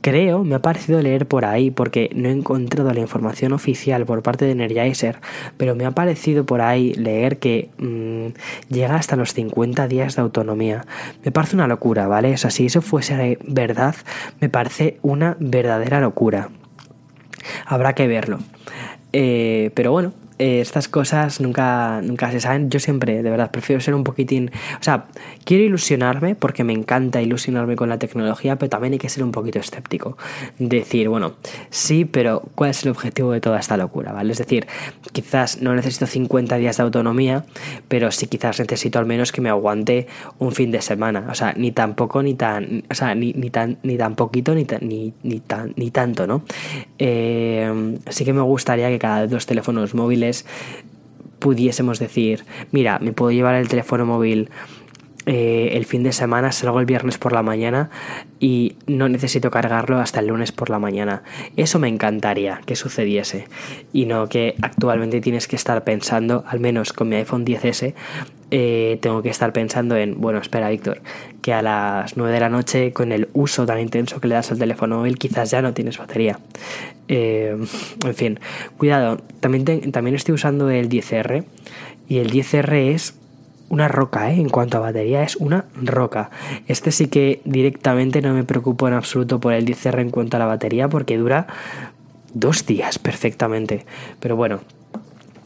creo, 0.00 0.44
me 0.44 0.54
ha 0.54 0.62
parecido 0.62 1.00
leer 1.02 1.26
por 1.26 1.44
ahí, 1.44 1.70
porque 1.70 2.10
no 2.14 2.28
he 2.28 2.32
encontrado 2.32 2.92
la 2.92 3.00
información 3.00 3.52
oficial 3.52 4.06
por 4.06 4.22
parte 4.22 4.46
de 4.46 4.52
Energizer, 4.52 5.18
pero 5.56 5.74
me 5.74 5.84
ha 5.84 5.90
parecido 5.90 6.44
por 6.46 6.60
ahí 6.62 6.94
leer 6.94 7.38
que 7.38 7.68
mm, 7.78 8.72
llega 8.72 8.96
hasta 8.96 9.16
los 9.16 9.34
50 9.34 9.88
días 9.88 10.16
de 10.16 10.22
autonomía. 10.22 10.86
Me 11.24 11.30
parece 11.30 11.56
una 11.56 11.66
locura, 11.66 12.06
¿vale? 12.06 12.32
O 12.34 12.36
sea, 12.36 12.50
si 12.50 12.66
eso 12.66 12.82
fuese 12.82 13.38
verdad, 13.46 13.94
me 14.40 14.48
parece 14.48 14.98
una 15.02 15.36
verdadera 15.40 16.00
locura. 16.00 16.48
Habrá 17.66 17.94
que 17.94 18.06
verlo. 18.06 18.38
Eh, 19.12 19.70
pero 19.74 19.92
bueno, 19.92 20.12
eh, 20.40 20.62
estas 20.62 20.88
cosas 20.88 21.38
nunca, 21.42 22.00
nunca 22.02 22.32
se 22.32 22.40
saben. 22.40 22.70
Yo 22.70 22.80
siempre, 22.80 23.22
de 23.22 23.28
verdad, 23.28 23.50
prefiero 23.50 23.78
ser 23.82 23.94
un 23.94 24.04
poquitín. 24.04 24.50
O 24.80 24.82
sea, 24.82 25.04
quiero 25.44 25.64
ilusionarme 25.64 26.34
porque 26.34 26.64
me 26.64 26.72
encanta 26.72 27.20
ilusionarme 27.20 27.76
con 27.76 27.90
la 27.90 27.98
tecnología, 27.98 28.56
pero 28.56 28.70
también 28.70 28.94
hay 28.94 28.98
que 28.98 29.10
ser 29.10 29.22
un 29.22 29.32
poquito 29.32 29.58
escéptico. 29.58 30.16
Decir, 30.58 31.10
bueno, 31.10 31.34
sí, 31.68 32.06
pero 32.06 32.42
¿cuál 32.54 32.70
es 32.70 32.82
el 32.84 32.90
objetivo 32.90 33.32
de 33.32 33.42
toda 33.42 33.60
esta 33.60 33.76
locura? 33.76 34.12
¿Vale? 34.12 34.32
Es 34.32 34.38
decir, 34.38 34.66
quizás 35.12 35.60
no 35.60 35.74
necesito 35.74 36.06
50 36.06 36.56
días 36.56 36.78
de 36.78 36.84
autonomía, 36.84 37.44
pero 37.88 38.10
sí 38.10 38.26
quizás 38.26 38.60
necesito 38.60 38.98
al 38.98 39.04
menos 39.04 39.32
que 39.32 39.42
me 39.42 39.50
aguante 39.50 40.06
un 40.38 40.52
fin 40.52 40.70
de 40.70 40.80
semana. 40.80 41.26
O 41.30 41.34
sea, 41.34 41.52
ni 41.54 41.70
tampoco 41.72 42.22
ni 42.22 42.32
tan. 42.32 42.84
O 42.90 42.94
sea, 42.94 43.14
ni, 43.14 43.34
ni 43.34 43.50
tan, 43.50 43.76
ni 43.82 43.98
tan 43.98 44.14
poquito 44.14 44.54
ni, 44.54 44.66
ni, 44.80 45.12
ni, 45.22 45.40
tan, 45.40 45.74
ni 45.76 45.90
tanto, 45.90 46.26
¿no? 46.26 46.44
Eh, 46.98 47.98
sí 48.08 48.24
que 48.24 48.32
me 48.32 48.40
gustaría 48.40 48.88
que 48.88 48.98
cada 48.98 49.26
dos 49.26 49.44
teléfonos 49.44 49.94
móviles 49.94 50.29
pudiésemos 51.38 51.98
decir, 51.98 52.44
mira, 52.70 52.98
me 53.00 53.12
puedo 53.12 53.32
llevar 53.32 53.54
el 53.54 53.68
teléfono 53.68 54.06
móvil 54.06 54.50
eh, 55.26 55.70
el 55.72 55.84
fin 55.84 56.02
de 56.02 56.12
semana, 56.12 56.50
salgo 56.50 56.80
el 56.80 56.86
viernes 56.86 57.18
por 57.18 57.32
la 57.32 57.42
mañana 57.42 57.90
y 58.38 58.76
no 58.86 59.08
necesito 59.08 59.50
cargarlo 59.50 59.98
hasta 59.98 60.20
el 60.20 60.28
lunes 60.28 60.50
por 60.50 60.70
la 60.70 60.78
mañana. 60.78 61.22
Eso 61.56 61.78
me 61.78 61.88
encantaría 61.88 62.60
que 62.64 62.74
sucediese 62.74 63.46
y 63.92 64.06
no 64.06 64.28
que 64.28 64.54
actualmente 64.62 65.20
tienes 65.20 65.46
que 65.46 65.56
estar 65.56 65.84
pensando, 65.84 66.44
al 66.46 66.60
menos 66.60 66.92
con 66.94 67.10
mi 67.10 67.16
iPhone 67.16 67.44
10S, 67.44 67.94
eh, 68.52 68.98
tengo 69.00 69.22
que 69.22 69.28
estar 69.28 69.52
pensando 69.52 69.96
en, 69.96 70.20
bueno, 70.20 70.40
espera 70.40 70.70
Víctor, 70.70 71.02
que 71.42 71.52
a 71.52 71.62
las 71.62 72.16
9 72.16 72.32
de 72.32 72.40
la 72.40 72.48
noche 72.48 72.92
con 72.92 73.12
el 73.12 73.28
uso 73.32 73.66
tan 73.66 73.78
intenso 73.78 74.20
que 74.20 74.26
le 74.26 74.34
das 74.34 74.50
al 74.50 74.58
teléfono 74.58 74.98
móvil 74.98 75.18
quizás 75.18 75.50
ya 75.50 75.62
no 75.62 75.74
tienes 75.74 75.98
batería. 75.98 76.40
Eh, 77.08 77.56
en 78.04 78.14
fin, 78.14 78.40
cuidado, 78.78 79.18
también, 79.40 79.92
también 79.92 80.16
estoy 80.16 80.34
usando 80.34 80.70
el 80.70 80.88
10R 80.88 81.44
y 82.08 82.18
el 82.18 82.32
10R 82.32 82.94
es 82.94 83.19
una 83.70 83.88
roca, 83.88 84.30
¿eh? 84.30 84.34
En 84.34 84.50
cuanto 84.50 84.76
a 84.76 84.80
batería, 84.80 85.22
es 85.22 85.36
una 85.36 85.64
roca. 85.80 86.30
Este 86.66 86.90
sí 86.90 87.06
que 87.06 87.40
directamente 87.44 88.20
no 88.20 88.34
me 88.34 88.44
preocupo 88.44 88.86
en 88.86 88.94
absoluto 88.94 89.40
por 89.40 89.54
el 89.54 89.64
10R 89.64 90.00
en 90.00 90.10
cuanto 90.10 90.36
a 90.36 90.40
la 90.40 90.46
batería, 90.46 90.88
porque 90.88 91.16
dura 91.16 91.46
dos 92.34 92.66
días 92.66 92.98
perfectamente. 92.98 93.86
Pero 94.18 94.36
bueno, 94.36 94.60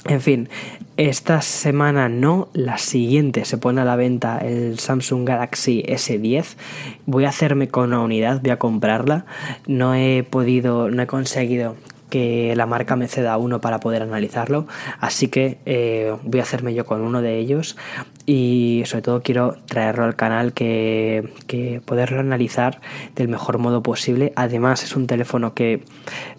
en 0.07 0.21
fin, 0.21 0.49
esta 0.97 1.43
semana 1.43 2.09
no, 2.09 2.49
la 2.55 2.79
siguiente 2.79 3.45
se 3.45 3.59
pone 3.59 3.83
a 3.83 3.85
la 3.85 3.97
venta 3.97 4.39
el 4.39 4.79
Samsung 4.79 5.27
Galaxy 5.27 5.83
S10. 5.87 6.57
Voy 7.05 7.27
a 7.27 7.29
hacerme 7.29 7.69
con 7.69 7.89
una 7.89 8.01
unidad, 8.01 8.41
voy 8.41 8.51
a 8.51 8.59
comprarla. 8.59 9.27
No 9.67 9.95
he 9.95 10.23
podido, 10.23 10.91
no 10.91 11.03
he 11.03 11.07
conseguido 11.07 11.77
que 12.15 12.55
la 12.55 12.65
marca 12.67 12.95
me 12.95 13.09
ceda 13.09 13.37
uno 13.39 13.61
para 13.61 13.81
poder 13.81 14.01
analizarlo. 14.01 14.69
Así 15.01 15.27
que 15.27 15.59
eh, 15.67 16.15
voy 16.23 16.39
a 16.39 16.45
hacerme 16.45 16.73
yo 16.73 16.87
con 16.87 17.01
uno 17.01 17.23
de 17.23 17.41
ellos 17.41 17.77
y 18.25 18.85
sobre 18.87 19.03
todo 19.03 19.21
quiero 19.21 19.57
traerlo 19.67 20.05
al 20.05 20.15
canal 20.15 20.53
que, 20.53 21.29
que 21.49 21.83
poderlo 21.85 22.21
analizar 22.21 22.81
del 23.17 23.27
mejor 23.27 23.59
modo 23.59 23.83
posible. 23.83 24.33
Además 24.37 24.85
es 24.85 24.95
un 24.95 25.09
teléfono 25.09 25.55
que 25.55 25.83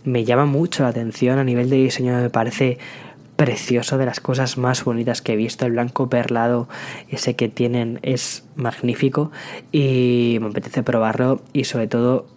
me 0.06 0.24
llama 0.24 0.46
mucho 0.46 0.84
la 0.84 0.90
atención 0.90 1.40
a 1.40 1.44
nivel 1.44 1.70
de 1.70 1.76
diseño, 1.76 2.22
me 2.22 2.30
parece 2.30 2.78
precioso, 3.36 3.98
de 3.98 4.06
las 4.06 4.22
cosas 4.22 4.58
más 4.58 4.86
bonitas 4.86 5.22
que 5.22 5.34
he 5.34 5.36
visto. 5.36 5.66
El 5.66 5.74
blanco 5.74 6.08
perlado, 6.08 6.70
ese 7.10 7.36
que 7.36 7.50
tienen, 7.50 8.00
es 8.02 8.46
magnífico 8.56 9.30
y 9.74 10.38
me 10.40 10.48
apetece 10.48 10.84
probarlo 10.84 11.42
y 11.52 11.66
sobre 11.66 11.88
todo 11.88 12.28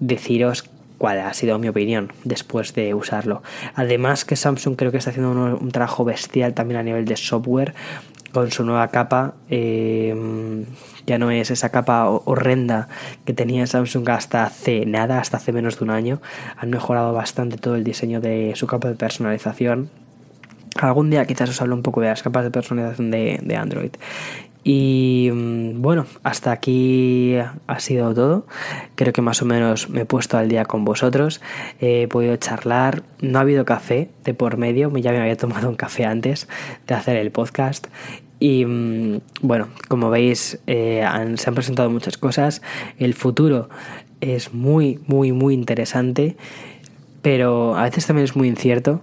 deciros 0.00 0.68
cuál 1.00 1.18
ha 1.20 1.32
sido 1.32 1.58
mi 1.58 1.66
opinión 1.66 2.12
después 2.24 2.74
de 2.74 2.92
usarlo. 2.92 3.42
Además 3.74 4.26
que 4.26 4.36
Samsung 4.36 4.76
creo 4.76 4.90
que 4.90 4.98
está 4.98 5.08
haciendo 5.08 5.30
un, 5.30 5.70
trabajo 5.70 6.04
bestial 6.04 6.52
también 6.52 6.78
a 6.78 6.82
nivel 6.82 7.06
de 7.06 7.16
software 7.16 7.72
con 8.32 8.50
su 8.50 8.64
nueva 8.64 8.86
capa. 8.88 9.32
Eh, 9.48 10.14
ya 11.06 11.16
no 11.16 11.30
es 11.30 11.50
esa 11.50 11.70
capa 11.70 12.06
horrenda 12.06 12.88
que 13.24 13.32
tenía 13.32 13.66
Samsung 13.66 14.10
hasta 14.10 14.44
hace 14.44 14.84
nada, 14.84 15.18
hasta 15.18 15.38
hace 15.38 15.52
menos 15.52 15.78
de 15.78 15.84
un 15.86 15.90
año. 15.90 16.20
Han 16.58 16.68
mejorado 16.68 17.14
bastante 17.14 17.56
todo 17.56 17.76
el 17.76 17.82
diseño 17.82 18.20
de 18.20 18.52
su 18.54 18.66
capa 18.66 18.88
de 18.88 18.94
personalización. 18.94 19.88
Algún 20.78 21.08
día 21.08 21.24
quizás 21.24 21.48
os 21.48 21.62
hablo 21.62 21.76
un 21.76 21.82
poco 21.82 22.02
de 22.02 22.08
las 22.08 22.22
capas 22.22 22.44
de 22.44 22.50
personalización 22.50 23.10
de 23.10 23.56
Android. 23.56 23.92
Y 24.62 25.30
mm, 25.32 25.80
bueno, 25.80 26.06
hasta 26.22 26.52
aquí 26.52 27.36
ha 27.66 27.80
sido 27.80 28.14
todo. 28.14 28.46
Creo 28.94 29.12
que 29.12 29.22
más 29.22 29.40
o 29.42 29.46
menos 29.46 29.88
me 29.88 30.02
he 30.02 30.04
puesto 30.04 30.36
al 30.38 30.48
día 30.48 30.64
con 30.64 30.84
vosotros. 30.84 31.40
He 31.80 32.08
podido 32.08 32.36
charlar. 32.36 33.02
No 33.20 33.38
ha 33.38 33.42
habido 33.42 33.64
café 33.64 34.10
de 34.24 34.34
por 34.34 34.56
medio. 34.56 34.94
Ya 34.98 35.12
me 35.12 35.20
había 35.20 35.36
tomado 35.36 35.68
un 35.68 35.76
café 35.76 36.04
antes 36.04 36.48
de 36.86 36.94
hacer 36.94 37.16
el 37.16 37.30
podcast. 37.30 37.86
Y 38.38 38.64
mm, 38.64 39.20
bueno, 39.42 39.68
como 39.88 40.10
veis, 40.10 40.58
eh, 40.66 41.06
se 41.36 41.48
han 41.48 41.54
presentado 41.54 41.90
muchas 41.90 42.18
cosas. 42.18 42.62
El 42.98 43.14
futuro 43.14 43.68
es 44.20 44.52
muy, 44.52 45.00
muy, 45.06 45.32
muy 45.32 45.54
interesante. 45.54 46.36
Pero 47.22 47.76
a 47.76 47.84
veces 47.84 48.06
también 48.06 48.24
es 48.24 48.36
muy 48.36 48.48
incierto. 48.48 49.00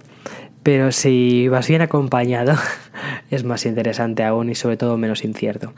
Pero 0.67 0.91
si 0.91 1.47
vas 1.47 1.69
bien 1.69 1.81
acompañado, 1.81 2.53
es 3.31 3.45
más 3.45 3.65
interesante 3.65 4.25
aún 4.25 4.49
y 4.49 4.55
sobre 4.55 4.75
todo 4.75 4.97
menos 4.97 5.23
incierto. 5.23 5.71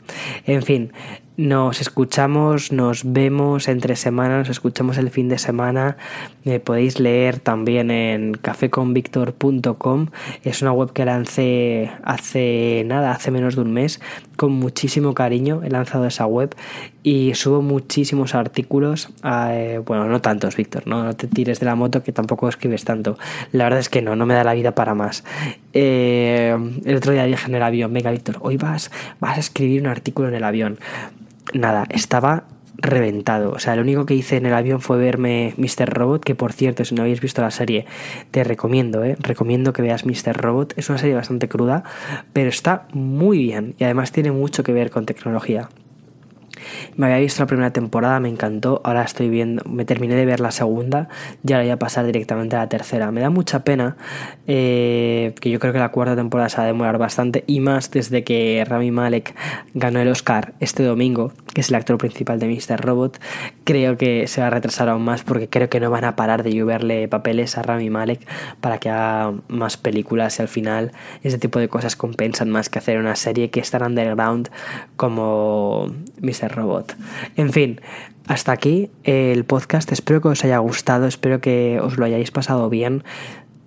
En 0.46 0.64
fin, 0.64 0.92
nos 1.36 1.80
escuchamos, 1.80 2.72
nos 2.72 3.12
vemos 3.12 3.68
entre 3.68 3.94
semanas, 3.94 4.38
nos 4.38 4.48
escuchamos 4.48 4.98
el 4.98 5.10
fin 5.10 5.28
de 5.28 5.38
semana. 5.38 5.96
Me 6.42 6.58
podéis 6.58 6.98
leer 6.98 7.38
también 7.38 7.92
en 7.92 8.32
cafeconvictor.com. 8.32 10.08
Es 10.42 10.60
una 10.60 10.72
web 10.72 10.92
que 10.92 11.04
lancé 11.04 11.92
hace 12.02 12.82
nada, 12.84 13.12
hace 13.12 13.30
menos 13.30 13.54
de 13.54 13.62
un 13.62 13.72
mes, 13.72 14.00
con 14.34 14.50
muchísimo 14.50 15.14
cariño. 15.14 15.62
He 15.62 15.70
lanzado 15.70 16.04
esa 16.04 16.26
web 16.26 16.56
y 17.02 17.34
subo 17.34 17.62
muchísimos 17.62 18.34
artículos. 18.34 19.08
Eh, 19.24 19.80
bueno, 19.84 20.06
no 20.06 20.20
tantos, 20.20 20.56
Víctor, 20.56 20.86
¿no? 20.86 21.04
no 21.04 21.14
te 21.14 21.26
tires 21.26 21.60
de 21.60 21.66
la 21.66 21.74
moto 21.74 22.02
que 22.02 22.12
tampoco 22.12 22.48
escribes 22.48 22.84
tanto. 22.84 23.18
La 23.52 23.64
verdad 23.64 23.80
es 23.80 23.88
que 23.88 24.02
no, 24.02 24.16
no 24.16 24.26
me 24.26 24.34
da 24.34 24.44
la 24.44 24.54
vida 24.54 24.74
para 24.74 24.94
más. 24.94 25.24
Eh, 25.72 26.56
el 26.84 26.96
otro 26.96 27.12
día 27.12 27.24
dije 27.24 27.48
en 27.48 27.54
el 27.54 27.62
avión, 27.62 27.92
venga, 27.92 28.10
Víctor, 28.10 28.38
hoy 28.40 28.56
vas, 28.56 28.90
vas 29.20 29.36
a 29.36 29.40
escribir 29.40 29.80
un 29.80 29.88
artículo 29.88 30.28
en 30.28 30.34
el 30.34 30.44
avión 30.44 30.78
nada, 31.54 31.86
estaba 31.90 32.44
reventado. 32.76 33.52
O 33.52 33.58
sea, 33.58 33.76
lo 33.76 33.82
único 33.82 34.06
que 34.06 34.14
hice 34.14 34.36
en 34.36 34.46
el 34.46 34.54
avión 34.54 34.80
fue 34.80 34.96
verme 34.96 35.54
Mr. 35.58 35.88
Robot, 35.88 36.24
que 36.24 36.34
por 36.34 36.52
cierto, 36.52 36.84
si 36.84 36.94
no 36.94 37.02
habéis 37.02 37.20
visto 37.20 37.42
la 37.42 37.50
serie, 37.50 37.86
te 38.30 38.42
recomiendo, 38.44 39.04
¿eh? 39.04 39.16
Recomiendo 39.18 39.72
que 39.72 39.82
veas 39.82 40.06
Mr. 40.06 40.36
Robot. 40.36 40.74
Es 40.76 40.88
una 40.88 40.98
serie 40.98 41.14
bastante 41.14 41.48
cruda, 41.48 41.84
pero 42.32 42.48
está 42.48 42.86
muy 42.92 43.38
bien 43.38 43.74
y 43.78 43.84
además 43.84 44.12
tiene 44.12 44.32
mucho 44.32 44.62
que 44.62 44.72
ver 44.72 44.90
con 44.90 45.06
tecnología. 45.06 45.68
Me 46.96 47.06
había 47.06 47.18
visto 47.18 47.42
la 47.42 47.46
primera 47.46 47.72
temporada, 47.72 48.20
me 48.20 48.28
encantó. 48.28 48.80
Ahora 48.84 49.02
estoy 49.02 49.28
viendo, 49.28 49.62
me 49.68 49.84
terminé 49.84 50.14
de 50.14 50.26
ver 50.26 50.40
la 50.40 50.50
segunda 50.50 51.08
y 51.46 51.52
ahora 51.52 51.64
voy 51.64 51.70
a 51.72 51.78
pasar 51.78 52.06
directamente 52.06 52.56
a 52.56 52.60
la 52.60 52.68
tercera. 52.68 53.10
Me 53.10 53.20
da 53.20 53.30
mucha 53.30 53.64
pena 53.64 53.96
eh, 54.46 55.34
que 55.40 55.50
yo 55.50 55.58
creo 55.58 55.72
que 55.72 55.78
la 55.78 55.90
cuarta 55.90 56.16
temporada 56.16 56.48
se 56.48 56.58
va 56.58 56.64
a 56.64 56.66
demorar 56.66 56.98
bastante 56.98 57.44
y 57.46 57.60
más 57.60 57.90
desde 57.90 58.24
que 58.24 58.64
Rami 58.66 58.90
Malek 58.90 59.34
ganó 59.74 60.00
el 60.00 60.08
Oscar 60.08 60.54
este 60.60 60.82
domingo, 60.82 61.32
que 61.54 61.60
es 61.60 61.70
el 61.70 61.76
actor 61.76 61.98
principal 61.98 62.38
de 62.38 62.48
Mr. 62.48 62.80
Robot. 62.80 63.20
Creo 63.64 63.96
que 63.96 64.26
se 64.26 64.40
va 64.40 64.48
a 64.48 64.50
retrasar 64.50 64.88
aún 64.88 65.02
más 65.02 65.22
porque 65.22 65.48
creo 65.48 65.68
que 65.68 65.80
no 65.80 65.90
van 65.90 66.04
a 66.04 66.16
parar 66.16 66.42
de 66.42 66.52
lloverle 66.52 67.08
papeles 67.08 67.56
a 67.58 67.62
Rami 67.62 67.90
Malek 67.90 68.26
para 68.60 68.78
que 68.78 68.90
haga 68.90 69.34
más 69.48 69.76
películas 69.76 70.38
y 70.38 70.42
al 70.42 70.48
final 70.48 70.92
ese 71.22 71.38
tipo 71.38 71.58
de 71.58 71.68
cosas 71.68 71.96
compensan 71.96 72.50
más 72.50 72.68
que 72.68 72.78
hacer 72.78 72.98
una 72.98 73.16
serie 73.16 73.50
que 73.50 73.60
es 73.60 73.70
tan 73.70 73.82
underground 73.82 74.50
como 74.96 75.86
Mr. 76.20 76.49
Robot. 76.50 76.96
En 77.36 77.52
fin, 77.52 77.80
hasta 78.26 78.52
aquí 78.52 78.90
el 79.04 79.44
podcast. 79.44 79.90
Espero 79.92 80.20
que 80.20 80.28
os 80.28 80.44
haya 80.44 80.58
gustado, 80.58 81.06
espero 81.06 81.40
que 81.40 81.80
os 81.82 81.98
lo 81.98 82.04
hayáis 82.04 82.30
pasado 82.30 82.68
bien. 82.70 83.02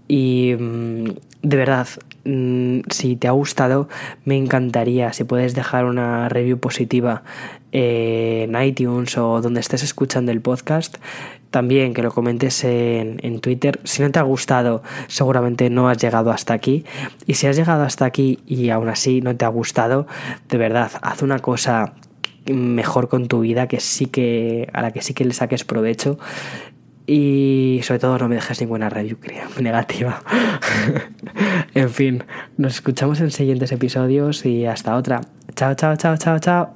Y 0.08 0.56
mm, 0.58 1.06
de 1.42 1.58
verdad, 1.58 1.88
mm, 2.24 2.80
si 2.90 3.16
te 3.16 3.28
ha 3.28 3.32
gustado, 3.32 3.90
me 4.26 4.38
encantaría 4.38 5.12
si 5.12 5.24
puedes 5.26 5.54
dejar 5.56 5.86
una 5.86 6.30
review 6.30 6.60
positiva 6.60 7.24
en 7.74 8.56
iTunes 8.62 9.18
o 9.18 9.42
donde 9.42 9.60
estés 9.60 9.84
escuchando 9.84 10.32
el 10.32 10.40
podcast. 10.40 10.98
También 11.50 11.94
que 11.94 12.02
lo 12.02 12.12
comentes 12.12 12.64
en, 12.64 13.20
en, 13.22 13.42
Twitter. 13.42 13.80
Si 13.84 14.02
no 14.02 14.12
te 14.12 14.20
ha 14.20 14.24
gustado, 14.24 14.82
seguramente 15.08 15.70
no 15.70 15.90
has 15.90 15.98
llegado 15.98 16.32
hasta 16.32 16.54
aquí. 16.54 16.86
Y 17.28 17.34
si 17.34 17.48
has 17.48 17.58
llegado 17.58 17.84
hasta 17.84 18.06
aquí 18.06 18.40
y 18.48 18.70
aún 18.70 18.90
así 18.90 19.22
no 19.22 19.36
te 19.36 19.46
ha 19.46 19.50
gustado, 19.50 20.08
de 20.50 20.58
verdad, 20.58 20.92
haz 21.02 21.22
una 21.22 21.40
cosa 21.40 21.94
mejor 22.46 23.08
con 23.10 23.28
tu 23.28 23.42
vida, 23.42 23.68
que 23.68 23.80
sí 23.80 24.06
que 24.06 24.70
a 24.74 24.82
la 24.82 24.92
que 24.92 25.02
sí 25.02 25.14
que 25.14 25.26
le 25.26 25.34
saques 25.34 25.64
provecho 25.64 26.18
y 27.06 27.82
sobre 27.84 28.00
todo 28.00 28.18
no 28.18 28.30
me 28.30 28.36
dejes 28.36 28.62
ninguna 28.62 28.90
review 28.90 29.18
negativa. 29.62 30.24
en 31.74 31.90
fin, 31.90 32.24
nos 32.58 32.76
escuchamos 32.76 33.20
en 33.20 33.32
siguientes 33.32 33.72
episodios 33.72 34.46
y 34.46 34.66
hasta 34.66 34.96
otra. 34.96 35.22
Chao, 35.56 35.76
chao, 35.76 35.96
chao, 35.96 36.18
chao, 36.18 36.40
chao. 36.40 36.74